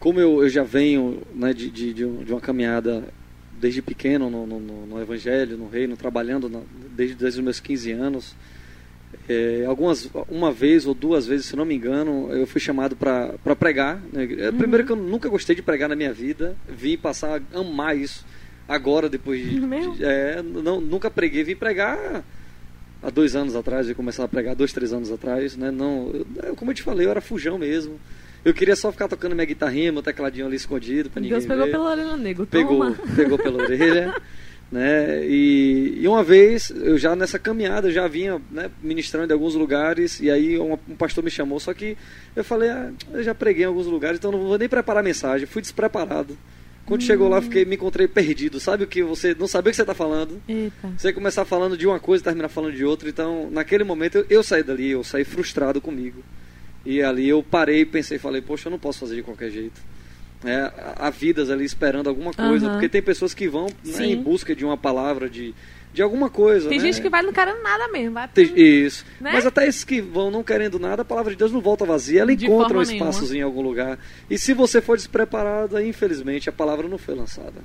como 0.00 0.18
eu, 0.20 0.42
eu 0.42 0.48
já 0.48 0.62
venho 0.62 1.22
né, 1.34 1.52
de, 1.52 1.70
de, 1.70 1.92
de 1.92 2.04
um- 2.04 2.24
uma 2.28 2.40
caminhada 2.40 3.04
desde 3.60 3.80
pequeno 3.80 4.28
no, 4.28 4.46
no, 4.46 4.60
no- 4.60 4.86
no 4.86 5.00
Evangelho, 5.00 5.56
no 5.56 5.68
Reino, 5.68 5.96
trabalhando 5.96 6.48
na- 6.48 6.60
desde, 6.94 7.14
desde 7.14 7.38
os 7.40 7.44
meus 7.44 7.60
15 7.60 7.92
anos, 7.92 8.34
é, 9.28 9.64
algumas, 9.66 10.08
uma 10.28 10.50
vez 10.52 10.86
ou 10.86 10.94
duas 10.94 11.26
vezes, 11.26 11.46
se 11.46 11.56
não 11.56 11.64
me 11.64 11.74
engano, 11.74 12.30
eu 12.32 12.46
fui 12.46 12.60
chamado 12.60 12.94
para 12.96 13.56
pregar. 13.56 14.00
Né? 14.12 14.28
É, 14.38 14.52
Primeiro 14.52 14.84
que 14.84 14.92
eu 14.92 14.96
nunca 14.96 15.28
gostei 15.28 15.54
de 15.56 15.62
pregar 15.62 15.88
na 15.88 15.96
minha 15.96 16.12
vida, 16.12 16.56
vim 16.68 16.96
passar 16.96 17.40
a 17.52 17.58
amar 17.58 17.96
isso 17.96 18.24
agora, 18.68 19.08
depois 19.08 19.40
de... 19.42 19.60
De- 19.96 20.04
é, 20.04 20.42
não, 20.42 20.80
nunca 20.80 21.10
preguei, 21.10 21.42
vim 21.44 21.56
pregar 21.56 22.24
há 23.02 23.10
dois 23.10 23.36
anos 23.36 23.54
atrás, 23.54 23.88
eu 23.88 23.94
começar 23.94 24.24
a 24.24 24.28
pregar 24.28 24.54
dois, 24.54 24.72
três 24.72 24.92
anos 24.92 25.10
atrás, 25.12 25.56
né? 25.56 25.70
Não, 25.70 26.10
eu- 26.42 26.54
como 26.56 26.70
eu 26.70 26.74
te 26.74 26.82
falei, 26.82 27.06
eu 27.06 27.10
era 27.10 27.20
fujão 27.20 27.58
mesmo. 27.58 27.98
Eu 28.44 28.52
queria 28.52 28.76
só 28.76 28.92
ficar 28.92 29.08
tocando 29.08 29.34
minha 29.34 29.46
guitarrinha, 29.46 29.90
meu 29.90 30.02
tecladinho 30.02 30.46
ali 30.46 30.56
escondido 30.56 31.08
pra 31.08 31.18
ninguém 31.20 31.38
Deus 31.38 31.46
pegou 31.48 31.64
ver. 31.64 31.70
pela 31.70 31.90
orelha 31.90 32.16
negro. 32.16 32.46
pegou, 32.46 32.78
Toma. 32.78 32.96
pegou 33.16 33.38
pela 33.38 33.62
orelha, 33.62 34.14
né? 34.74 35.24
E, 35.24 36.00
e 36.00 36.08
uma 36.08 36.24
vez 36.24 36.68
eu 36.68 36.98
já 36.98 37.14
nessa 37.14 37.38
caminhada 37.38 37.92
já 37.92 38.08
vinha 38.08 38.42
né, 38.50 38.68
ministrando 38.82 39.32
em 39.32 39.32
alguns 39.32 39.54
lugares 39.54 40.18
e 40.18 40.28
aí 40.28 40.58
um, 40.58 40.72
um 40.72 40.96
pastor 40.96 41.22
me 41.22 41.30
chamou, 41.30 41.60
só 41.60 41.72
que 41.72 41.96
eu 42.34 42.42
falei, 42.42 42.70
ah, 42.70 42.90
eu 43.12 43.22
já 43.22 43.32
preguei 43.32 43.62
em 43.62 43.68
alguns 43.68 43.86
lugares, 43.86 44.18
então 44.18 44.32
não 44.32 44.40
vou 44.40 44.58
nem 44.58 44.68
preparar 44.68 45.00
a 45.00 45.04
mensagem, 45.04 45.46
fui 45.46 45.62
despreparado. 45.62 46.36
Quando 46.84 47.02
chegou 47.02 47.28
lá, 47.28 47.40
fiquei, 47.40 47.64
me 47.64 47.76
encontrei 47.76 48.06
perdido. 48.06 48.60
Sabe 48.60 48.84
o 48.84 48.86
que 48.86 49.02
você 49.02 49.34
não 49.34 49.46
sabia 49.46 49.70
o 49.70 49.72
que 49.72 49.76
você 49.76 49.82
está 49.82 49.94
falando? 49.94 50.42
Eita. 50.46 50.92
Você 50.98 51.14
começar 51.14 51.46
falando 51.46 51.78
de 51.78 51.86
uma 51.86 51.98
coisa 51.98 52.20
e 52.20 52.24
terminar 52.24 52.50
falando 52.50 52.74
de 52.74 52.84
outra. 52.84 53.08
Então, 53.08 53.48
naquele 53.50 53.84
momento, 53.84 54.18
eu, 54.18 54.26
eu 54.28 54.42
saí 54.42 54.62
dali, 54.62 54.90
eu 54.90 55.02
saí 55.02 55.24
frustrado 55.24 55.80
comigo. 55.80 56.22
E 56.84 57.00
ali 57.00 57.26
eu 57.26 57.42
parei, 57.42 57.86
pensei, 57.86 58.18
falei, 58.18 58.42
poxa, 58.42 58.68
eu 58.68 58.70
não 58.70 58.78
posso 58.78 58.98
fazer 58.98 59.16
de 59.16 59.22
qualquer 59.22 59.50
jeito. 59.50 59.80
É, 60.44 60.70
há- 60.96 61.10
vidas 61.10 61.50
ali 61.50 61.64
esperando 61.64 62.08
alguma 62.08 62.32
coisa, 62.32 62.66
Aham. 62.66 62.74
porque 62.74 62.88
tem 62.88 63.00
pessoas 63.02 63.32
que 63.32 63.48
vão 63.48 63.66
né, 63.84 64.06
em 64.06 64.22
busca 64.22 64.54
de 64.54 64.64
uma 64.64 64.76
palavra, 64.76 65.28
de, 65.30 65.54
de 65.92 66.02
alguma 66.02 66.28
coisa. 66.28 66.68
Tem 66.68 66.78
né? 66.78 66.84
gente 66.84 67.00
que 67.00 67.08
vai 67.08 67.22
não 67.22 67.32
querendo 67.32 67.62
nada 67.62 67.88
mesmo. 67.88 68.12
Vai 68.14 68.28
Tem- 68.28 68.52
Isso. 68.54 69.04
Né? 69.20 69.30
Mas 69.32 69.46
até 69.46 69.66
esses 69.66 69.84
que 69.84 70.00
vão 70.02 70.30
não 70.30 70.42
querendo 70.42 70.78
nada, 70.78 71.02
a 71.02 71.04
palavra 71.04 71.30
de 71.32 71.38
Deus 71.38 71.50
não 71.50 71.60
volta 71.60 71.84
vazia, 71.86 72.20
ela 72.20 72.36
De 72.36 72.44
encontra 72.46 72.76
um 72.78 72.82
espaçozinho 72.82 73.40
em 73.40 73.44
algum 73.44 73.62
lugar. 73.62 73.98
E 74.28 74.36
se 74.36 74.52
você 74.52 74.80
for 74.82 74.96
despreparado, 74.96 75.76
aí, 75.76 75.88
infelizmente, 75.88 76.48
a 76.48 76.52
palavra 76.52 76.86
não 76.88 76.98
foi 76.98 77.14
lançada. 77.14 77.62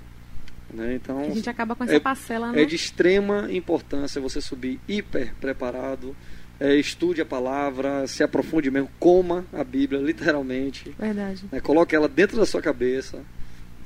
Né? 0.74 0.94
Então, 0.96 1.20
A 1.20 1.24
gente 1.32 1.50
acaba 1.50 1.76
com 1.76 1.84
essa 1.84 1.96
é- 1.96 2.00
parcela, 2.00 2.52
né? 2.52 2.62
é 2.62 2.66
de 2.66 2.76
extrema 2.76 3.48
importância 3.52 4.22
você 4.22 4.40
subir 4.40 4.80
hiper 4.88 5.34
preparado, 5.42 6.16
é, 6.60 6.76
estude 6.76 7.22
a 7.22 7.26
palavra, 7.26 8.06
se 8.08 8.22
aprofunde 8.24 8.70
mesmo, 8.70 8.90
coma 9.00 9.46
a 9.54 9.64
Bíblia, 9.64 10.00
literalmente. 10.02 10.94
Verdade. 11.00 11.46
né? 11.52 11.60
Coloque 11.60 11.96
ela 11.96 12.08
dentro 12.08 12.38
da 12.38 12.46
sua 12.46 12.62
cabeça. 12.62 13.20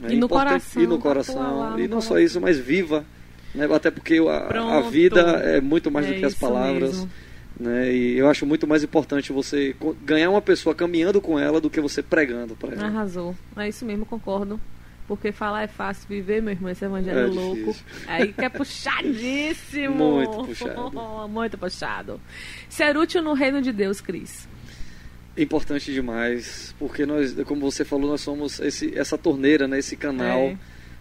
É 0.04 0.14
E 0.14 0.16
no 0.18 0.28
coração, 0.28 0.82
E 0.84 0.88
no 0.88 0.98
coração. 1.00 1.60
lá 1.60 1.72
no 1.72 1.80
e 1.80 1.88
não 1.88 2.02
só 2.02 2.10
coração. 2.10 2.26
isso, 2.26 2.42
mas 2.42 2.58
viva. 2.58 3.06
Né? 3.54 3.68
Até 3.74 3.92
porque 3.92 4.18
a, 4.18 4.78
a 4.78 4.82
vida 4.82 5.22
é 5.44 5.62
muito 5.62 5.92
mais 5.92 6.08
do 6.08 6.14
É 6.14 6.20
que 6.20 6.26
as 6.26 6.32
isso 6.34 6.42
palavras. 6.42 6.92
mesmo. 6.98 7.10
Né? 7.60 7.94
E 7.94 8.18
eu 8.18 8.28
acho 8.28 8.46
muito 8.48 8.66
mais 8.66 8.84
importante 8.84 9.32
você 9.32 9.76
ganhar 10.04 10.32
uma 10.32 10.42
pessoa 10.42 10.74
caminhando 10.74 11.22
com 11.22 11.38
ela 11.38 11.62
do 11.62 11.70
que 11.70 11.80
você 11.80 12.02
pregando 12.02 12.56
para 12.56 12.74
ela. 12.74 12.88
Arrasou. 12.88 13.36
É 13.56 13.70
isso 13.70 13.86
mesmo, 13.86 14.06
concordo. 14.08 14.60
Porque 15.08 15.32
falar 15.34 15.64
é 15.64 15.68
fácil, 15.68 16.08
viver, 16.08 16.42
meu 16.42 16.54
irmão, 16.54 16.72
esse 16.72 16.86
evangelho 16.86 17.20
É 17.20 17.26
louco. 17.26 17.56
difícil. 17.56 17.86
Aí 18.08 18.32
que 18.32 18.46
é 18.46 18.50
puxadíssimo. 18.50 19.96
Muito 19.96 20.44
puxado. 20.46 20.92
Muito 21.30 21.58
puxado. 21.58 22.22
Ser 22.70 22.96
útil 22.98 23.22
no 23.22 23.34
reino 23.34 23.62
de 23.62 23.72
Deus, 23.72 24.00
Cris. 24.02 24.48
importante 25.38 25.92
demais, 25.92 26.76
porque 26.78 27.06
nós, 27.08 27.34
como 27.46 27.60
você 27.62 27.84
falou, 27.84 28.12
nós 28.12 28.22
somos 28.22 28.60
esse, 28.60 28.96
essa 28.98 29.18
torneira, 29.18 29.68
né, 29.68 29.80
esse 29.80 29.96
canal, 29.98 30.40
É. 30.42 30.58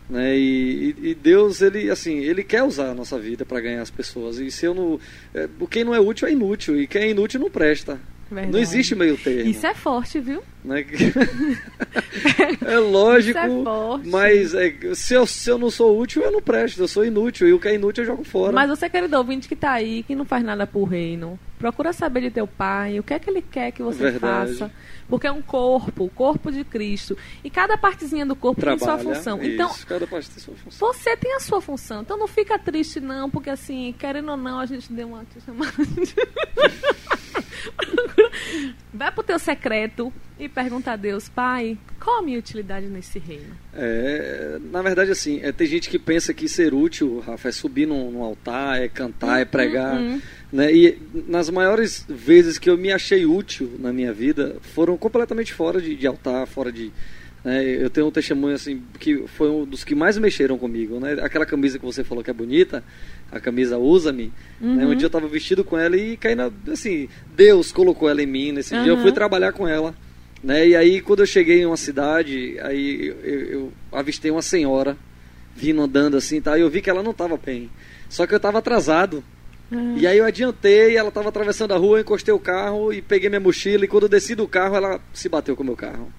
né, 0.09 0.37
e, 0.39 0.97
e- 1.03 1.09
e 1.11 1.15
Deus 1.15 1.61
ele 1.61 1.91
assim, 1.91 2.19
ele 2.21 2.43
quer 2.43 2.63
usar 2.63 2.91
a 2.91 2.95
nossa 2.95 3.19
vida 3.19 3.45
para 3.45 3.61
ganhar 3.61 3.83
as 3.83 3.91
pessoas. 3.91 4.39
E 4.39 4.51
se 4.51 4.65
eu 4.65 4.73
não, 4.73 4.99
é, 5.35 5.47
quem 5.71 5.85
não 5.85 5.95
é 5.95 6.01
útil 6.01 6.27
é 6.27 6.33
inútil 6.33 6.81
e 6.81 6.87
quem 6.87 7.03
é 7.03 7.11
inútil 7.11 7.41
não 7.41 7.51
presta. 7.51 8.01
Verdade. 8.33 8.53
Não 8.53 8.59
existe 8.61 8.95
meio 8.95 9.17
termo. 9.17 9.51
Isso 9.51 9.67
é 9.67 9.75
forte, 9.75 10.19
viu? 10.19 10.43
né? 10.65 10.85
é 12.67 12.79
lógico, 12.79 13.39
é 13.39 14.09
mas 14.09 14.55
é, 14.55 14.73
se, 14.95 15.15
eu, 15.15 15.27
se 15.27 15.51
eu 15.51 15.59
não 15.59 15.71
sou 15.71 15.99
útil, 15.99 16.23
eu 16.23 16.31
não 16.31 16.41
presto, 16.41 16.81
eu 16.81 16.89
sou 16.89 17.05
inútil, 17.05 17.49
e 17.49 17.53
o 17.53 17.59
que 17.59 17.69
é 17.69 17.75
inútil 17.75 18.05
eu 18.05 18.07
jogo 18.07 18.25
fora. 18.25 18.53
Mas 18.53 18.69
você, 18.69 18.89
querido 18.89 19.17
ouvinte 19.17 19.49
que 19.49 19.57
tá 19.57 19.73
aí, 19.73 20.03
que 20.03 20.15
não 20.15 20.25
faz 20.25 20.45
nada 20.45 20.67
pro 20.67 20.85
reino, 20.85 21.39
procura 21.59 21.93
saber 21.93 22.23
de 22.23 22.31
teu 22.31 22.47
pai, 22.47 22.99
o 22.99 23.03
que 23.03 23.15
é 23.15 23.19
que 23.19 23.29
ele 23.29 23.43
quer 23.43 23.73
que 23.73 23.83
você 23.83 24.11
Verdade. 24.11 24.55
faça. 24.55 24.71
Porque 25.09 25.27
é 25.27 25.33
um 25.33 25.43
corpo, 25.43 26.05
o 26.05 26.09
corpo 26.09 26.51
de 26.51 26.65
Cristo. 26.65 27.19
E 27.45 27.51
cada 27.51 27.77
partezinha 27.77 28.25
do 28.25 28.35
corpo 28.35 28.63
tem 28.63 28.77
Trabalha, 28.79 29.03
sua 29.03 29.15
função. 29.15 29.43
isso, 29.43 29.53
Então, 29.53 29.71
cada 29.87 30.07
parte 30.07 30.31
tem 30.31 30.39
sua 30.39 30.55
função. 30.55 30.93
você 30.93 31.17
tem 31.17 31.35
a 31.35 31.41
sua 31.41 31.61
função. 31.61 32.01
Então 32.03 32.17
não 32.17 32.29
fica 32.29 32.59
triste, 32.59 32.99
não, 33.01 33.29
porque 33.29 33.51
assim, 33.51 33.95
querendo 33.99 34.31
ou 34.31 34.37
não, 34.37 34.59
a 34.59 34.65
gente 34.65 34.91
deu 34.91 35.09
uma 35.09 35.27
chamada. 35.45 35.73
Vai 38.93 39.11
pro 39.13 39.23
teu 39.23 39.39
secreto 39.39 40.13
e 40.39 40.49
pergunta 40.49 40.93
a 40.93 40.97
Deus, 40.97 41.29
pai, 41.29 41.79
qual 42.01 42.19
a 42.19 42.23
minha 42.23 42.39
utilidade 42.39 42.87
nesse 42.87 43.19
reino? 43.19 43.57
É, 43.73 44.59
na 44.71 44.83
verdade, 44.83 45.11
assim, 45.11 45.41
é, 45.43 45.53
tem 45.53 45.67
gente 45.67 45.89
que 45.89 45.99
pensa 45.99 46.35
que 46.35 46.49
ser 46.49 46.75
útil, 46.75 47.21
Rafa, 47.21 47.49
é 47.49 47.53
subir 47.53 47.87
num, 47.87 48.11
num 48.11 48.23
altar, 48.23 48.83
é 48.83 48.89
cantar, 48.89 49.41
é 49.41 49.45
pregar. 49.45 49.97
uhum. 49.97 50.21
Né? 50.53 50.73
E 50.75 50.99
nas 51.27 51.49
maiores 51.49 52.05
vezes 52.09 52.59
que 52.59 52.69
eu 52.69 52.77
me 52.77 52.93
achei 52.93 53.25
útil 53.25 53.77
na 53.79 53.93
minha 53.93 54.13
vida, 54.13 54.57
foram 54.61 54.97
completamente 54.97 55.55
fora 55.55 55.81
de, 55.81 55.97
de 55.97 56.07
altar, 56.07 56.47
fora 56.47 56.71
de. 56.71 56.93
Né? 57.45 57.65
Eu 57.65 57.91
tenho 57.91 58.07
um 58.07 58.11
testemunho 58.11 58.55
assim 58.55 58.83
que 59.01 59.25
foi 59.27 59.51
um 59.51 59.65
dos 59.65 59.83
que 59.85 59.95
mais 59.95 60.17
mexeram 60.19 60.57
comigo, 60.59 61.01
né? 61.01 61.15
Aquela 61.23 61.45
camisa 61.47 61.79
que 61.79 61.85
você 61.85 62.05
falou 62.05 62.23
que 62.23 62.31
é 62.31 62.35
bonita, 62.35 62.83
a 63.31 63.41
camisa 63.41 63.79
usa-me. 63.79 64.33
Né? 64.61 64.87
Um 64.87 64.95
dia 64.95 65.05
eu 65.05 65.09
estava 65.09 65.27
vestido 65.27 65.65
com 65.65 65.77
ela 65.77 65.97
e 65.97 66.17
caí 66.17 66.35
na, 66.35 66.51
assim, 66.71 67.09
Deus 67.37 67.73
colocou 67.73 68.09
ela 68.09 68.23
em 68.23 68.27
mim. 68.27 68.53
Nesse 68.53 68.71
dia 68.83 68.93
eu 68.93 68.97
Uhum. 68.97 69.03
fui 69.03 69.13
trabalhar 69.13 69.53
com 69.53 69.67
ela. 69.67 69.95
Né? 70.43 70.69
E 70.69 70.77
aí 70.77 71.01
quando 71.01 71.21
eu 71.21 71.27
cheguei 71.27 71.63
em 71.63 71.67
uma 71.67 71.77
cidade, 71.77 72.57
aí 72.61 73.09
eu, 73.25 73.41
eu 73.41 73.73
avistei 73.93 74.31
uma 74.31 74.43
senhora 74.43 74.97
vindo 75.55 75.81
andando 75.83 76.17
assim, 76.17 76.41
tá? 76.41 76.57
E 76.57 76.61
eu 76.63 76.71
vi 76.71 76.81
que 76.81 76.91
ela 76.91 77.03
não 77.03 77.11
estava 77.13 77.37
bem. 77.37 77.71
Só 78.09 78.27
que 78.27 78.35
eu 78.35 78.39
estava 78.39 78.59
atrasado. 78.59 79.23
E 79.97 80.07
aí 80.07 80.19
eu 80.19 80.25
adiantei, 80.27 80.97
ela 80.99 81.09
estava 81.09 81.31
atravessando 81.31 81.73
a 81.73 81.79
rua, 81.79 81.97
eu 81.97 82.03
encostei 82.03 82.35
o 82.35 82.39
carro 82.39 82.93
e 82.93 83.01
peguei 83.01 83.31
minha 83.31 83.41
mochila 83.41 83.85
e 83.87 83.89
quando 83.89 84.03
eu 84.03 84.09
desci 84.11 84.35
do 84.35 84.47
carro, 84.47 84.77
ela 84.77 85.01
se 85.15 85.31
bateu 85.31 85.57
com 85.57 85.63
o 85.63 85.67
meu 85.67 85.77
carro. 85.77 86.13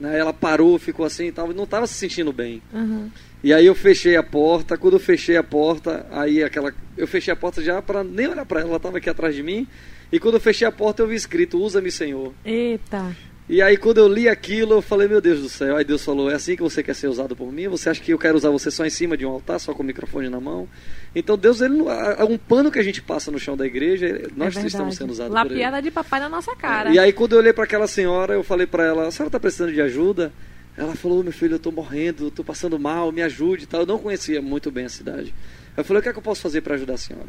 Né? 0.00 0.18
Ela 0.18 0.32
parou, 0.32 0.78
ficou 0.78 1.04
assim 1.04 1.26
e 1.26 1.32
tal, 1.32 1.52
não 1.52 1.64
estava 1.64 1.86
se 1.86 1.92
sentindo 1.92 2.32
bem. 2.32 2.62
Uhum. 2.72 3.10
E 3.44 3.52
aí 3.52 3.66
eu 3.66 3.74
fechei 3.74 4.16
a 4.16 4.22
porta, 4.22 4.78
quando 4.78 4.94
eu 4.94 5.00
fechei 5.00 5.36
a 5.36 5.42
porta, 5.42 6.06
aí 6.10 6.42
aquela 6.42 6.72
eu 6.96 7.06
fechei 7.06 7.32
a 7.32 7.36
porta 7.36 7.62
já 7.62 7.80
para 7.82 8.02
nem 8.02 8.26
olhar 8.26 8.46
para 8.46 8.60
ela, 8.60 8.70
ela 8.70 8.76
estava 8.78 8.96
aqui 8.96 9.10
atrás 9.10 9.34
de 9.34 9.42
mim. 9.42 9.66
E 10.10 10.18
quando 10.18 10.34
eu 10.34 10.40
fechei 10.40 10.66
a 10.66 10.72
porta, 10.72 11.02
eu 11.02 11.06
vi 11.06 11.14
escrito: 11.14 11.58
"Usa-me, 11.58 11.90
Senhor". 11.90 12.32
Eita. 12.44 13.14
E 13.50 13.60
aí 13.60 13.76
quando 13.76 13.98
eu 13.98 14.06
li 14.06 14.28
aquilo, 14.28 14.74
eu 14.74 14.80
falei, 14.80 15.08
meu 15.08 15.20
Deus 15.20 15.40
do 15.40 15.48
céu. 15.48 15.76
Aí 15.76 15.84
Deus 15.84 16.04
falou, 16.04 16.30
é 16.30 16.34
assim 16.34 16.54
que 16.54 16.62
você 16.62 16.84
quer 16.84 16.94
ser 16.94 17.08
usado 17.08 17.34
por 17.34 17.52
mim? 17.52 17.66
Você 17.66 17.90
acha 17.90 18.00
que 18.00 18.12
eu 18.12 18.18
quero 18.18 18.36
usar 18.36 18.48
você 18.48 18.70
só 18.70 18.86
em 18.86 18.90
cima 18.90 19.16
de 19.16 19.26
um 19.26 19.30
altar, 19.30 19.58
só 19.58 19.74
com 19.74 19.82
o 19.82 19.86
microfone 19.86 20.28
na 20.28 20.38
mão? 20.38 20.68
Então 21.12 21.36
Deus, 21.36 21.60
ele, 21.60 21.82
é 22.16 22.22
um 22.22 22.38
pano 22.38 22.70
que 22.70 22.78
a 22.78 22.82
gente 22.84 23.02
passa 23.02 23.28
no 23.28 23.40
chão 23.40 23.56
da 23.56 23.66
igreja, 23.66 24.30
nós 24.36 24.56
é 24.56 24.64
estamos 24.64 24.94
sendo 24.94 25.10
usados 25.10 25.32
por 25.32 25.46
ele. 25.46 25.54
Lapiada 25.54 25.82
de 25.82 25.90
papai 25.90 26.20
na 26.20 26.28
nossa 26.28 26.54
cara. 26.54 26.90
E 26.90 26.98
aí 27.00 27.12
quando 27.12 27.32
eu 27.32 27.38
olhei 27.38 27.52
para 27.52 27.64
aquela 27.64 27.88
senhora, 27.88 28.34
eu 28.34 28.44
falei 28.44 28.68
para 28.68 28.84
ela, 28.84 29.08
a 29.08 29.10
senhora 29.10 29.26
está 29.26 29.40
precisando 29.40 29.72
de 29.72 29.80
ajuda? 29.80 30.32
Ela 30.76 30.94
falou, 30.94 31.24
meu 31.24 31.32
filho, 31.32 31.54
eu 31.54 31.56
estou 31.56 31.72
morrendo, 31.72 32.28
estou 32.28 32.44
passando 32.44 32.78
mal, 32.78 33.10
me 33.10 33.20
ajude 33.20 33.64
e 33.64 33.66
tal. 33.66 33.80
Eu 33.80 33.86
não 33.86 33.98
conhecia 33.98 34.40
muito 34.40 34.70
bem 34.70 34.84
a 34.84 34.88
cidade. 34.88 35.34
Eu 35.76 35.84
falei, 35.84 35.98
o 35.98 36.02
que 36.04 36.08
é 36.08 36.12
que 36.12 36.18
eu 36.18 36.22
posso 36.22 36.40
fazer 36.40 36.60
para 36.60 36.76
ajudar 36.76 36.94
a 36.94 36.98
senhora? 36.98 37.28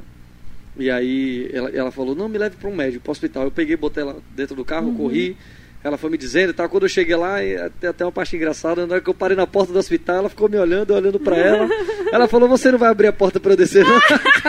E 0.78 0.90
aí 0.90 1.50
ela, 1.52 1.70
ela 1.72 1.92
falou, 1.92 2.16
não, 2.16 2.30
me 2.30 2.38
leve 2.38 2.58
para 2.58 2.70
um 2.70 2.76
médico, 2.76 3.04
para 3.04 3.10
o 3.10 3.12
hospital. 3.12 3.44
Eu 3.46 3.52
peguei, 3.52 3.76
botei 3.76 4.04
ela 4.04 4.22
dentro 4.36 4.56
do 4.56 4.64
carro, 4.64 4.94
corri. 4.96 5.36
Ela 5.84 5.98
foi 5.98 6.10
me 6.10 6.18
dizendo 6.18 6.52
e 6.52 6.54
tal. 6.54 6.70
Quando 6.70 6.84
eu 6.84 6.90
cheguei 6.90 7.16
lá, 7.16 7.38
tem 7.80 7.90
até 7.90 8.06
uma 8.06 8.12
parte 8.12 8.36
engraçada, 8.36 8.86
na 8.86 8.94
hora 8.94 9.04
que 9.04 9.10
eu 9.10 9.14
parei 9.14 9.36
na 9.36 9.48
porta 9.48 9.74
do 9.74 9.80
hospital, 9.80 10.18
ela 10.18 10.30
ficou 10.30 10.48
me 10.48 10.58
olhando, 10.58 10.94
olhando 10.94 11.20
para 11.20 11.38
ela. 11.38 11.70
Ela 12.12 12.28
falou, 12.28 12.50
você 12.50 12.70
não 12.70 12.78
vai 12.78 12.90
abrir 12.90 13.08
a 13.08 13.14
porta 13.14 13.40
para 13.40 13.54
eu 13.54 13.58
descer, 13.58 13.86
não? 13.86 13.98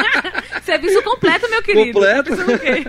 Serviço 0.64 1.00
completo, 1.02 1.48
meu 1.48 1.62
querido. 1.62 1.92
Completo. 1.92 2.32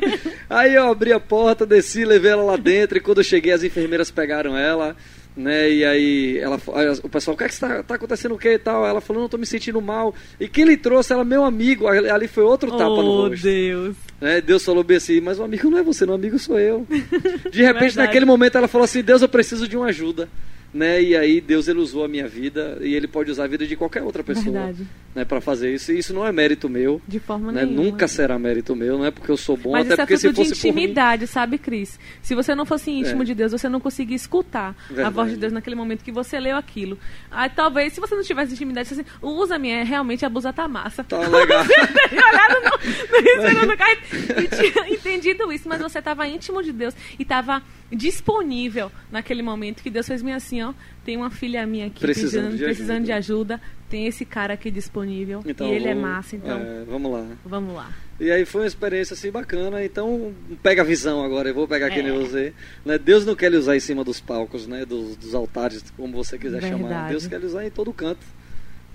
Aí 0.49 0.73
eu 0.73 0.89
abri 0.89 1.13
a 1.13 1.19
porta, 1.19 1.63
desci, 1.63 2.03
levei 2.03 2.31
ela 2.31 2.43
lá 2.43 2.57
dentro 2.57 2.97
e 2.97 3.01
quando 3.01 3.19
eu 3.19 3.23
cheguei 3.23 3.51
as 3.51 3.63
enfermeiras 3.63 4.09
pegaram 4.09 4.57
ela, 4.57 4.95
né? 5.36 5.69
E 5.71 5.86
aí 5.86 6.38
ela, 6.38 6.59
o 7.03 7.09
pessoal, 7.09 7.34
o 7.34 7.38
que 7.38 7.43
é 7.43 7.47
que 7.47 7.53
está 7.53 7.84
tá 7.84 7.95
acontecendo 7.95 8.36
o 8.36 8.38
que 8.38 8.49
e 8.49 8.59
tal? 8.59 8.86
Ela 8.86 9.01
falou, 9.01 9.23
não, 9.23 9.29
tô 9.29 9.38
me 9.38 9.45
sentindo 9.45 9.81
mal. 9.81 10.13
E 10.39 10.47
quem 10.47 10.65
lhe 10.65 10.77
trouxe? 10.77 11.13
Ela, 11.13 11.23
meu 11.23 11.43
amigo. 11.43 11.88
Ali 11.88 12.27
foi 12.27 12.43
outro 12.43 12.71
tapa 12.71 12.84
no 12.86 13.09
oh, 13.09 13.27
rosto. 13.27 13.43
Deus. 13.43 13.95
Né? 14.21 14.41
Deus 14.41 14.63
falou 14.63 14.84
bem 14.84 14.97
assim, 14.97 15.19
mas 15.19 15.39
o 15.39 15.43
amigo 15.43 15.69
não 15.69 15.79
é 15.79 15.84
você, 15.84 16.05
não, 16.05 16.13
o 16.13 16.17
amigo 16.17 16.38
sou 16.38 16.59
eu. 16.59 16.88
De 17.51 17.63
repente, 17.63 17.97
naquele 17.97 18.25
momento, 18.25 18.57
ela 18.57 18.67
falou 18.67 18.86
assim, 18.86 19.01
Deus, 19.01 19.21
eu 19.21 19.29
preciso 19.29 19.67
de 19.67 19.75
uma 19.75 19.88
ajuda. 19.88 20.29
Né? 20.74 21.03
E 21.03 21.15
aí 21.15 21.39
Deus 21.39 21.67
ele 21.67 21.80
usou 21.80 22.03
a 22.03 22.07
minha 22.07 22.28
vida 22.28 22.80
e 22.82 22.95
ele 22.95 23.07
pode 23.07 23.30
usar 23.30 23.43
a 23.43 23.47
vida 23.47 23.67
de 23.67 23.76
qualquer 23.76 24.01
outra 24.01 24.24
pessoa 24.24 24.51
Verdade. 24.51 24.88
né, 25.13 25.24
para 25.24 25.39
fazer 25.39 25.71
isso. 25.74 25.91
E 25.91 25.99
isso 25.99 26.13
não 26.13 26.26
é 26.26 26.32
mérito 26.32 26.67
meu. 26.67 26.99
De 27.07 27.19
forma 27.19 27.51
né? 27.51 27.63
nenhuma. 27.63 27.84
Nunca 27.84 28.07
será 28.07 28.39
mérito 28.39 28.76
meu, 28.76 28.97
não 28.97 29.05
é 29.05 29.11
porque 29.11 29.30
eu 29.30 29.38
sou 29.38 29.55
bom, 29.55 29.74
Mas 29.74 29.86
até 29.91 30.01
é 30.01 30.05
porque 30.05 30.17
se 30.17 30.28
fruto 30.28 30.41
de 30.41 30.49
fosse 30.49 30.61
por 30.61 30.74
mim, 30.74 30.82
intimidade, 30.82 31.28
sabe, 31.28 31.59
Cris? 31.59 31.99
Se 32.24 32.34
você 32.34 32.55
não 32.55 32.65
fosse 32.65 32.89
íntimo 32.89 33.21
É. 33.21 33.26
de 33.26 33.36
Deus, 33.36 33.51
você 33.51 33.69
não 33.69 33.80
conseguia 33.80 34.15
escutar 34.15 34.76
a 34.89 34.93
Verdade. 34.93 35.15
voz 35.15 35.32
de 35.32 35.38
Deus 35.38 35.53
naquele 35.53 35.76
momento 35.76 36.03
que 36.03 36.11
você 36.11 36.39
leu 36.39 36.57
aquilo. 36.57 36.97
Aí 37.30 37.49
talvez, 37.51 37.93
se 37.93 37.99
você 37.99 38.15
não 38.15 38.24
tivesse 38.24 38.53
intimidade, 38.53 38.88
você 38.88 38.95
assim, 39.01 39.05
usa-me, 39.21 39.69
é 39.69 39.84
realmente 39.84 40.26
a 40.26 40.30
blusa 40.30 40.51
tá 40.51 40.67
massa. 40.67 41.03
Tá 41.03 41.19
legal. 41.19 41.63
Olhado 42.11 42.55
no, 42.63 43.41
no 43.43 43.47
segundo 43.49 43.78
carro 43.78 43.97
e 44.43 44.47
tinha 44.47 44.89
entendido 44.93 45.51
isso, 45.53 45.69
mas 45.69 45.82
você 45.82 45.99
estava 45.99 46.28
íntimo 46.28 46.63
de 46.63 46.71
Deus 46.71 46.95
e 47.19 47.21
estava 47.21 47.61
disponível 47.95 48.91
naquele 49.11 49.41
momento 49.41 49.81
que 49.83 49.89
Deus 49.89 50.07
fez 50.07 50.21
bem 50.21 50.33
assim, 50.33 50.61
ó. 50.61 50.73
Tem 51.05 51.17
uma 51.17 51.29
filha 51.29 51.65
minha 51.65 51.87
aqui 51.87 51.99
Precisando 51.99 52.49
precisando, 52.49 52.57
de 52.57 52.63
precisando 52.63 52.95
ajuda. 52.97 53.05
de 53.05 53.11
ajuda. 53.57 53.61
Tem 53.89 54.07
esse 54.07 54.25
cara 54.25 54.53
aqui 54.55 54.71
disponível 54.71 55.43
Então, 55.45 55.67
e 55.67 55.75
ele 55.75 55.87
é 55.87 55.93
vamos- 55.93 56.09
massa, 56.09 56.35
então 56.35 56.57
é, 56.57 56.83
vamos 56.87 57.11
lá. 57.11 57.27
vamos 57.45 57.75
lá. 57.75 57.91
E 58.19 58.31
aí 58.31 58.43
foi 58.45 58.61
uma 58.61 58.67
experiência 58.67 59.13
assim 59.13 59.29
bacana, 59.29 59.83
então 59.83 60.33
pega 60.63 60.81
a 60.81 60.85
visão 60.85 61.23
agora, 61.23 61.49
eu 61.49 61.53
vou 61.53 61.67
pegar 61.67 61.87
aqui 61.87 61.99
É. 61.99 62.11
você. 62.11 62.53
Né? 62.85 62.97
Deus 62.97 63.25
não 63.25 63.35
quer 63.35 63.51
lhe 63.51 63.57
usar 63.57 63.75
em 63.75 63.79
cima 63.79 64.03
dos 64.03 64.19
palcos, 64.19 64.65
né? 64.65 64.85
dos, 64.85 65.15
dos 65.15 65.35
altares, 65.35 65.83
como 65.95 66.13
você 66.13 66.37
quiser 66.39 66.61
chamar. 66.61 66.77
Verdade. 66.87 67.09
Deus 67.11 67.27
quer 67.27 67.39
lhe 67.39 67.45
usar 67.45 67.65
em 67.65 67.69
todo 67.69 67.91
canto. 67.93 68.25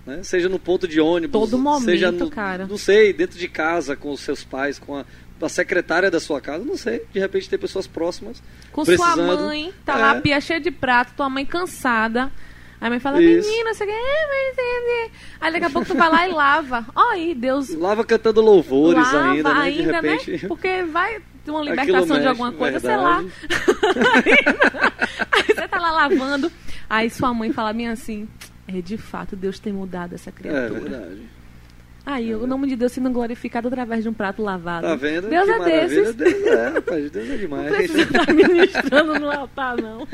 Né? 0.06 0.22
Seja 0.22 0.48
no 0.48 0.58
ponto 0.58 0.88
de 0.88 1.00
ônibus, 1.00 1.38
Todo 1.38 1.58
momento, 1.58 1.84
seja 1.84 2.10
no, 2.10 2.30
cara. 2.30 2.66
não 2.66 2.78
sei, 2.78 3.12
dentro 3.12 3.38
de 3.38 3.46
casa 3.46 3.94
com 3.94 4.10
os 4.10 4.20
seus 4.20 4.42
pais, 4.42 4.78
com 4.78 4.96
a, 4.96 5.04
a 5.40 5.48
secretária 5.48 6.10
da 6.10 6.20
sua 6.20 6.40
casa, 6.40 6.64
não 6.64 6.76
sei. 6.76 7.02
De 7.12 7.18
repente 7.20 7.48
tem 7.48 7.58
pessoas 7.58 7.86
próximas. 7.86 8.42
Com 8.72 8.84
precisando. 8.84 9.14
sua 9.14 9.36
mãe, 9.46 9.72
tá 9.84 9.96
lá 9.96 10.14
É. 10.14 10.18
a 10.18 10.20
pia 10.20 10.40
cheia 10.40 10.60
de 10.60 10.70
prato, 10.70 11.12
tua 11.16 11.28
mãe 11.28 11.44
cansada. 11.46 12.30
Aí 12.80 12.86
a 12.86 12.90
mãe 12.90 13.00
fala, 13.00 13.20
Isso. 13.20 13.48
menina, 13.48 13.74
você 13.74 13.84
quer. 13.84 13.92
é, 13.92 14.52
é, 14.56 15.06
é." 15.06 15.10
Aí 15.40 15.52
daqui 15.52 15.64
a 15.64 15.70
pouco 15.70 15.88
tu 15.88 15.96
vai 15.96 16.08
lá 16.08 16.28
e 16.28 16.32
lava. 16.32 16.86
Ó, 16.94 17.10
aí, 17.10 17.34
Deus 17.34 17.70
Lava 17.70 18.04
cantando 18.04 18.40
louvores 18.40 19.02
lava 19.12 19.30
ainda, 19.32 19.52
né? 19.54 19.60
ainda, 19.60 19.82
de 19.82 19.90
repente. 19.90 20.30
né? 20.42 20.48
Porque 20.48 20.82
vai 20.84 21.20
ter 21.44 21.50
uma 21.50 21.62
libertação 21.62 22.04
de 22.06 22.12
mexe, 22.12 22.26
alguma 22.28 22.52
coisa, 22.52 22.78
sei 22.78 22.96
lá. 22.96 23.24
aí 25.32 25.42
você 25.54 25.68
tá 25.68 25.78
lá 25.80 25.90
lavando. 25.92 26.50
Aí 26.88 27.10
sua 27.10 27.32
mãe 27.34 27.52
fala 27.52 27.72
bem 27.72 27.88
assim. 27.88 28.28
É 28.66 28.80
de 28.80 28.96
fato, 28.98 29.34
Deus 29.34 29.58
tem 29.58 29.72
mudado 29.72 30.14
essa 30.14 30.30
É 30.30 30.32
criatura. 30.32 30.80
verdade. 30.80 31.22
Aí 32.14 32.34
o 32.34 32.46
nome 32.46 32.66
de 32.68 32.76
Deus 32.76 32.92
sendo 32.92 33.10
glorificado 33.10 33.68
através 33.68 34.02
de 34.02 34.08
um 34.08 34.12
prato 34.12 34.42
lavado. 34.42 34.86
Tá 34.86 34.94
vendo? 34.96 35.28
Deus 35.28 35.44
que 35.46 35.52
é 35.52 35.86
desses. 35.86 36.14
Deus 36.14 36.46
é, 36.46 36.68
rapaz, 36.70 37.10
Deus 37.10 37.26
é 37.28 37.32
Não 37.32 37.38
demais. 37.38 37.76
precisa 37.76 38.02
estar 38.02 38.32
ministrando 38.34 39.18
no 39.20 39.30
altar, 39.30 39.76
não. 39.76 40.06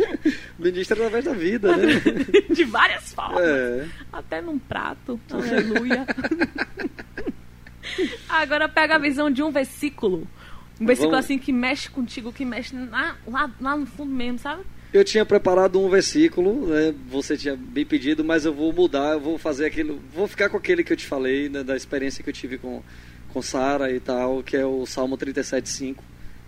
Ministra 0.59 0.97
através 0.97 1.25
da 1.25 1.33
vida, 1.33 1.77
né? 1.77 1.87
De 2.51 2.65
várias 2.65 3.13
formas. 3.15 3.41
É. 3.45 3.87
Até 4.13 4.41
num 4.43 4.59
prato. 4.59 5.19
Aleluia. 5.31 6.07
Agora 8.29 8.69
pega 8.69 8.97
a 8.97 8.99
visão 8.99 9.31
de 9.31 9.43
um 9.43 9.51
versículo. 9.51 10.27
Um 10.81 10.87
versículo 10.87 11.13
Vamos. 11.13 11.25
assim 11.27 11.39
que 11.39 11.53
mexe 11.53 11.89
contigo, 11.89 12.33
que 12.33 12.45
mexe 12.45 12.75
na- 12.75 13.15
lá, 13.27 13.51
lá 13.61 13.77
no 13.77 13.87
fundo 13.87 14.11
mesmo, 14.13 14.39
sabe? 14.39 14.63
Eu 14.95 15.03
tinha 15.03 15.27
preparado 15.27 15.81
um 15.81 15.89
versículo, 15.91 16.69
né? 16.69 16.95
Você 17.11 17.37
tinha 17.37 17.57
me 17.57 17.85
pedido, 17.85 18.25
mas 18.25 18.45
eu 18.45 18.55
vou 18.55 18.73
mudar, 18.73 19.15
eu 19.15 19.21
vou 19.21 19.37
fazer 19.37 19.67
aquilo, 19.67 20.01
vou 20.15 20.29
ficar 20.29 20.49
com 20.49 20.57
aquele 20.57 20.85
que 20.85 20.93
eu 20.93 20.97
te 20.97 21.05
falei, 21.05 21.49
né, 21.49 21.65
da 21.65 21.77
experiência 21.77 22.23
que 22.23 22.31
eu 22.31 22.35
tive 22.35 22.59
com 22.59 22.81
com 23.35 23.43
Sara 23.43 23.91
e 23.91 23.99
tal, 23.99 24.45
que 24.45 24.57
é 24.57 24.65
o 24.65 24.87
Salmo 24.87 25.19
37:5. 25.19 25.97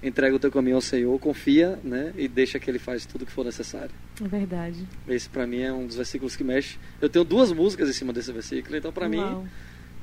Entrega 0.00 0.36
o 0.36 0.38
teu 0.38 0.52
caminho 0.52 0.76
ao 0.76 0.80
Senhor, 0.80 1.18
confia, 1.18 1.80
né, 1.82 2.12
e 2.16 2.28
deixa 2.28 2.60
que 2.60 2.70
ele 2.70 2.78
faz 2.78 3.04
tudo 3.04 3.26
que 3.26 3.32
for 3.32 3.44
necessário. 3.44 3.90
É 4.24 4.28
verdade. 4.28 4.86
Esse 5.08 5.28
pra 5.28 5.44
mim 5.44 5.62
é 5.62 5.72
um 5.72 5.84
dos 5.84 5.96
versículos 5.96 6.36
que 6.36 6.44
mexe. 6.44 6.78
Eu 7.00 7.08
tenho 7.08 7.24
duas 7.24 7.50
músicas 7.50 7.88
em 7.88 7.92
cima 7.92 8.12
desse 8.12 8.30
versículo, 8.30 8.76
então 8.76 8.92
pra 8.92 9.08
mim 9.08 9.48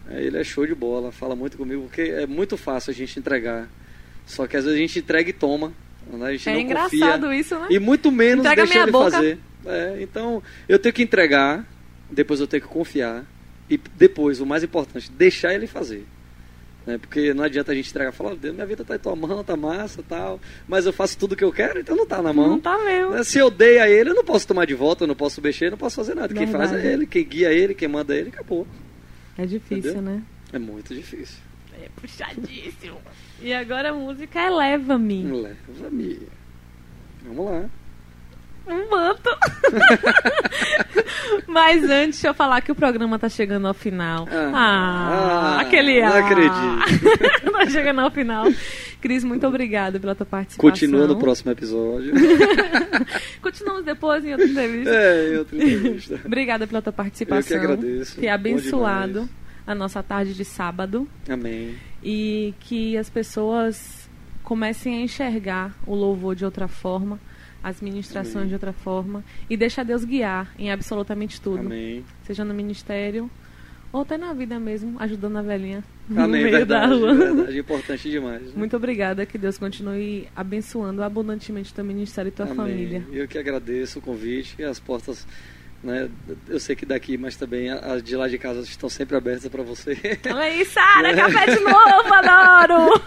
é, 0.10 0.22
ele 0.22 0.38
é 0.38 0.44
show 0.44 0.68
de 0.68 0.76
bola, 0.76 1.14
fala 1.14 1.34
muito 1.34 1.56
comigo, 1.56 1.84
porque 1.84 2.02
é 2.02 2.28
muito 2.28 2.58
fácil 2.58 2.92
a 2.92 2.94
gente 2.94 3.18
entregar. 3.18 3.70
Só 4.26 4.46
que 4.46 4.58
às 4.58 4.66
vezes 4.66 4.78
a 4.78 4.82
gente 4.82 5.00
entrega 5.00 5.30
e 5.30 5.34
toma. 5.34 5.72
Né? 6.12 6.28
A 6.28 6.32
gente 6.32 6.50
É 6.50 6.54
não 6.54 6.60
engraçado 6.60 7.22
confia, 7.22 7.36
isso, 7.40 7.60
né? 7.60 7.68
E 7.70 7.80
muito 7.80 8.12
menos 8.12 8.46
Entrega 8.46 8.64
deixa 8.66 8.80
ele 8.84 8.92
boca. 8.92 9.12
fazer. 9.12 9.40
É, 9.66 9.98
então, 10.02 10.44
eu 10.68 10.78
tenho 10.78 10.94
que 10.94 11.02
entregar, 11.04 11.66
depois 12.12 12.40
eu 12.40 12.48
tenho 12.48 12.62
que 12.64 12.68
confiar. 12.70 13.24
E 13.70 13.80
depois, 13.96 14.42
o 14.42 14.46
mais 14.46 14.64
importante, 14.64 15.10
deixar 15.12 15.54
ele 15.54 15.68
fazer. 15.68 16.06
Né? 16.86 16.98
Porque 16.98 17.34
não 17.34 17.46
adianta 17.46 17.72
a 17.72 17.76
gente 17.76 17.90
entregar 17.90 18.12
e 18.12 18.16
falar, 18.16 18.36
Deus, 18.36 18.54
minha 18.54 18.66
vida 18.68 18.84
tá 18.84 18.96
em 18.96 19.00
tua 19.00 19.16
mão, 19.16 19.42
tá 19.42 19.56
massa 19.56 20.04
tal. 20.08 20.40
Mas 20.68 20.86
eu 20.86 20.92
faço 20.92 21.18
tudo 21.18 21.34
que 21.36 21.44
eu 21.44 21.52
quero, 21.52 21.80
então 21.80 21.96
não 21.96 22.06
tá 22.06 22.22
na 22.22 22.34
mão. 22.34 22.50
Não 22.50 22.60
tá 22.60 22.78
mesmo. 22.84 23.12
Né? 23.12 23.24
Se 23.24 23.40
eu 23.40 23.50
dei 23.50 23.80
a 23.80 23.90
ele, 23.90 24.10
eu 24.10 24.16
não 24.16 24.24
posso 24.26 24.46
tomar 24.46 24.66
de 24.66 24.74
volta, 24.74 25.06
eu 25.06 25.08
não 25.08 25.16
posso 25.16 25.42
mexer, 25.42 25.68
eu 25.68 25.72
não 25.72 25.78
posso 25.78 25.96
fazer 25.96 26.14
nada. 26.14 26.34
Quem 26.34 26.46
faz 26.48 26.72
Verdade. 26.72 26.88
é 26.90 26.94
ele, 26.94 27.06
quem 27.08 27.24
guia 27.26 27.54
ele, 27.54 27.74
quem 27.74 27.88
manda 27.88 28.14
é 28.14 28.20
ele, 28.20 28.30
acabou. 28.30 28.68
É 29.38 29.46
difícil, 29.46 29.92
Entendeu? 29.92 30.02
né? 30.02 30.22
É 30.52 30.60
muito 30.60 30.94
difícil. 30.94 31.38
É 31.82 31.90
puxadíssimo. 31.96 32.98
E 33.42 33.54
agora 33.54 33.90
a 33.90 33.94
música 33.94 34.40
é 34.40 34.50
Leva-me. 34.50 35.24
Leva-me. 35.24 36.20
Vamos 37.26 37.46
lá. 37.46 37.70
Um 38.66 38.90
manto. 38.90 39.30
Mas 41.48 41.84
antes, 41.84 42.20
deixa 42.20 42.28
eu 42.30 42.34
falar 42.34 42.62
que 42.62 42.72
o 42.72 42.76
programa 42.76 43.20
tá 43.20 43.28
chegando 43.28 43.68
ao 43.68 43.74
final. 43.74 44.26
Ah, 44.32 44.52
Ah, 44.54 45.58
ah, 45.58 45.62
aquele 45.62 46.02
não 46.02 46.14
ah. 46.14 46.20
acredito. 46.20 47.52
tá 47.52 47.66
chegando 47.70 48.00
ao 48.00 48.10
final. 48.12 48.46
Cris, 49.02 49.24
muito 49.26 49.46
obrigada 49.46 50.00
pela 50.00 50.16
tua 50.16 50.26
participação. 50.26 50.70
Continua 50.70 51.08
no 51.08 51.18
próximo 51.20 51.52
episódio. 51.52 52.14
Continuamos 53.42 53.84
depois 53.84 54.24
em 54.24 54.32
outra 54.32 54.48
entrevista. 54.48 54.96
é, 54.96 55.34
em 55.34 55.38
outra 55.38 55.56
entrevista. 55.58 56.22
Obrigada 56.26 56.66
pela 56.66 56.82
tua 56.82 56.94
participação. 56.94 57.58
Eu 57.58 57.62
que 57.62 57.66
agradeço. 57.66 58.22
Bom 58.22 58.30
abençoado. 58.30 59.30
A 59.66 59.74
nossa 59.76 60.02
tarde 60.04 60.34
de 60.34 60.46
sábado. 60.46 61.08
Amém. 61.30 61.76
e 62.04 62.54
que 62.60 62.98
as 62.98 63.10
pessoas 63.10 64.10
comecem 64.44 64.98
a 64.98 65.02
enxergar 65.02 65.74
o 65.88 65.96
louvor 65.96 66.36
de 66.36 66.44
outra 66.44 66.68
forma, 66.68 67.18
as 67.64 67.80
ministrações 67.80 68.36
Amém. 68.36 68.48
de 68.50 68.54
outra 68.56 68.74
forma 68.74 69.24
e 69.50 69.56
deixar 69.56 69.84
Deus 69.84 70.04
guiar 70.04 70.54
em 70.60 70.70
absolutamente 70.70 71.40
tudo, 71.40 71.60
Amém. 71.60 72.04
seja 72.24 72.44
no 72.44 72.54
ministério 72.54 73.30
ou 73.94 74.02
até 74.02 74.18
na 74.18 74.34
vida 74.34 74.60
mesmo, 74.60 74.98
ajudando 75.00 75.38
a 75.38 75.42
velhinha 75.42 75.82
no 76.10 76.24
Amém. 76.24 76.42
meio 76.44 76.58
Verdade, 76.58 76.90
da 76.92 76.96
rua. 76.96 77.14
verdade. 77.16 77.60
Importante 77.60 78.10
demais. 78.10 78.42
né? 78.42 78.52
Muito 78.56 78.76
obrigada, 78.76 79.26
que 79.26 79.38
Deus 79.38 79.58
continue 79.58 80.28
abençoando 80.36 81.02
abundantemente 81.04 81.74
teu 81.74 81.86
ministério 81.86 82.28
e 82.28 82.32
tua 82.32 82.46
Amém. 82.46 82.56
família. 82.58 83.04
Eu 83.14 83.28
que 83.30 83.38
agradeço 83.38 84.00
o 84.00 84.02
convite 84.02 84.56
e 84.60 84.64
as 84.64 84.80
portas, 84.80 85.26
né? 85.84 86.10
Eu 86.48 86.60
sei 86.60 86.76
que 86.76 86.86
daqui, 86.86 87.18
mas 87.18 87.36
também 87.36 87.70
as 87.70 88.02
de 88.02 88.16
lá 88.16 88.28
de 88.28 88.38
casa 88.38 88.62
estão 88.62 88.88
sempre 88.90 89.18
abertas 89.18 89.48
para 89.50 89.62
você. 89.64 89.98
Olha 90.28 90.38
aí, 90.40 90.64
Sara, 90.66 91.14
café 91.16 91.56
de 91.56 91.60
novo, 91.64 92.14
adoro! 92.14 93.02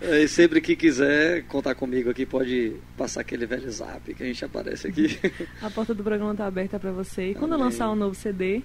E 0.02 0.26
sempre 0.26 0.60
que 0.62 0.74
quiser 0.74 1.42
contar 1.44 1.74
comigo 1.74 2.10
aqui, 2.10 2.24
pode 2.24 2.72
passar 2.96 3.20
aquele 3.20 3.44
velho 3.46 3.70
zap 3.70 4.12
que 4.14 4.22
a 4.22 4.26
gente 4.26 4.42
aparece 4.44 4.88
aqui. 4.88 5.18
A 5.62 5.70
porta 5.70 5.94
do 5.94 6.02
programa 6.02 6.34
tá 6.34 6.46
aberta 6.46 6.78
pra 6.80 6.90
você. 6.90 7.30
E 7.30 7.34
quando 7.34 7.52
Amém. 7.52 7.66
lançar 7.66 7.90
um 7.90 7.94
novo 7.94 8.14
CD? 8.14 8.62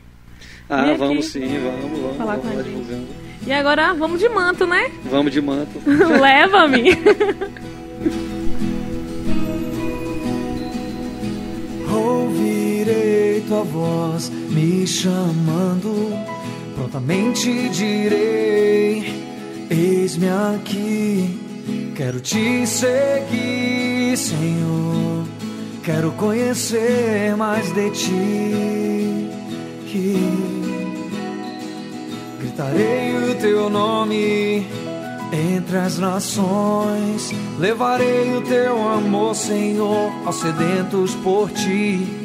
Ah, 0.69 0.93
vamos 0.93 1.25
aqui. 1.35 1.39
sim, 1.45 1.59
vamos, 1.59 1.99
vamos. 1.99 2.17
Falar 2.17 2.37
vamos 2.37 2.51
com 2.53 2.59
a 2.59 2.63
gente. 2.63 2.73
divulgando. 2.73 3.07
E 3.45 3.51
agora 3.51 3.93
vamos 3.93 4.19
de 4.19 4.29
manto, 4.29 4.65
né? 4.65 4.89
Vamos 5.05 5.31
de 5.33 5.41
manto. 5.41 5.79
Leva-me! 5.85 6.91
Ouvirei 12.85 13.41
tua 13.47 13.63
voz 13.63 14.29
me 14.29 14.85
chamando, 14.85 16.13
prontamente 16.75 17.69
direi: 17.69 19.25
Eis-me 19.71 20.29
aqui, 20.29 21.93
quero 21.95 22.19
te 22.19 22.67
seguir, 22.67 24.15
Senhor. 24.15 25.25
Quero 25.83 26.11
conhecer 26.11 27.35
mais 27.35 27.71
de 27.73 27.89
ti. 27.89 29.29
Gritarei 32.39 33.31
o 33.31 33.35
teu 33.35 33.67
nome 33.67 34.67
entre 35.33 35.77
as 35.77 35.97
nações. 35.97 37.31
Levarei 37.57 38.35
o 38.35 38.41
teu 38.41 38.77
amor, 38.89 39.33
Senhor, 39.35 40.11
aos 40.23 40.35
sedentos 40.35 41.15
por 41.15 41.49
ti. 41.49 42.24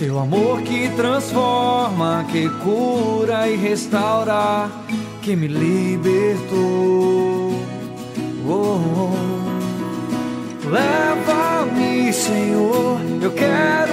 Teu 0.00 0.18
amor 0.18 0.62
que 0.62 0.88
transforma, 0.96 2.24
que 2.32 2.48
cura 2.64 3.46
e 3.46 3.56
restaura, 3.56 4.70
que 5.20 5.36
me 5.36 5.46
libertou. 5.46 7.52
Oh, 8.48 8.80
oh. 8.96 9.10
Leva-me, 10.70 12.10
Senhor, 12.14 12.98
eu 13.20 13.30
quero 13.32 13.92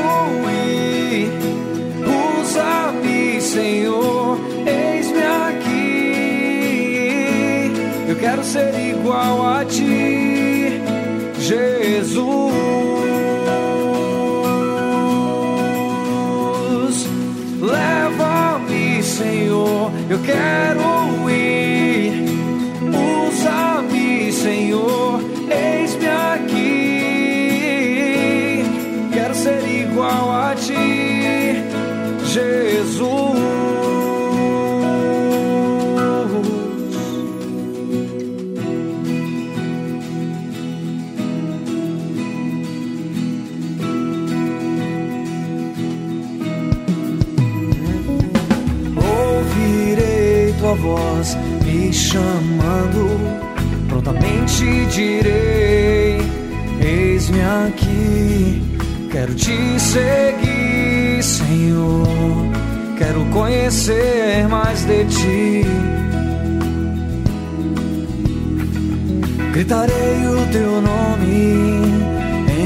ir. 1.11 1.27
Usa-me, 2.39 3.41
Senhor, 3.41 4.39
eis-me 4.65 5.23
aqui. 5.49 6.13
Eu 8.07 8.15
quero 8.15 8.45
ser 8.45 8.73
igual 8.79 9.45
a 9.45 9.65
ti, 9.65 10.81
Jesus. 11.37 12.96
Senhor, 19.17 19.91
eu 20.11 20.19
quero 20.19 21.06
chamando, 52.07 53.19
prontamente 53.89 54.85
direi: 54.85 56.21
Eis-me 56.79 57.41
aqui, 57.67 58.63
quero 59.11 59.35
te 59.35 59.79
seguir, 59.79 61.21
Senhor. 61.21 62.07
Quero 62.97 63.25
conhecer 63.25 64.47
mais 64.47 64.85
de 64.85 65.05
ti. 65.05 65.65
Gritarei 69.51 70.27
o 70.27 70.51
teu 70.51 70.81
nome 70.81 71.81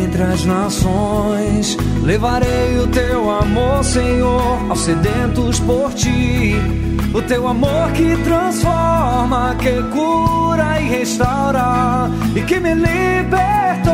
entre 0.03 0.23
as 0.23 0.45
nações. 0.45 1.77
Levarei 2.03 2.77
o 2.79 2.87
teu 2.87 3.29
amor, 3.29 3.83
Senhor, 3.83 4.69
aos 4.69 4.79
sedentos 4.81 5.59
por 5.59 5.93
ti. 5.93 6.90
O 7.14 7.22
teu 7.22 7.45
amor 7.45 7.91
que 7.91 8.16
transforma, 8.24 9.53
que 9.59 9.84
cura 9.91 10.80
e 10.80 10.88
restaura 10.88 12.09
e 12.34 12.41
que 12.41 12.57
me 12.57 12.74
libertou. 12.74 13.91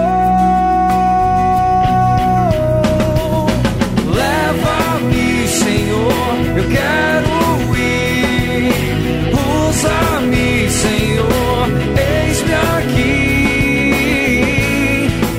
Leva-me, 4.13 5.47
Senhor, 5.47 6.35
eu 6.57 6.63
quero 6.69 7.29
ir. 7.75 9.31
Usa-me, 9.67 10.69
Senhor, 10.69 11.67
eis-me 11.97 12.53
aqui. 12.77 13.89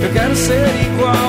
Eu 0.03 0.11
quero 0.13 0.35
ser 0.35 0.69
igual 0.85 1.28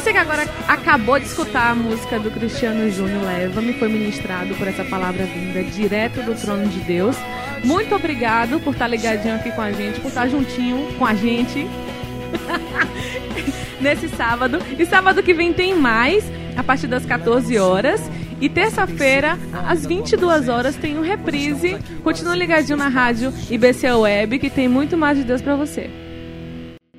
você 0.00 0.12
que 0.12 0.18
agora 0.18 0.46
acabou 0.68 1.18
de 1.18 1.24
escutar 1.24 1.70
a 1.70 1.74
música 1.74 2.18
do 2.18 2.30
Cristiano 2.30 2.90
Júnior 2.90 3.24
Leva-me, 3.24 3.72
foi 3.72 3.88
ministrado 3.88 4.54
por 4.54 4.68
essa 4.68 4.84
palavra 4.84 5.24
vinda 5.24 5.62
direto 5.64 6.20
do 6.20 6.34
trono 6.34 6.68
de 6.68 6.80
Deus. 6.80 7.16
Muito 7.64 7.94
obrigado 7.94 8.60
por 8.60 8.74
estar 8.74 8.88
ligadinho 8.88 9.36
aqui 9.36 9.50
com 9.52 9.62
a 9.62 9.72
gente, 9.72 9.98
por 10.00 10.08
estar 10.08 10.28
juntinho 10.28 10.92
com 10.98 11.06
a 11.06 11.14
gente 11.14 11.66
nesse 13.80 14.10
sábado. 14.10 14.58
E 14.78 14.84
sábado 14.84 15.22
que 15.22 15.32
vem 15.32 15.54
tem 15.54 15.74
mais, 15.74 16.30
a 16.54 16.62
partir 16.62 16.88
das 16.88 17.06
14 17.06 17.56
horas. 17.58 18.10
E 18.38 18.50
terça-feira, 18.50 19.38
às 19.66 19.86
22 19.86 20.50
horas, 20.50 20.76
tem 20.76 20.98
um 20.98 21.02
reprise. 21.02 21.78
Continua 22.04 22.36
ligadinho 22.36 22.76
na 22.76 22.88
rádio 22.88 23.32
IBC 23.50 23.90
Web, 23.92 24.38
que 24.40 24.50
tem 24.50 24.68
muito 24.68 24.94
mais 24.94 25.16
de 25.16 25.24
Deus 25.24 25.40
para 25.40 25.56
você. 25.56 25.88